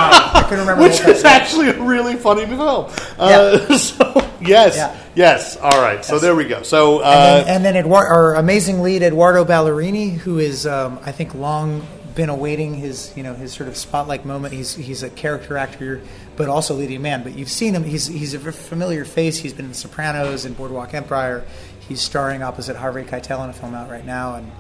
[0.41, 0.83] I couldn't remember.
[0.83, 2.91] Which is actually a really funny film.
[3.17, 4.97] Uh, so yes, Yeah.
[5.21, 5.59] Yes.
[5.59, 6.03] All right.
[6.03, 6.63] So there we go.
[6.63, 10.99] So uh, and then, and then Eduard, our amazing lead Edoardo Ballerini, who is um,
[11.05, 14.55] I think long been awaiting his you know his sort of spotlight moment.
[14.55, 16.01] He's he's a character actor,
[16.37, 17.23] but also leading man.
[17.23, 19.37] But you've seen him; he's he's a familiar face.
[19.37, 21.45] He's been in Sopranos and Boardwalk Empire.
[21.87, 24.51] He's starring opposite Harvey Keitel in a film out right now, and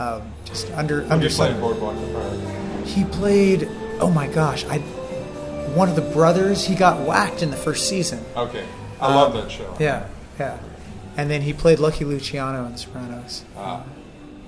[0.00, 2.84] um, just under What under do you play some- Boardwalk Empire?
[2.86, 3.68] He played.
[4.00, 4.64] Oh my gosh!
[4.64, 4.78] I
[5.74, 6.64] one of the brothers.
[6.64, 8.24] He got whacked in the first season.
[8.36, 8.64] Okay.
[9.00, 9.74] I Um, love that show.
[9.78, 10.06] Yeah,
[10.38, 10.58] yeah.
[11.16, 13.44] And then he played Lucky Luciano in The Sopranos.
[13.56, 13.82] Ah.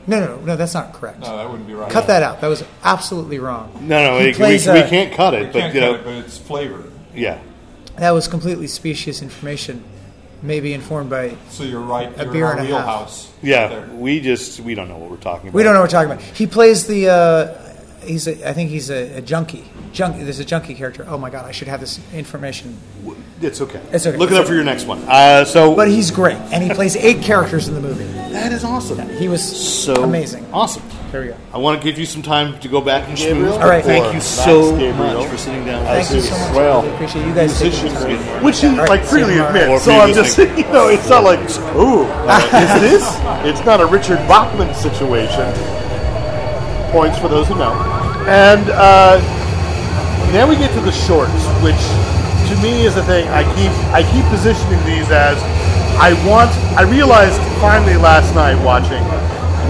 [0.06, 1.20] No, no, no, that's not correct.
[1.20, 1.90] No, that wouldn't be right.
[1.90, 2.40] Cut that out.
[2.40, 3.70] That was absolutely wrong.
[3.82, 5.40] no, no, He we, we, plays, we uh, can't cut it.
[5.40, 6.84] We but can't you cut know, it, but it's flavor.
[7.14, 7.38] yeah.
[7.96, 9.84] That was completely specious information,
[10.42, 11.36] maybe informed by.
[11.50, 12.10] So you're right.
[12.18, 12.68] A You're beer in and a half.
[12.70, 13.32] wheelhouse.
[13.42, 13.86] Yeah, There.
[13.88, 15.56] we just we don't know what we're talking about.
[15.56, 16.22] We don't know what we're talking about.
[16.36, 17.08] He plays the.
[17.10, 17.69] Uh,
[18.02, 18.26] he's.
[18.26, 19.64] A, I think he's a, a junkie.
[19.92, 20.22] Junkie.
[20.22, 21.04] There's a junkie character.
[21.08, 21.44] Oh my god!
[21.44, 22.76] I should have this information.
[23.40, 23.80] It's okay.
[23.90, 24.18] It's okay.
[24.18, 25.02] Look it up for your next one.
[25.08, 28.04] Uh, so, But he's great, and he plays eight characters in the movie.
[28.04, 29.08] that is awesome.
[29.16, 29.42] He was
[29.82, 30.46] So amazing.
[30.52, 30.82] Awesome.
[31.10, 31.36] There we go.
[31.52, 33.54] I want to give you some time to go back and Gabriel?
[33.54, 33.82] All right.
[33.82, 35.84] Thank you so much for sitting down.
[35.86, 36.54] Thank you so much.
[36.54, 38.44] Well, really appreciate you guys taking the time.
[38.44, 39.48] which he All right, like freely tomorrow.
[39.62, 39.84] admits.
[39.84, 41.40] So I'm just, you know, it's not like,
[41.74, 42.02] ooh,
[42.60, 43.16] is this?
[43.46, 45.79] It's not a Richard Bachman situation.
[46.90, 47.72] Points for those who know.
[48.26, 49.18] And uh,
[50.32, 51.30] now we get to the shorts,
[51.62, 51.78] which
[52.50, 53.28] to me is the thing.
[53.28, 55.38] I keep I keep positioning these as
[56.02, 56.50] I want.
[56.76, 59.02] I realized finally last night watching,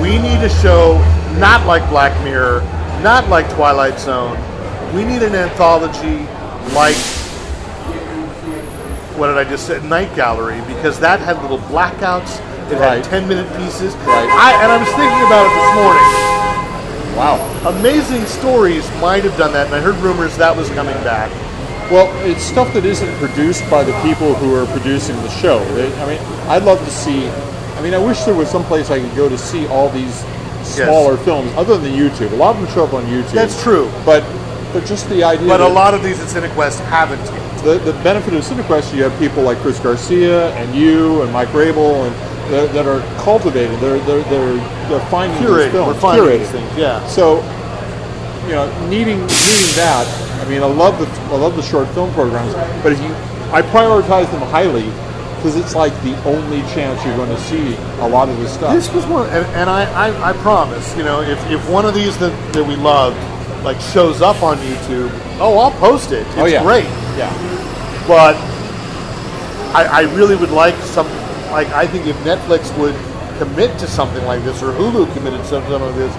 [0.01, 0.97] we need a show
[1.39, 2.61] not like Black Mirror,
[3.03, 4.37] not like Twilight Zone.
[4.95, 6.25] We need an anthology
[6.75, 6.97] like
[9.21, 9.79] what did I just say?
[9.87, 12.41] Night Gallery, because that had little blackouts.
[12.73, 12.97] It Right.
[12.97, 13.95] had ten minute pieces.
[14.09, 14.25] Right.
[14.33, 16.50] I, and I was thinking about it this morning.
[17.21, 17.37] Wow.
[17.69, 21.31] Amazing Stories might have done that, and I heard rumors that was coming back.
[21.91, 25.59] Well, it's stuff that isn't produced by the people who are producing the show.
[25.59, 26.19] I mean,
[26.49, 27.29] I'd love to see.
[27.29, 30.25] I mean, I wish there was some place I could go to see all these
[30.65, 32.33] smaller films, other than YouTube.
[32.33, 33.33] A lot of them show up on YouTube.
[33.33, 33.91] That's true.
[34.07, 34.25] But
[34.73, 35.47] but just the idea.
[35.47, 37.21] But a lot of these at Cinequest haven't.
[37.63, 41.49] The, the benefit of Cinequest, you have people like Chris Garcia and you and Mike
[41.49, 42.15] Rabehl and
[42.53, 43.79] that, that are cultivating.
[43.81, 44.55] They're they're they're,
[44.89, 47.07] they're finding these films, We're finding these things, yeah.
[47.07, 47.37] So
[48.47, 50.07] you know, needing needing that.
[50.45, 53.15] I mean, I love the I love the short film programs, but if you,
[53.53, 54.91] I prioritize them highly
[55.41, 58.75] because it's like the only chance you're going to see a lot of this stuff.
[58.75, 61.95] This was one, and, and I, I, I promise, you know, if, if one of
[61.95, 63.17] these that, that we loved
[63.63, 65.11] like shows up on YouTube,
[65.41, 66.27] oh, I'll post it.
[66.27, 66.63] It's Oh, yeah.
[66.63, 66.85] great.
[67.17, 67.31] Yeah.
[68.09, 68.37] But
[69.75, 71.07] I, I really would like some.
[71.51, 72.95] Like I think if Netflix would
[73.39, 76.15] commit to something like this, or Hulu committed to something like this,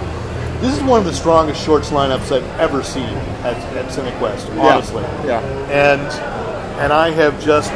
[0.60, 3.08] this is one of the strongest shorts lineups I've ever seen
[3.44, 4.56] at, at Cinequest.
[4.58, 5.40] Honestly, Yeah.
[5.70, 6.00] and
[6.80, 7.72] and I have just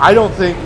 [0.00, 0.56] I don't think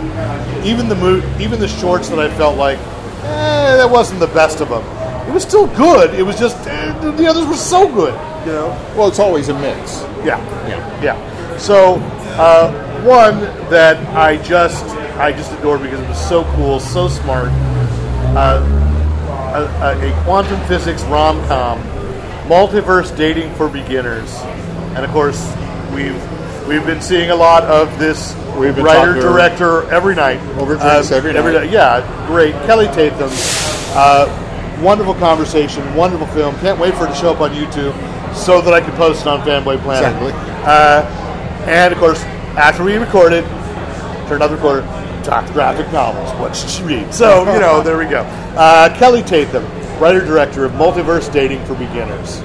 [0.65, 4.59] even the mo- even the shorts that I felt like eh, that wasn't the best
[4.61, 4.83] of them.
[5.29, 6.13] It was still good.
[6.15, 8.13] It was just eh, the others were so good.
[8.45, 8.93] You know.
[8.95, 10.01] Well, it's always a mix.
[10.25, 10.39] Yeah.
[10.67, 11.03] Yeah.
[11.03, 11.57] Yeah.
[11.57, 11.95] So
[12.37, 12.71] uh,
[13.03, 14.83] one that I just
[15.17, 17.49] I just adored because it was so cool, so smart.
[18.33, 18.77] Uh,
[19.53, 21.79] a, a, quantum physics rom com,
[22.47, 24.33] multiverse dating for beginners,
[24.95, 25.53] and of course
[25.93, 26.15] we've
[26.67, 31.11] we've been seeing a lot of this We've been writer director every night over drinks
[31.11, 31.51] every night.
[31.51, 31.71] day.
[31.71, 32.53] Yeah, great.
[32.65, 33.29] Kelly Tatham.
[33.93, 36.55] Uh, wonderful conversation, wonderful film.
[36.55, 37.93] Can't wait for it to show up on YouTube
[38.33, 40.11] so that I could post it on Fanboy Planet.
[40.11, 40.31] Exactly.
[40.65, 42.21] Uh, and of course,
[42.57, 44.81] after we recorded, it, turn on the recorder,
[45.23, 46.31] talk graphic novels.
[46.39, 47.13] What should she read?
[47.13, 48.21] So, you know, there we go.
[48.55, 49.63] Uh, Kelly Tatham,
[49.99, 52.41] writer director of Multiverse Dating for Beginners.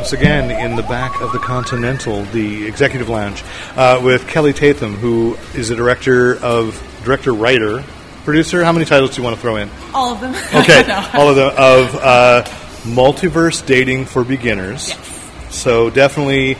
[0.00, 3.44] Once again in the back of the Continental, the executive lounge,
[3.76, 6.72] uh, with Kelly Tatham, who is a director of
[7.04, 7.84] director, writer,
[8.24, 8.64] producer.
[8.64, 9.68] How many titles do you want to throw in?
[9.92, 10.32] All of them.
[10.54, 11.06] Okay, No.
[11.12, 12.44] all of them of uh,
[12.84, 14.88] multiverse dating for beginners.
[14.88, 15.54] Yes.
[15.54, 16.56] So definitely,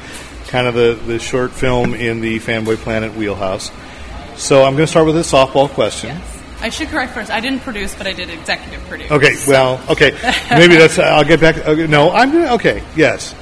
[0.48, 3.70] kind of the the short film in the Fanboy Planet wheelhouse.
[4.36, 6.14] So I'm going to start with a softball question.
[6.60, 7.30] I should correct first.
[7.30, 9.10] I didn't produce, but I did executive produce.
[9.10, 10.12] Okay, well, okay,
[10.50, 10.98] maybe that's.
[10.98, 11.58] I'll get back.
[11.58, 12.54] Okay, no, I'm gonna.
[12.54, 13.34] Okay, yes.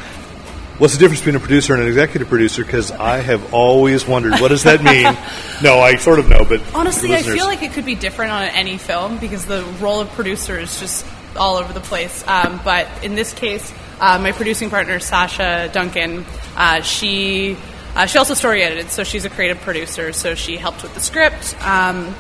[0.79, 2.65] What's the difference between a producer and an executive producer?
[2.65, 5.03] Because I have always wondered what does that mean.
[5.63, 8.45] no, I sort of know, but Honestly, I feel like it could be different on
[8.45, 11.05] any film because the role of producer is just
[11.37, 12.25] all over the place.
[12.29, 16.25] Um, but in this case, uh, my producing partner Sasha Duncan,
[16.57, 17.57] uh, she
[17.97, 20.13] uh, she also story edited, so she's a creative producer.
[20.13, 22.15] So she helped with the script, um,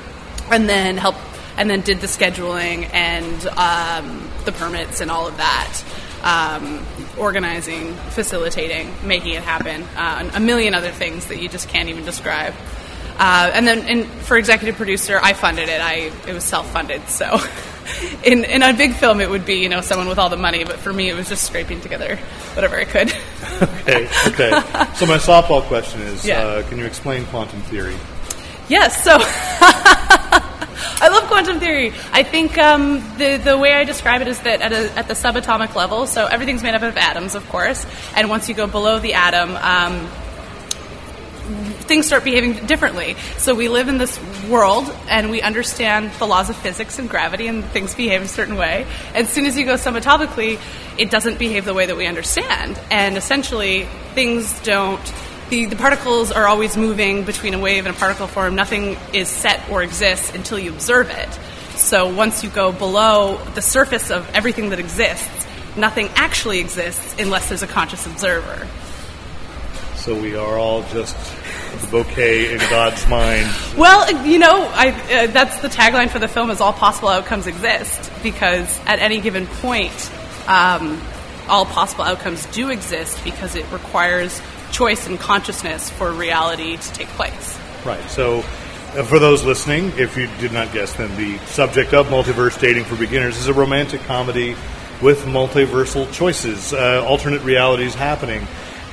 [0.50, 1.18] and then helped
[1.56, 5.82] and then did the scheduling and um, the permits and all of that.
[6.22, 6.84] Um,
[7.16, 12.04] organizing, facilitating, making it happen, uh, a million other things that you just can't even
[12.04, 12.54] describe.
[13.18, 15.80] Uh, and then, and for executive producer, I funded it.
[15.80, 17.08] I it was self funded.
[17.08, 17.38] So,
[18.24, 20.62] in in a big film, it would be you know someone with all the money.
[20.64, 22.16] But for me, it was just scraping together
[22.54, 23.12] whatever I could.
[23.60, 24.50] Okay, okay.
[24.94, 26.38] so my softball question is: Yeah.
[26.42, 27.96] uh, Can you explain quantum theory?
[28.68, 29.02] Yes.
[29.02, 29.18] So.
[31.00, 31.92] I love quantum theory.
[32.12, 35.14] I think um, the the way I describe it is that at, a, at the
[35.14, 37.86] subatomic level, so everything's made up of atoms, of course,
[38.16, 40.08] and once you go below the atom, um,
[41.88, 43.16] things start behaving differently.
[43.38, 47.46] So we live in this world and we understand the laws of physics and gravity
[47.46, 48.86] and things behave a certain way.
[49.14, 50.60] As soon as you go subatomically,
[50.98, 52.78] it doesn't behave the way that we understand.
[52.90, 55.00] And essentially, things don't.
[55.50, 58.54] The, the particles are always moving between a wave and a particle form.
[58.54, 61.28] Nothing is set or exists until you observe it.
[61.78, 67.48] So once you go below the surface of everything that exists, nothing actually exists unless
[67.48, 68.68] there's a conscious observer.
[69.96, 71.16] So we are all just
[71.80, 73.48] the bouquet in God's mind.
[73.76, 77.46] Well, you know, I, uh, that's the tagline for the film: is all possible outcomes
[77.46, 80.10] exist because at any given point,
[80.46, 81.00] um,
[81.48, 87.08] all possible outcomes do exist because it requires choice and consciousness for reality to take
[87.08, 87.58] place.
[87.84, 88.02] Right.
[88.10, 92.58] So, uh, for those listening, if you did not guess, then the subject of Multiverse
[92.58, 94.56] Dating for Beginners is a romantic comedy
[95.02, 98.46] with multiversal choices, uh, alternate realities happening.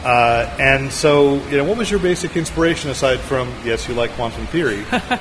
[0.04, 4.12] Uh, and so, you know, what was your basic inspiration aside from, yes, you like
[4.12, 4.86] quantum theory?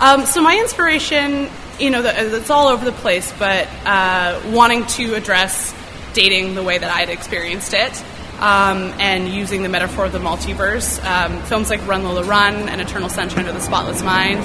[0.00, 1.50] Um, so my inspiration,
[1.80, 5.74] you know, the, it's all over the place, but uh, wanting to address
[6.12, 8.04] dating the way that I had experienced it.
[8.38, 12.80] Um, and using the metaphor of the multiverse, um, films like Run Lola Run and
[12.80, 14.38] Eternal Sunshine of the Spotless Mind,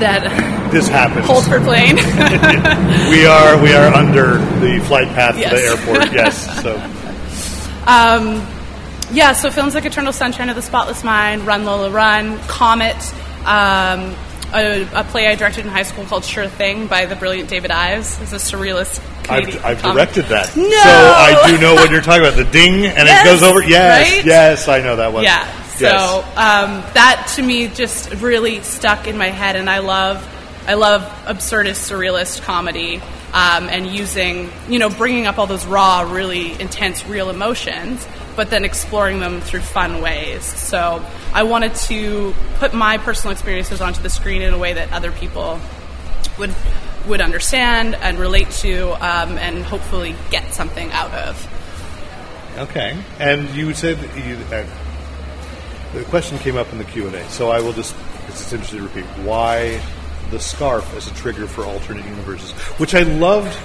[0.00, 1.26] that this happens.
[1.26, 1.96] hold for plane.
[3.10, 6.12] we are we are under the flight path to the airport.
[6.12, 6.46] Yes.
[6.62, 6.76] So
[7.86, 8.46] Um,
[9.12, 12.96] yeah, so films like Eternal Sunshine of the Spotless Mind, Run Lola Run, Comet,
[13.44, 14.14] um,
[14.54, 17.70] a, a play I directed in high school called Sure Thing by the brilliant David
[17.70, 18.20] Ives.
[18.20, 19.00] It's a surrealist
[19.30, 20.56] I've, I've directed that.
[20.56, 20.62] No!
[20.62, 22.36] So I do know what you're talking about.
[22.36, 23.62] The ding and Yes, it goes over.
[23.62, 24.24] Yes, right?
[24.24, 25.24] yes, I know that one.
[25.24, 25.44] Yeah.
[25.68, 26.24] So Yes.
[26.38, 30.24] um, that to me just really stuck in my head, and I love,
[30.66, 33.02] I love absurdist surrealist comedy.
[33.34, 38.06] um, and using, you know, bringing up all those raw, really intense, real emotions,
[38.36, 40.44] but then exploring them through fun ways.
[40.44, 44.92] So I wanted to put my personal experiences onto the screen in a way that
[44.92, 45.58] other people
[46.38, 46.54] would
[47.08, 51.48] would understand and relate to, um, and hopefully get something out of.
[52.58, 54.64] Okay, and you said you, uh,
[55.94, 57.94] the question came up in the Q and A, so I will just
[58.28, 59.80] it's interesting to repeat why
[60.30, 62.50] the scarf as a trigger for alternate universes,
[62.80, 63.56] which I loved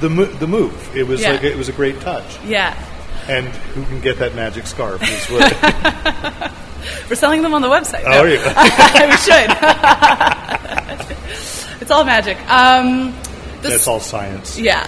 [0.00, 0.96] the mo- the move.
[0.96, 1.32] It was Yeah.
[1.32, 2.38] like it was a great touch.
[2.46, 2.74] Yeah.
[3.28, 5.02] And who can get that magic scarf?
[5.02, 6.52] Is what,
[7.08, 8.04] We're selling them on the website.
[8.06, 8.38] Oh, are you?
[8.38, 9.50] we should.
[11.80, 12.38] it's all magic.
[12.50, 13.14] Um,
[13.62, 14.58] the that's all science.
[14.58, 14.86] Yeah.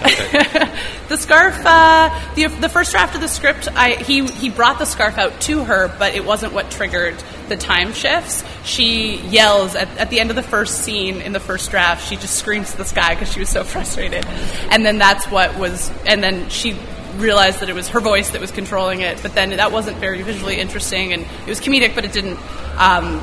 [1.07, 1.59] the scarf.
[1.65, 5.39] Uh, the the first draft of the script, I he he brought the scarf out
[5.41, 7.15] to her, but it wasn't what triggered
[7.47, 8.43] the time shifts.
[8.63, 12.07] She yells at, at the end of the first scene in the first draft.
[12.07, 14.25] She just screams to the sky because she was so frustrated,
[14.69, 15.91] and then that's what was.
[16.05, 16.77] And then she
[17.19, 19.21] realized that it was her voice that was controlling it.
[19.21, 22.39] But then that wasn't very visually interesting, and it was comedic, but it didn't.
[22.77, 23.21] Um,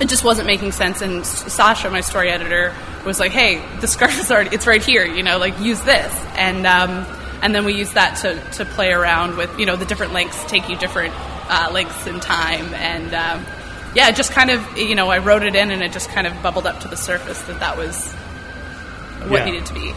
[0.00, 1.00] it just wasn't making sense.
[1.02, 2.74] And Sasha, my story editor,
[3.04, 5.04] was like, "Hey, the scarf is already it's right here.
[5.04, 7.06] You know, like use this." And um,
[7.42, 10.42] and then we used that to to play around with you know the different lengths
[10.44, 11.14] take you different
[11.48, 13.44] uh, lengths in time, and um,
[13.94, 16.42] yeah, just kind of you know I wrote it in, and it just kind of
[16.42, 18.10] bubbled up to the surface that that was
[19.28, 19.44] what Yeah.
[19.44, 19.92] needed to be.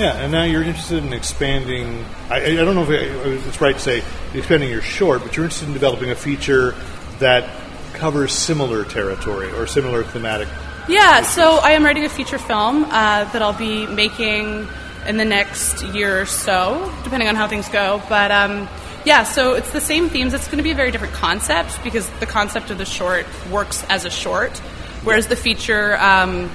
[0.00, 2.06] Yeah, and now you're interested in expanding.
[2.30, 4.02] I, I don't know if it's right to say
[4.32, 6.74] expanding your short, but you're interested in developing a feature
[7.18, 7.50] that
[7.92, 10.48] covers similar territory or similar thematic.
[10.88, 14.66] Yeah, so I am writing a feature film uh, that I'll be making
[15.06, 18.02] in the next year or so, depending on how things go.
[18.08, 18.70] But um,
[19.04, 20.32] yeah, so it's the same themes.
[20.32, 23.84] It's going to be a very different concept because the concept of the short works
[23.90, 24.56] as a short,
[25.04, 26.50] whereas the feature, um,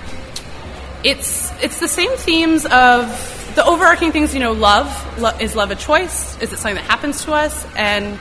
[1.03, 4.33] it's it's the same themes of the overarching things.
[4.33, 6.39] You know, love Lo- is love a choice?
[6.41, 7.65] Is it something that happens to us?
[7.75, 8.19] And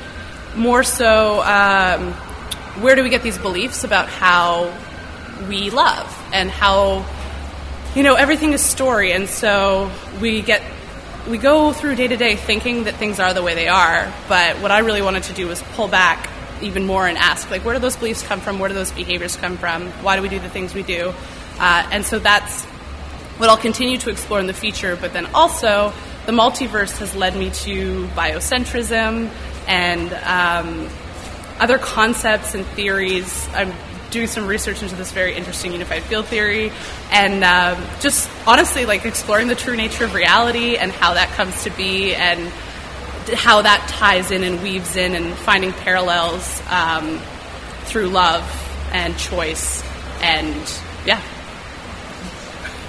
[0.57, 2.13] more so, um,
[2.81, 4.73] where do we get these beliefs about how
[5.49, 7.05] we love and how
[7.95, 9.91] you know everything is story and so
[10.21, 10.63] we get
[11.29, 14.57] we go through day to day thinking that things are the way they are but
[14.61, 16.29] what i really wanted to do was pull back
[16.63, 19.37] even more and ask like where do those beliefs come from where do those behaviors
[19.37, 21.13] come from why do we do the things we do
[21.59, 22.67] uh, and so that's
[23.39, 25.93] what I'll continue to explore in the future, but then also
[26.27, 29.31] the multiverse has led me to biocentrism
[29.67, 30.89] and um,
[31.59, 33.49] other concepts and theories.
[33.53, 33.73] I'm
[34.11, 36.71] doing some research into this very interesting unified field theory,
[37.11, 41.65] and um, just honestly, like exploring the true nature of reality and how that comes
[41.65, 42.49] to be, and
[43.35, 47.19] how that ties in and weaves in, and finding parallels um,
[47.87, 48.45] through love
[48.93, 49.83] and choice,
[50.23, 50.55] and
[51.05, 51.21] yeah,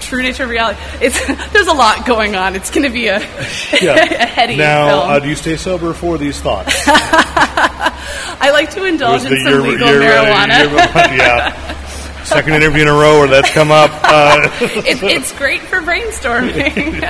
[0.06, 0.80] true nature of reality.
[1.02, 2.56] It's there's a lot going on.
[2.56, 5.10] It's going to be a, a heady now, film.
[5.10, 6.74] uh, do you stay sober for these thoughts?
[6.88, 11.18] I like to indulge in some legal marijuana.
[11.18, 12.24] yeah.
[12.24, 13.92] Second interview in a row where that's come up.
[14.04, 17.02] Uh, it, it's great for brainstorming.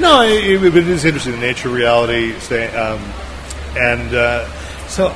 [0.00, 1.32] No, it, it is interesting.
[1.32, 3.00] The nature of reality, stay, um,
[3.76, 4.48] and uh,
[4.86, 5.14] so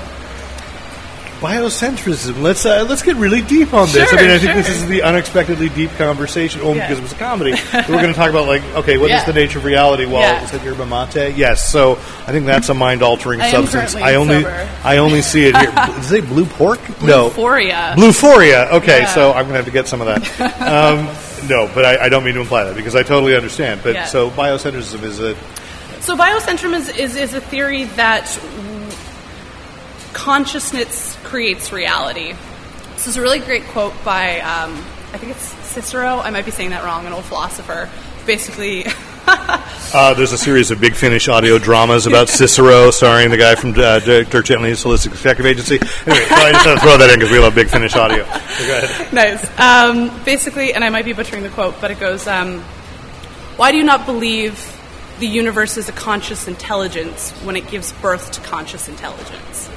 [1.43, 2.40] biocentrism.
[2.40, 4.09] Let's uh, let's get really deep on this.
[4.09, 4.62] Sure, I mean, I think sure.
[4.62, 6.86] this is the unexpectedly deep conversation, only Yeah.
[6.89, 7.52] because it was a comedy.
[7.74, 9.24] We're going to talk about like, okay, what is Yeah.
[9.24, 10.06] the nature of reality?
[10.06, 10.44] Well, Yeah.
[10.44, 11.35] is that yerba mate?
[11.36, 11.69] Yes.
[11.70, 11.93] So
[12.27, 13.94] I think that's a mind-altering substance.
[13.97, 14.69] I only sober.
[14.85, 15.70] I only see it here.
[15.86, 16.81] Did it say blue pork?
[17.02, 17.31] No.
[17.31, 17.94] Bluephoria.
[17.94, 18.70] Bluephoria.
[18.73, 19.06] Okay, Yeah.
[19.14, 20.60] so I'm going to have to get some of that.
[20.62, 21.09] Um,
[21.48, 23.81] no, but I, I don't mean to imply that because I totally understand.
[23.82, 25.35] But so biocentrism is a
[26.01, 28.28] So biocentrism is, is, is a theory that
[30.12, 32.34] consciousness creates reality.
[32.94, 34.74] This is a really great quote by, um,
[35.12, 36.18] I think it's Cicero.
[36.18, 37.89] I might be saying that wrong, an old philosopher.
[38.26, 38.84] Basically,
[39.94, 43.70] Uh, there's a series of big Finish audio dramas about Cicero, starring the guy from
[43.76, 45.74] uh, Dirk Gently's Holistic Executive Agency.
[46.06, 48.24] Anyway, so I just had to throw that in because we love big Finish audio.
[48.24, 49.12] So go ahead.
[49.12, 49.60] nice.
[49.60, 52.60] Um, basically, and I might be butchering the quote, but it goes, um,
[53.56, 54.59] Why do you not believe
[55.18, 59.68] the universe is a conscious intelligence when it gives birth to conscious intelligence?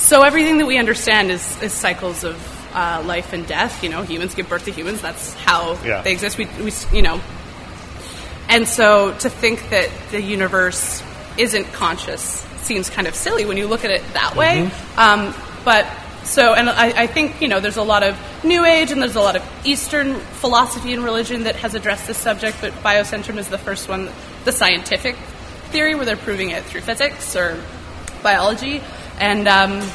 [0.00, 2.36] So everything that we understand is, is cycles of
[2.74, 3.82] uh, life and death.
[3.82, 5.00] You know, humans give birth to humans.
[5.02, 6.02] That's how Yeah.
[6.02, 6.38] they exist.
[6.38, 7.20] We, we, you know,
[8.48, 11.02] and so to think that the universe
[11.38, 14.70] isn't conscious seems kind of silly when you look at it that way.
[14.96, 15.86] Um, but
[16.24, 19.16] so, and I, I think you know, there's a lot of New Age and there's
[19.16, 22.56] a lot of Eastern philosophy and religion that has addressed this subject.
[22.60, 24.08] But biocentrism is the first one,
[24.44, 25.14] the scientific
[25.70, 27.62] theory, where they're proving it through physics or
[28.22, 28.82] biology.
[29.20, 29.88] And um,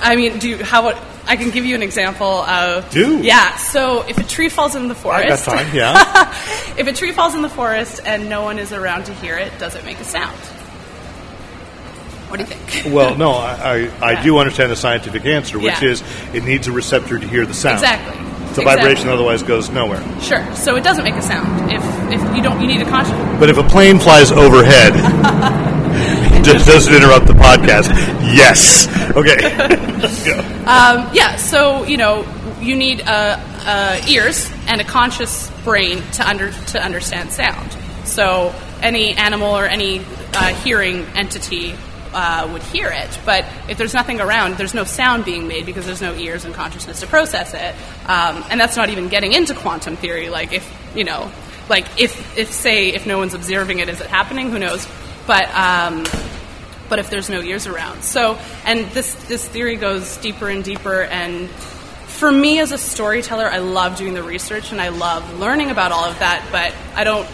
[0.00, 0.82] I mean, do you, how
[1.26, 2.88] I can give you an example of.
[2.90, 3.20] Do.
[3.20, 3.56] Yeah.
[3.56, 6.30] So if a tree falls in the I got forest, time, yeah.
[6.78, 9.58] if a tree falls in the forest and no one is around to hear it,
[9.58, 10.36] does it make a sound?
[12.28, 12.94] What do you think?
[12.94, 15.90] well, no, I, I, I do understand the scientific answer, which Yeah.
[15.90, 16.02] is
[16.34, 17.74] it needs a receptor to hear the sound.
[17.78, 18.16] Exactly.
[18.18, 18.64] A Exactly.
[18.64, 20.00] vibration, otherwise goes nowhere.
[20.20, 20.54] Sure.
[20.54, 21.70] So it doesn't make a sound.
[21.70, 21.82] If
[22.12, 23.12] if you don't, you need a conscious.
[23.38, 24.94] But if a plane flies overhead,
[26.36, 27.90] it doesn't interrupt the podcast.
[28.34, 28.88] Yes.
[29.16, 29.52] Okay.
[30.66, 31.36] Um, yeah.
[31.36, 32.26] So you know,
[32.60, 37.70] you need uh, uh, ears and a conscious brain to under to understand sound.
[38.04, 40.00] So any animal or any
[40.34, 41.74] uh, hearing entity
[42.12, 45.86] uh, would hear it, but if there's nothing around, there's no sound being made because
[45.86, 47.74] there's no ears and consciousness to process it.
[48.08, 50.30] Um, and that's not even getting into quantum theory.
[50.30, 51.30] Like if you know,
[51.68, 54.50] like if if say if no one's observing it, is it happening?
[54.50, 54.86] Who knows?
[55.28, 56.04] But um,
[56.88, 58.02] but if there's no ears around.
[58.02, 61.02] So, and this this theory goes deeper and deeper.
[61.02, 65.70] And for me as a storyteller, I love doing the research and I love learning
[65.70, 66.46] about all of that.
[66.52, 67.28] But I don't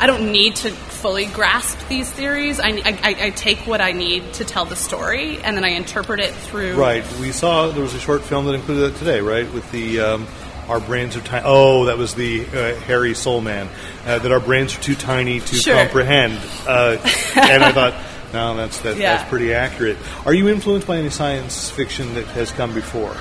[0.00, 2.58] I don't need to fully grasp these theories.
[2.60, 6.18] I, I, I- take what I need to tell the story, and then I interpret
[6.20, 6.74] it through.
[6.76, 7.04] right.
[7.20, 9.50] We saw there was a short film that included that today, right?
[9.52, 10.26] With the um,
[10.68, 11.44] our brains are tiny.
[11.46, 13.68] Oh, that was the uh, Harry Soul Man.
[14.06, 15.74] Uh, that our brains are too tiny to Sure.
[15.76, 16.38] comprehend.
[16.66, 16.96] Uh,
[17.36, 17.94] and I thought,
[18.32, 19.16] no, that's that, Yeah.
[19.16, 19.96] that's pretty accurate.
[20.26, 23.16] Are you influenced by any science fiction that has come before?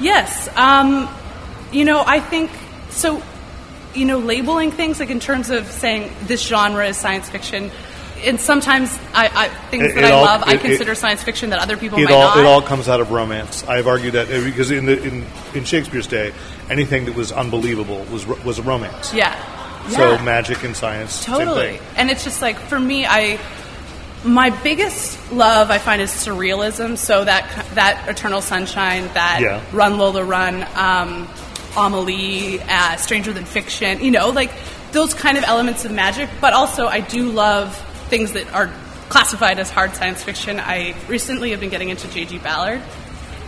[0.00, 0.48] Yes.
[0.56, 1.08] Um,
[1.72, 2.50] you know, I think
[2.90, 3.22] so.
[3.94, 7.70] You know, labeling things like in terms of saying this genre is science fiction,
[8.24, 10.94] and sometimes I, I things It- that it I all- love I it- it- consider
[10.94, 12.38] science fiction that other people it might all not.
[12.38, 13.64] it all comes out of romance.
[13.68, 16.32] I've argued that because in the in, in Shakespeare's day,
[16.70, 19.12] anything that was unbelievable was was a romance.
[19.12, 19.34] yeah.
[19.88, 20.22] So Yeah.
[20.22, 21.80] magic and science, Totally.
[21.96, 23.38] And it's just like for me, I
[24.24, 26.96] my biggest love I find is surrealism.
[26.98, 29.60] So that that Eternal Sunshine, that Yeah.
[29.72, 31.28] Run Lola Run, um,
[31.76, 34.02] Amelie, uh, Stranger Than Fiction.
[34.04, 34.50] You know, like
[34.92, 36.28] those kind of elements of magic.
[36.40, 37.76] But also, I do love
[38.08, 38.70] things that are
[39.08, 40.60] classified as hard science fiction.
[40.60, 42.38] I recently have been getting into J.G.
[42.38, 42.80] Ballard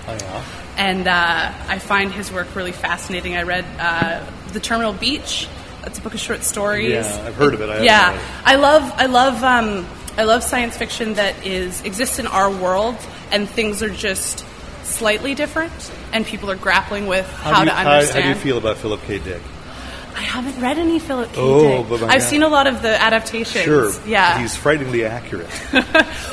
[0.08, 0.42] Oh, yeah.
[0.76, 3.36] and uh, I find his work really fascinating.
[3.36, 5.46] I read uh, The Terminal Beach.
[5.82, 6.90] That's a book of short stories.
[6.92, 7.68] Yeah, I've heard of it.
[7.70, 8.18] I yeah.
[8.44, 9.86] I love, I love, um,
[10.16, 12.96] I love science fiction that is exists in our world,
[13.30, 14.44] and things are just
[14.84, 15.72] slightly different,
[16.12, 18.24] and people are grappling with how, do you, to how- understand.
[18.24, 19.18] How, do you feel about Philip K.
[19.18, 19.40] Dick?
[20.14, 21.40] I haven't read any Philip K.
[21.40, 21.88] Oh, Dick.
[21.88, 22.28] but I've God.
[22.28, 23.64] seen a lot of the adaptations.
[23.64, 23.90] Sure.
[24.06, 24.38] Yeah.
[24.40, 25.48] He's frighteningly accurate.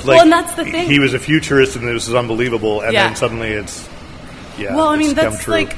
[0.06, 0.90] Well, and that's the thing.
[0.90, 3.08] He was a futurist, and this is unbelievable, and Yeah.
[3.08, 3.88] then suddenly it's
[4.58, 4.76] yeah.
[4.76, 5.76] well, I mean, that's like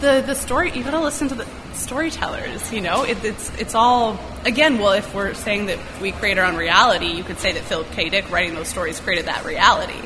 [0.00, 0.72] the the story.
[0.72, 2.72] You got to listen to the storytellers.
[2.72, 4.78] You know, it, it's it's all again.
[4.78, 7.90] Well, if we're saying that we create our own reality, you could say that Philip
[7.92, 8.08] K.
[8.08, 10.00] Dick writing those stories created that reality.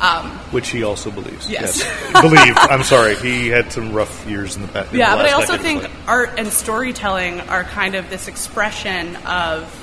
[0.00, 1.50] Um, which he also believes.
[1.50, 1.82] Yes.
[2.20, 2.54] believe.
[2.56, 4.92] I'm sorry, he had some rough years in the past.
[4.92, 9.74] yeah, the but I also think art and storytelling are kind of this expression of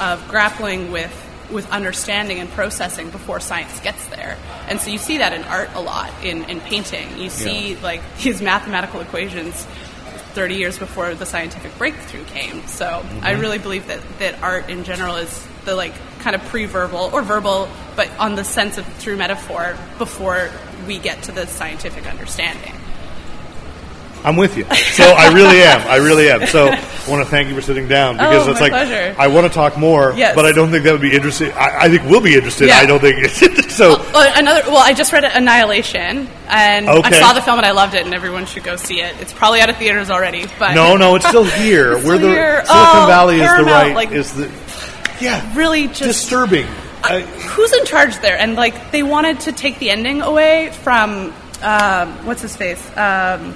[0.00, 1.14] of grappling with
[1.52, 4.36] with understanding and processing before science gets there.
[4.68, 7.18] And so you see that in art a lot in, in painting.
[7.18, 9.66] You see like these mathematical equations
[10.34, 12.66] 30 years before the scientific breakthrough came.
[12.66, 13.40] So I Mhm.
[13.40, 17.68] really believe that, that art in general is the like kind of pre-verbal or verbal,
[17.96, 20.50] but on the sense of through metaphor before
[20.86, 22.72] we get to the scientific understanding.
[24.24, 24.64] I'm with you.
[24.92, 25.80] So I really am.
[25.88, 26.46] I really am.
[26.46, 26.74] So
[27.06, 29.14] I want to thank you for sitting down because Oh, it's like pleasure.
[29.18, 30.34] I want to talk more, Yes.
[30.34, 31.50] but I don't think that would be interesting.
[31.52, 32.68] I, I think we'll be interested.
[32.68, 32.76] Yeah.
[32.76, 33.24] I don't think
[33.70, 33.98] so.
[34.12, 34.62] Well, another.
[34.66, 37.16] Well, I just read Annihilation, and Okay.
[37.16, 39.14] I saw the film and I loved it, and everyone should go see it.
[39.20, 41.92] It's probably out of theaters already, but no, no, it's still here.
[41.96, 42.64] It's We're still the here.
[42.66, 44.50] Silicon Oh, Valley is the right like- is the
[45.20, 46.66] yeah really just disturbing.
[47.02, 48.38] I, who's in charge there?
[48.38, 51.32] And like they wanted to take the ending away from
[51.62, 52.80] um, what's his face.
[52.96, 53.54] Um,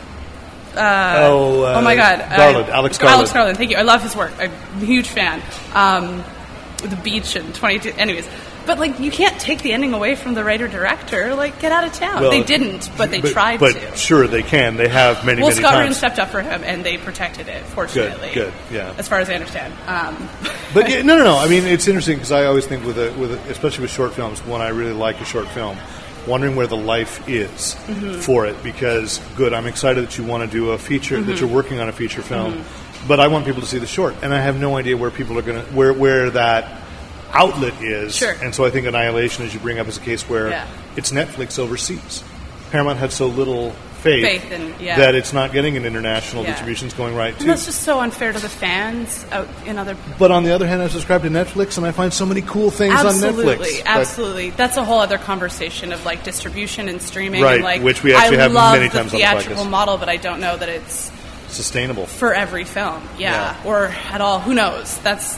[0.77, 3.19] uh, Oh, uh, my God, Garland, Uh, Alex Garland.
[3.19, 3.59] Alex Garland.
[3.59, 3.77] Thank you.
[3.77, 4.33] I love his work.
[4.39, 5.43] I'm a huge fan.
[5.75, 6.25] Um,
[6.83, 7.95] the beach and 22.
[7.97, 8.29] Anyways,
[8.67, 11.35] but like you can't take the ending away from the writer director.
[11.35, 12.23] Like get out of town.
[12.23, 13.97] Well, they didn't, but they tried but to.
[13.97, 14.77] sure they can.
[14.77, 17.63] They have many, well, many Scott Rudin stepped up for him, and they protected it.
[17.65, 18.95] Fortunately, good, yeah.
[18.99, 20.29] As far as I understand, um,
[20.73, 21.39] But yeah, no, no, no.
[21.39, 24.15] I mean, it's interesting because I always think with a, with a, especially with short
[24.15, 25.77] films, when I really like a short film,
[26.27, 28.17] wondering where the life is Mhm.
[28.17, 28.63] for it.
[28.63, 31.41] Because good, I'm excited that you want to do a feature, that Mhm.
[31.41, 32.61] you're working on a feature film, Mhm.
[33.09, 35.39] but I want people to see the short, and I have no idea where people
[35.39, 36.81] are going to where where that
[37.33, 38.15] outlet is.
[38.15, 38.35] Sure.
[38.43, 40.65] And so I think Annihilation, as you bring up, is a case where Yeah.
[40.97, 42.23] it's Netflix overseas.
[42.71, 43.75] Paramount had so little
[44.05, 44.97] faith, Faith in- yeah.
[44.99, 46.51] that it's not getting an international Yeah.
[46.51, 46.87] distribution.
[46.87, 49.97] It's going right And that's just so unfair to the fans out in other.
[50.19, 52.71] But on the other hand, I subscribe to Netflix, and I find so many cool
[52.71, 53.61] things absolutely, on Netflix.
[53.61, 54.51] Absolutely, absolutely.
[54.51, 58.15] That's a whole other conversation of like distribution and streaming, Right, and like which we
[58.15, 60.57] actually I have love many the times on the theatrical model, but I don't know
[60.57, 61.11] that it's
[61.49, 62.07] sustainable.
[62.07, 63.03] for every film.
[63.19, 64.39] Yeah, or at all.
[64.41, 64.99] Who knows?
[64.99, 65.35] That's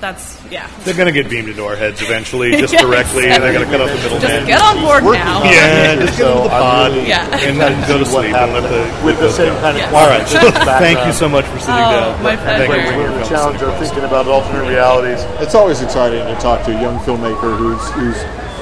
[0.00, 0.70] that's yeah.
[0.84, 2.82] They're going to get beamed into our heads eventually, just Yes.
[2.82, 3.28] directly.
[3.28, 4.20] and They're going to cut off the middleman.
[4.20, 5.42] Just get on board now.
[5.44, 7.38] Yeah, just get So into the pod really Yeah.
[7.46, 9.60] and then go to sleep and let the with the same go.
[9.60, 9.94] kind of Yes.
[9.94, 10.26] All right.
[10.78, 12.22] Thank you so much for sitting Oh, down.
[12.22, 13.12] my And thank you pleasure.
[13.12, 15.20] for the challenge of thinking about alternate realities.
[15.40, 18.18] It's always exciting to talk to a young filmmaker who's who's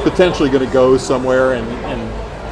[0.08, 2.00] potentially going to go somewhere, and, and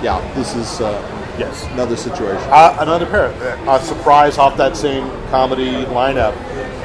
[0.05, 0.93] yeah, this is uh,
[1.39, 1.67] Yes.
[1.73, 2.43] another situation.
[2.51, 3.31] Uh, another pair.
[3.69, 6.35] A surprise off that same comedy lineup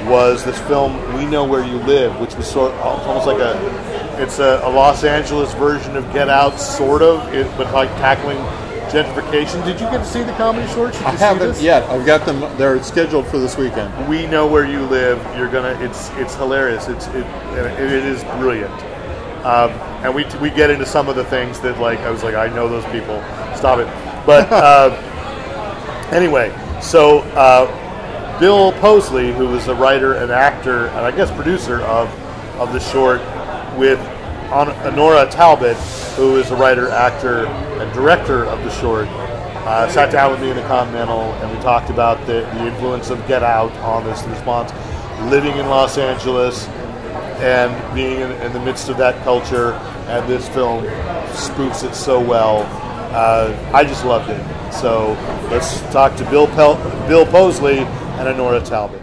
[0.07, 4.19] was this film "We Know Where You Live," which was sort of, almost like a
[4.21, 8.37] it's a, a Los Angeles version of Get Out, sort of, it, but like tackling
[8.89, 9.63] gentrification.
[9.63, 10.99] Did you get to see the comedy shorts?
[11.01, 11.83] I haven't yet.
[11.83, 12.39] I've got them.
[12.57, 14.09] They're scheduled for this weekend.
[14.09, 15.23] We know where you live.
[15.37, 15.77] You're gonna.
[15.81, 16.87] It's it's hilarious.
[16.87, 18.73] It's it it, it is brilliant.
[19.45, 19.71] Um,
[20.03, 22.47] and we we get into some of the things that like I was like I
[22.53, 23.23] know those people.
[23.55, 24.08] Stop it.
[24.29, 26.53] But uh, anyway,
[26.83, 27.65] so uh,
[28.39, 32.07] Bill Posley, who was a writer and actor and I guess producer of
[32.59, 33.21] of the short,
[33.75, 33.97] with
[34.49, 35.77] Hon- Honora Talbot,
[36.15, 40.51] who is a writer, actor, and director of the short, uh, sat down with me
[40.51, 44.21] in the Continental and we talked about the, the influence of Get Out on this
[44.25, 44.71] response,
[45.31, 46.67] living in Los Angeles
[47.41, 49.71] and being in, in the midst of that culture.
[50.07, 50.83] And this film
[51.33, 52.88] spoofs it so well.
[53.11, 54.73] Uh, I just loved it.
[54.73, 55.17] So
[55.49, 56.77] let's talk to Bill Pel-
[57.07, 59.01] Bill Posley and Honora Talbot.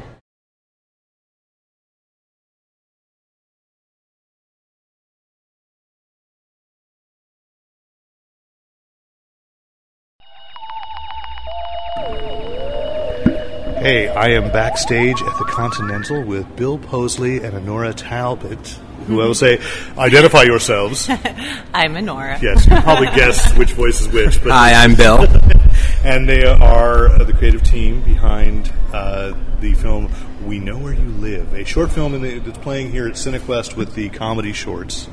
[13.78, 19.26] Hey, I am backstage at the Continental with Bill Posley and Honora Talbot, who I
[19.26, 19.60] will say,
[19.96, 21.08] identify yourselves.
[21.74, 22.38] I'm Honora.
[22.42, 24.42] Yes, you can probably guess which voice is which.
[24.42, 25.26] But Hi, I'm Bill.
[26.04, 30.12] and they are uh, the creative team behind uh, the film
[30.44, 33.76] "We Know Where You Live," a short film in the, that's playing here at Cinequest
[33.76, 35.08] with the comedy shorts.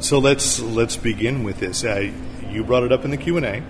[0.00, 1.84] So let's let's begin with this.
[1.84, 2.12] Uh,
[2.50, 3.62] you brought it up in the Q and A,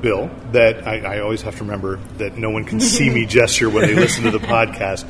[0.00, 0.30] Bill.
[0.52, 3.86] That I, I always have to remember that no one can see me gesture when
[3.86, 5.04] they listen to the podcast.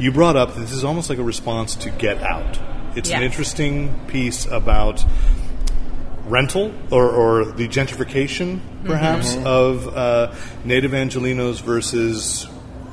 [0.00, 2.58] You brought up this is almost like a response to Get Out.
[2.96, 5.04] It's an interesting piece about
[6.26, 9.44] rental or, or the gentrification, perhaps, Mhm.
[9.46, 10.32] of uh,
[10.64, 12.46] native Angelinos versus.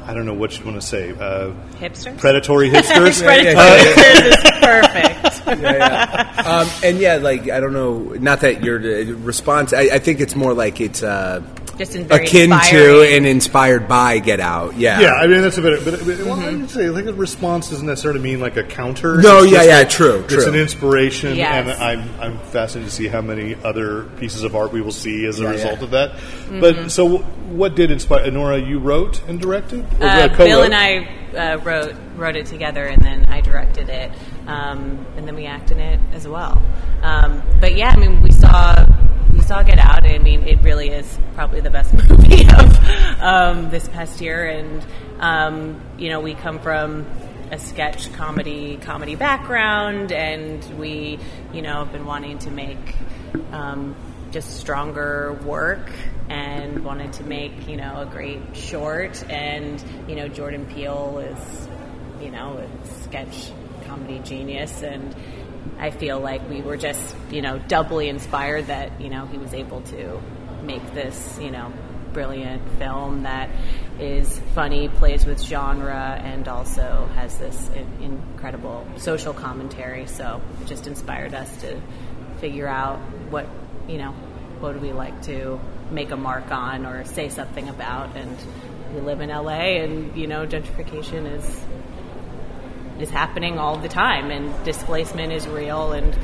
[0.06, 1.12] I don't know what you want to say.
[1.12, 2.18] Uh, Hipsters?
[2.18, 3.22] Predatory hipsters?
[3.22, 5.19] Predatory hipsters is perfect.
[5.48, 6.42] Yeah, yeah.
[6.42, 9.74] Um, and yeah, like I don't know, not that your uh, response.
[9.74, 11.42] I, I think it's more like it's uh,
[11.78, 14.76] Just in very akin to and inspired by Get Out.
[14.78, 15.84] Yeah, Yeah, I mean that's a bit.
[15.86, 19.18] But, but well, I would say like a response doesn't necessarily mean like a counter.
[19.22, 20.48] No, It's yeah, yeah, like- true, It's true.
[20.50, 21.68] an inspiration, Yes.
[21.68, 25.26] and I'm I'm fascinated to see how many other pieces of art we will see
[25.26, 25.84] as a Yeah, result yeah.
[25.86, 26.12] of that.
[26.50, 26.60] Mhm.
[26.62, 28.58] But so, what did inspire Nora?
[28.60, 30.28] You wrote and directed, or Uh.
[30.38, 34.12] Bill and I uh, wrote wrote it together, and then I directed it,
[34.50, 36.60] um, and then we act in it as well.
[37.04, 38.86] Um, but yeah, I mean, we saw
[39.32, 40.08] we saw Get Out.
[40.08, 44.86] I mean, it really is probably the best movie of um, this past year, and
[45.20, 47.06] um, you know, we come from
[47.52, 51.20] a sketch comedy comedy background, and we
[51.54, 52.96] you know have been wanting to make
[53.52, 53.96] um,
[54.32, 55.92] just stronger work
[56.28, 61.68] and wanted to make you know a great short and you know Jordan Peele is
[62.22, 63.52] you know a sketch
[63.90, 65.16] comedy genius and
[65.80, 69.54] I feel like we were just you know doubly inspired that you know he was
[69.54, 70.22] able to
[70.64, 71.74] make this you know
[72.14, 73.50] brilliant film that
[74.00, 77.70] is funny plays with genre and also has this
[78.02, 80.08] incredible social commentary.
[80.08, 81.80] So it just inspired us to
[82.40, 83.00] figure out
[83.30, 83.48] what
[83.88, 84.12] you know
[84.60, 85.60] what do we like to
[85.92, 88.16] make a mark on or say something about.
[88.16, 88.38] And
[88.94, 91.62] we live in LA and you know gentrification is
[93.02, 96.18] is happening all the time and displacement is real and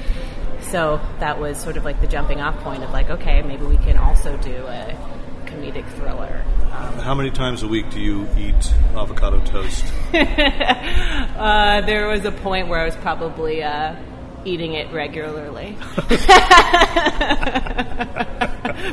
[0.61, 3.77] so that was sort of like the jumping off point of like okay maybe we
[3.77, 4.97] can also do a
[5.45, 6.43] comedic thriller
[6.76, 9.85] um, How many times a week do you eat avocado toast?
[10.14, 13.95] uh, there was a point where I was probably uh,
[14.43, 15.77] eating it regularly.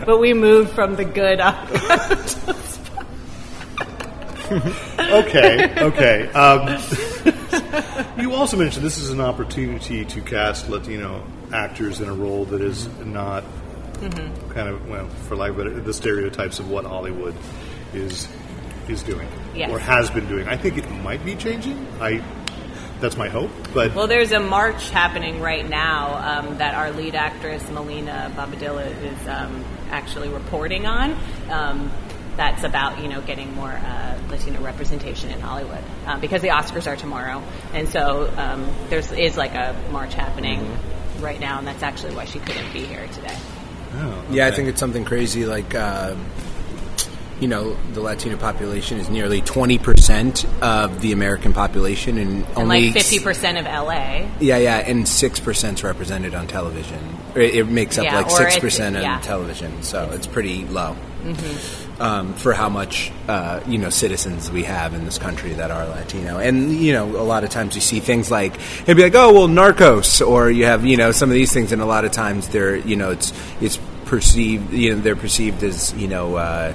[0.07, 1.69] but we moved from the good up.
[4.99, 6.29] okay, okay.
[6.33, 6.83] Um,
[8.19, 12.61] you also mentioned this is an opportunity to cast Latino actors in a role that
[12.61, 13.45] is not
[14.01, 14.51] Mhm.
[14.53, 17.35] kind of well, for lack of better, the stereotypes of what Hollywood
[17.95, 18.27] is
[18.89, 19.71] is doing Yes.
[19.71, 20.49] or has been doing.
[20.49, 21.87] I think it might be changing.
[22.01, 22.21] I
[23.01, 27.15] that's my hope, but Well, there's a march happening right now um, that our lead
[27.17, 31.17] actress Melina Babadilla is um, actually reporting on.
[31.51, 31.91] Um,
[32.37, 36.87] that's about you know getting more uh, Latino representation in Hollywood uh, because the Oscars
[36.91, 37.43] are tomorrow,
[37.75, 41.25] and so um, there's is like a march happening Mm-hmm.
[41.25, 43.37] right now, and that's actually why she couldn't be here today.
[43.95, 45.45] Oh, Yeah, I think it's something crazy.
[45.45, 46.15] Like, uh,
[47.41, 52.57] you know, the Latino population is nearly twenty percent of the American population, and, And
[52.57, 54.29] only like fifty percent of LA.
[54.41, 56.99] Yeah, yeah, and six percent is represented on television.
[57.35, 59.19] It, it makes up Yeah, like 6% on yeah.
[59.21, 60.95] television, so it's pretty low
[61.25, 61.92] Mhm.
[62.03, 65.87] Um, for how much uh, you know citizens we have in this country that are
[65.87, 66.39] Latino.
[66.39, 69.33] And you know, a lot of times you see things like it'd be like, oh
[69.33, 72.13] well, Narcos, or you have you know some of these things, and a lot of
[72.13, 76.37] times they're you know it's it's perceived you know they're perceived as you know.
[76.37, 76.75] Uh,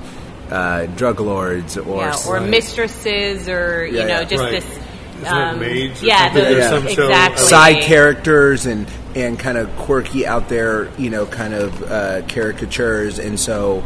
[0.50, 4.24] uh, drug lords or yeah, or slut- mistresses, or you Yeah, know, yeah.
[4.24, 4.52] just Right.
[4.64, 4.80] this.
[5.28, 6.44] Um, maids or yeah, something?
[6.44, 7.46] the, There's some show- exactly.
[7.48, 13.20] side characters and and kind of quirky out there, you know, kind of uh, caricatures.
[13.20, 13.84] And so,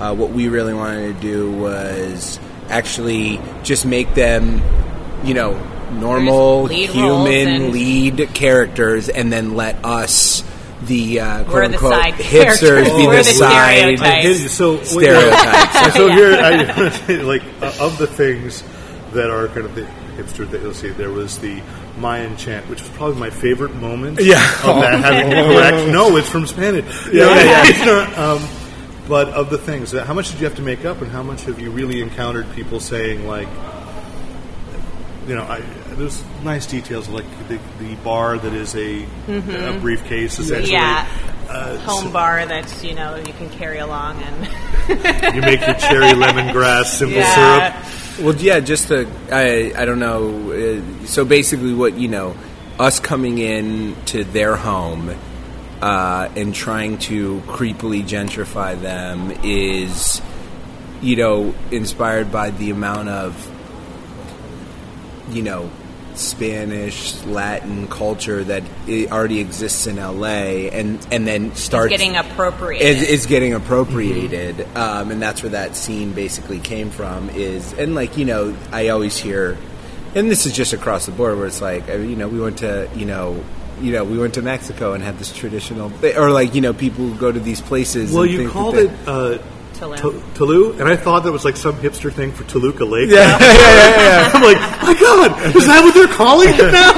[0.00, 4.62] uh, what we really wanted to do was actually just make them,
[5.24, 5.58] you know,
[5.92, 10.44] normal Lead human lead characters, and then let us.
[10.82, 12.88] The uh, quote We're the unquote side hipsters characters.
[12.88, 14.02] be We're the, the side stereotypes.
[14.02, 15.94] I did, so wait, stereotypes.
[15.94, 18.64] so here, I, like uh, of the things
[19.12, 19.82] that are kind of the
[20.16, 21.60] hipster that you'll see, there was the
[21.98, 24.20] Mayan chant, which was probably my favorite moment.
[24.22, 24.36] Yeah.
[24.64, 25.88] of that having the correct.
[25.92, 26.84] No, it's from Spanish.
[27.08, 28.42] Yeah, No, yeah, it's not, um,
[29.10, 31.22] but of the things, uh, how much did you have to make up, and how
[31.22, 33.48] much have you really encountered people saying like,
[35.28, 35.60] you know, I,
[35.96, 39.76] there's nice details like the, the bar that is a, Mhm.
[39.76, 40.72] a briefcase essentially.
[40.72, 41.06] Yeah,
[41.48, 44.48] Uh, home so- bar that you know you can carry along and
[45.34, 47.82] You make your cherry lemongrass simple Yeah.
[47.82, 48.24] syrup.
[48.26, 50.50] Well, yeah, just to, I, I don't know.
[50.52, 52.34] Uh, so basically, what, you know,
[52.78, 55.14] us coming in to their home
[55.82, 60.20] uh, and trying to creepily gentrify them is,
[61.00, 63.50] you know, inspired by the amount of,
[65.30, 65.70] you know,
[66.14, 68.62] Spanish, Latin culture that
[69.10, 72.86] already exists in LA, and and then starts getting appropriated.
[72.86, 77.30] Is, is getting appropriated, um, and that's where that scene basically came from.
[77.30, 79.56] Is and like you know, I always hear,
[80.14, 82.88] and this is just across the board where it's like you know, we went to
[82.94, 83.42] you know.
[83.80, 87.06] You know, we went to Mexico and had this traditional, or like you know, people
[87.06, 88.12] who go to these places.
[88.12, 89.38] Well, and you think called it uh,
[89.74, 89.96] Tulum.
[89.98, 93.08] Tu- Tulu, and I thought that was like some hipster thing for Toluca Lake.
[93.10, 94.30] Yeah, yeah, yeah, yeah.
[94.34, 96.94] I'm like, my God, is that what they're calling it now?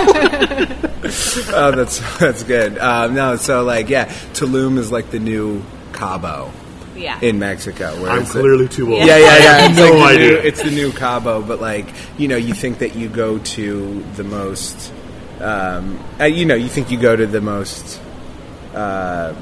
[1.54, 2.78] oh, that's that's good.
[2.78, 6.50] Um, no, so like, yeah, Tulum is like the new Cabo.
[6.96, 7.18] Yeah.
[7.20, 9.04] In Mexico, where I'm it's the- clearly too old.
[9.06, 9.68] Yeah, yeah, yeah.
[9.68, 10.30] It's No like the idea.
[10.30, 11.86] New, it's the new Cabo, but like
[12.18, 14.92] you know, you think that you go to the most,
[15.42, 18.00] um, uh, you know, you think you go to the most.
[18.74, 19.34] Uh,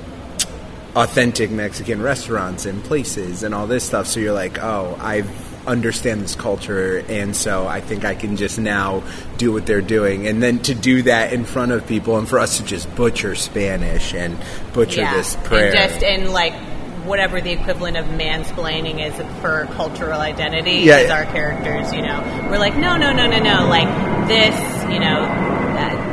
[0.97, 4.07] authentic Mexican restaurants and places and all this stuff.
[4.09, 5.23] So you're like, oh, I
[5.67, 9.03] understand this culture, and so I think I can just now
[9.37, 10.27] do what they're doing.
[10.27, 13.35] And then to do that in front of people, and for us to just butcher
[13.35, 14.39] Spanish and
[14.73, 15.67] butcher yeah, this prayer.
[15.67, 16.55] and just in like
[17.05, 21.93] whatever the equivalent of mansplaining is for cultural identity Yeah, as our characters.
[21.93, 23.69] You know, we're like, no, no, no, no, no.
[23.69, 25.60] Like this, you know.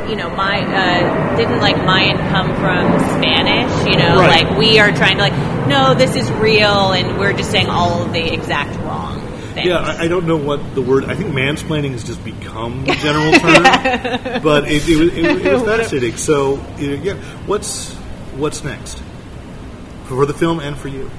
[0.08, 3.70] You know, my uh, didn't like Mayan come from Spanish.
[3.92, 4.44] You know, Right.
[4.46, 8.02] like we are trying to like, no, this is real, and we're just saying all
[8.04, 9.20] of the exact wrong
[9.54, 9.66] things.
[9.66, 11.04] Yeah, I, I don't know what the word.
[11.04, 15.52] I think mansplaining has just become the general term, but it, it, was- it, it
[15.52, 16.16] was fascinating.
[16.16, 17.14] So, yeah,
[17.46, 17.92] what's
[18.36, 19.02] what's next
[20.04, 21.10] for the film and for you?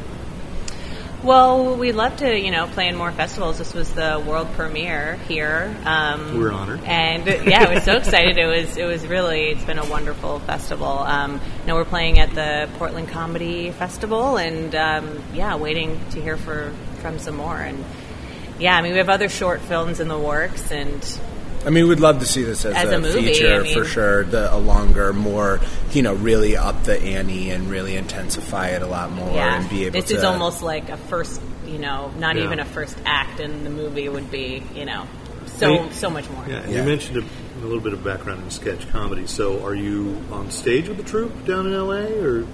[1.22, 3.58] Well, we'd love to, you know, play in more festivals.
[3.58, 5.76] This was the world premiere here.
[5.84, 6.82] Um, We're honored.
[6.86, 8.38] and yeah, I was so excited.
[8.38, 10.88] It was, it was really, it's been a wonderful festival.
[10.88, 16.38] Um, now we're playing at the Portland Comedy Festival, and um, yeah, waiting to hear
[16.38, 16.72] for
[17.02, 17.60] from some more.
[17.60, 17.84] And
[18.58, 21.04] yeah, I mean, we have other short films in the works, and
[21.66, 23.78] I mean, we'd love to see this as, As a, a movie, feature I mean-
[23.78, 24.24] for sure.
[24.24, 25.60] The a longer, more
[25.92, 29.70] you know, really up the ante and really intensify it a lot more yeah, and
[29.70, 30.16] be able this to.
[30.18, 32.44] is almost like a first, you know, not Yeah.
[32.46, 35.06] even a first act in the movie would be, you know,
[35.58, 36.46] so And you- so much more.
[36.48, 37.24] Yeah, and you mentioned a,
[37.60, 39.28] a little bit of background in sketch comedy.
[39.28, 42.46] So, are you on stage with the troupe down in LA, or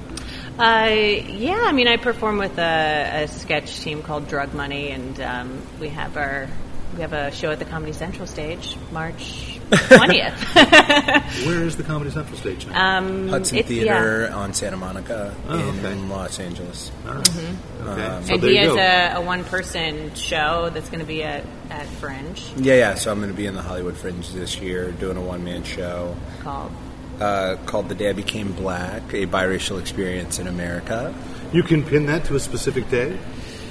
[0.57, 5.19] Uh, yeah, I mean, I perform with a, a sketch team called Drug Money, and
[5.22, 6.48] um, we have our
[6.95, 11.45] we have a show at the Comedy Central stage March 20th.
[11.47, 12.97] Where is the Comedy Central stage now?
[12.99, 15.95] Um, Hudson it's- Theater on Santa Monica Oh, in okay.
[16.09, 16.91] Los Angeles.
[17.03, 17.55] Mhm.
[17.81, 17.99] Um,
[18.30, 22.76] and he has a, a one-person show that's going to be at, at Fringe Yeah,
[22.76, 22.95] yeah.
[22.95, 25.63] So I'm going to be in the Hollywood Fringe this year, doing a one man
[25.63, 26.72] show called.
[27.19, 31.13] uh, called "The Day I Became Black: A Biracial Experience in America."
[31.53, 33.17] You can pin that to a specific day.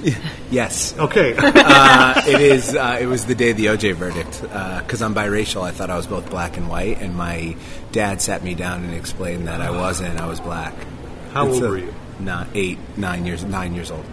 [0.51, 0.97] Yes.
[0.99, 1.35] Okay.
[1.39, 2.77] uh, it is.
[2.77, 4.41] Uh, it was the day of the OJ verdict.
[4.43, 7.57] Because I'm biracial, I thought I was both black and white, and my
[7.91, 10.21] dad sat me down and explained that I wasn't.
[10.21, 10.75] I was black.
[11.33, 11.95] How And old so- were you?
[12.21, 14.05] Not eight, nine years, nine years old.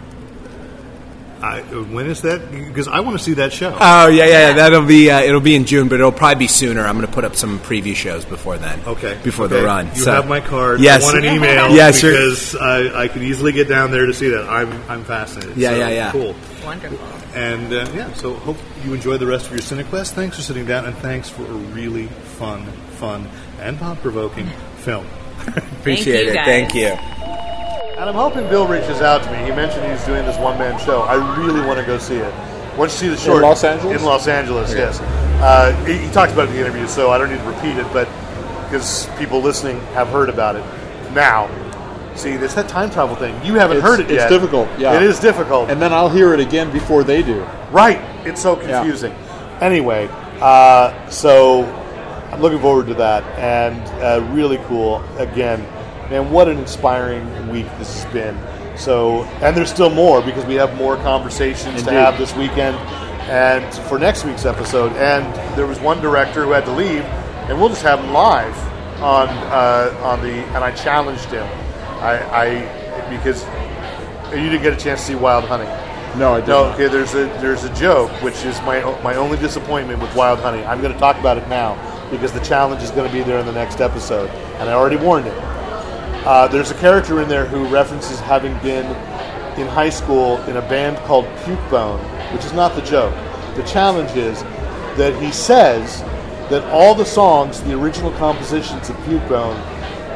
[1.42, 2.50] I, when is that?
[2.52, 3.76] Because I want to see that show.
[3.80, 4.52] Oh yeah, yeah.
[4.52, 5.10] That'll be.
[5.10, 6.86] Uh, it'll be in June, but it'll probably be sooner.
[6.86, 8.80] I'm going to put up some preview shows before then.
[8.86, 9.18] Okay.
[9.24, 9.56] Before Okay.
[9.60, 9.86] the run.
[9.88, 10.80] You So- have my card.
[10.80, 11.02] Yes.
[11.02, 11.70] I want an email.
[11.74, 14.48] Yes, because I, I could easily get down there to see that.
[14.48, 15.56] I'm I'm fascinated.
[15.56, 16.12] Yeah, So, yeah, yeah.
[16.12, 16.34] Cool.
[16.64, 16.98] Wonderful.
[17.34, 20.12] And uh, yeah, so hope you enjoy the rest of your Cinequest.
[20.12, 22.06] Thanks for sitting down, and thanks for a really
[22.38, 22.64] fun,
[23.00, 23.28] fun,
[23.60, 24.46] and thought provoking
[24.76, 25.06] film.
[25.80, 26.34] Appreciate it.
[26.44, 26.94] Thank you.
[28.02, 29.38] And I'm hoping Bill reaches out to me.
[29.44, 31.02] He mentioned he's doing this one man show.
[31.02, 32.34] I really want to go see it.
[32.76, 34.00] Once you see the short In Los Angeles?
[34.00, 34.80] in Los Angeles, Okay.
[34.80, 34.98] yes.
[35.40, 37.76] Uh, he, he talked about it in the interview, so I don't need to repeat
[37.76, 37.86] it.
[37.92, 38.08] But
[38.64, 40.64] because people listening have heard about it
[41.12, 41.48] now.
[42.16, 43.36] See, there's that time travel thing.
[43.44, 44.28] You haven't It's- heard it it's yet.
[44.28, 44.94] difficult, yeah.
[44.96, 45.70] it is difficult.
[45.70, 47.46] And then I'll hear it again before they do.
[47.70, 48.00] Right.
[48.26, 49.14] It's so confusing.
[49.60, 50.08] Anyway,
[50.40, 51.62] uh, so
[52.32, 55.04] I'm looking forward to that and uh, really cool.
[55.18, 55.64] Again,
[56.10, 58.38] man, what an inspiring week this has been.
[58.76, 62.76] So, and there's still more because we have more conversations to have this weekend
[63.28, 64.92] and for next week's episode.
[64.92, 67.02] And there was one director who had to leave,
[67.48, 68.56] and we'll just have him live
[69.02, 70.32] on uh, on the.
[70.32, 71.46] And I challenged him.
[72.00, 73.44] I, I because
[74.32, 75.64] you didn't get a chance to see Wild Honey.
[76.18, 76.88] No, I did No, okay.
[76.88, 80.64] There's a there's a joke, which is my my only disappointment with Wild Honey.
[80.64, 81.76] I'm going to talk about it now
[82.10, 84.96] because the challenge is going to be there in the next episode, and I already
[84.96, 85.61] warned it.
[86.24, 88.86] Uh, there's a character in there who references having been
[89.60, 91.98] in high school in a band called Puke Bone,
[92.32, 93.14] which is not the joke.
[93.56, 94.42] The challenge is
[94.96, 96.00] that he says
[96.48, 99.60] that all the songs, the original compositions of Puke Bone,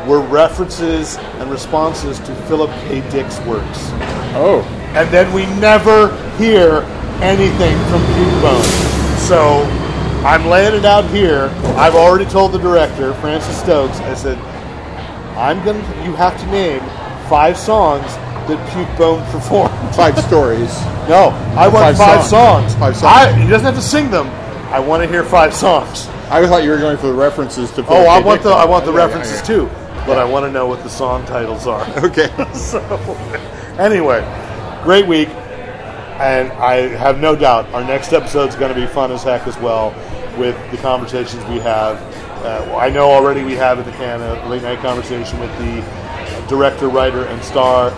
[0.07, 3.01] were references and responses to Philip K.
[3.11, 3.91] Dick's works.
[4.39, 4.63] Oh.
[4.95, 6.83] And then we never hear
[7.21, 8.63] anything from Puke Bone.
[9.19, 9.65] So
[10.25, 11.51] I'm laying it out here.
[11.77, 14.39] I've already told the director, Francis Stokes, I said,
[15.37, 16.81] I'm gonna you have to name
[17.29, 18.07] five songs
[18.49, 19.75] that Puke Bone performed.
[19.97, 20.71] Five stories.
[21.09, 22.71] No, I want Five five, songs.
[22.71, 22.75] songs.
[22.77, 23.05] Five songs.
[23.05, 24.29] I, he doesn't have to sing them.
[24.73, 26.07] I want to hear five songs.
[26.31, 27.83] I thought you were going for the references to.
[27.83, 28.27] Oh, Philip I K.
[28.27, 28.59] want the Dick.
[28.59, 29.47] I want the Yeah, yeah, references yeah.
[29.57, 29.67] too,
[30.07, 31.85] but I want to know what the song titles are.
[32.05, 32.29] Okay.
[32.55, 32.79] so,
[33.79, 34.21] anyway,
[34.85, 35.29] great week,
[36.19, 39.47] and I have no doubt our next episode is going to be fun as heck
[39.47, 39.91] as well
[40.39, 41.99] with the conversations we have.
[42.45, 45.81] Uh, I know already we have in the can a late night conversation with the
[46.49, 47.91] director, writer, and star,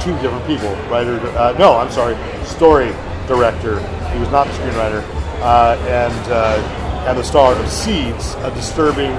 [0.00, 0.74] two different people.
[0.90, 2.92] Writer, uh, no, I'm sorry, story
[3.26, 3.78] director.
[4.12, 5.02] He was not the screenwriter,
[5.40, 9.12] uh, and uh, and the star of Seeds, a disturbing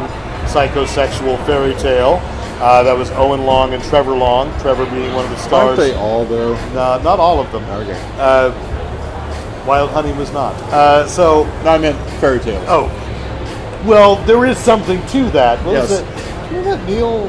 [0.47, 2.19] psychosexual fairy tale.
[2.61, 4.47] Uh, that was Owen Long and Trevor Long.
[4.59, 5.79] Trevor being one of the stars.
[5.79, 6.53] Aren't they all though?
[6.73, 7.63] No, not all of them.
[7.63, 7.99] Okay.
[8.17, 8.51] Uh,
[9.65, 10.53] Wild Honey was not.
[10.71, 12.63] Uh, so No, I meant fairy tale.
[12.67, 12.87] Oh,
[13.85, 15.63] well, there is something to that.
[15.65, 16.05] What was it?
[16.51, 17.27] You remember that Neil?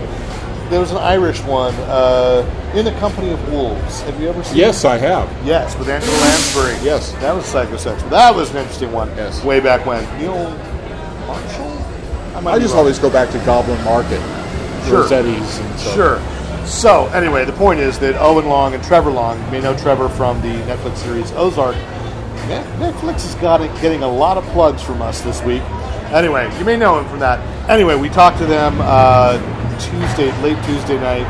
[0.70, 2.42] There was an Irish one, uh,
[2.74, 4.00] In the Company of Wolves.
[4.02, 4.56] Have you ever seen?
[4.56, 4.88] Yes, it?
[4.88, 5.30] I have.
[5.46, 6.72] Yes, with Angela Lansbury.
[6.82, 8.08] Yes, that was psychosexual.
[8.10, 9.08] That was an interesting one.
[9.10, 10.02] Yes, way back when.
[10.18, 10.50] Neil
[11.26, 11.70] Marshall.
[12.42, 12.80] might I just wrong.
[12.80, 14.20] always go back to Goblin Market,
[14.88, 15.02] Sure.
[15.04, 15.94] Rossetti's, and so.
[15.94, 16.66] Sure.
[16.66, 20.08] So, anyway, the point is that Owen Long and Trevor Long, you may know Trevor
[20.08, 21.76] from the Netflix series Ozark.
[22.78, 25.62] Netflix is got it, getting a lot of plugs from us this week.
[26.14, 27.40] Anyway, you may know him from that.
[27.68, 29.36] Anyway, we talked to them uh,
[29.80, 31.26] Tuesday, late Tuesday night,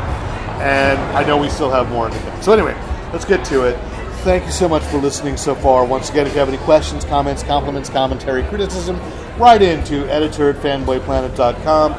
[0.61, 2.43] and I know we still have more in the can.
[2.43, 2.75] So, anyway,
[3.11, 3.79] let's get to it.
[4.23, 5.85] Thank you so much for listening so far.
[5.85, 8.99] Once again, if you have any questions, comments, compliments, commentary, criticism,
[9.39, 11.93] write into editor at fanboyplanet.com.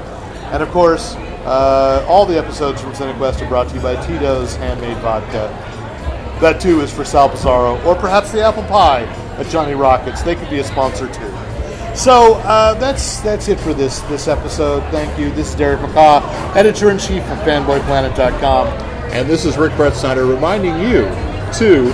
[0.52, 4.54] And of course, uh, all the episodes from Cinequest are brought to you by Tito's
[4.54, 5.48] Handmade Vodka.
[6.40, 9.02] That too is for Sal Pizarro, or perhaps the apple pie
[9.38, 10.22] at Johnny Rockets.
[10.22, 11.45] They could be a sponsor too.
[11.96, 14.80] So uh, that's that's it for this this episode.
[14.90, 15.30] Thank you.
[15.30, 16.22] This is Derek McCaw,
[16.54, 18.68] editor in chief of FanboyPlanet.com.
[19.12, 21.04] And this is Rick Bretschneider reminding you
[21.58, 21.92] to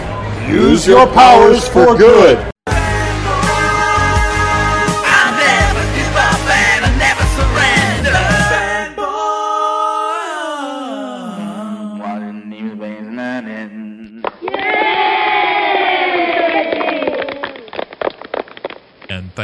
[0.49, 2.37] Use your powers for good.
[2.37, 2.52] And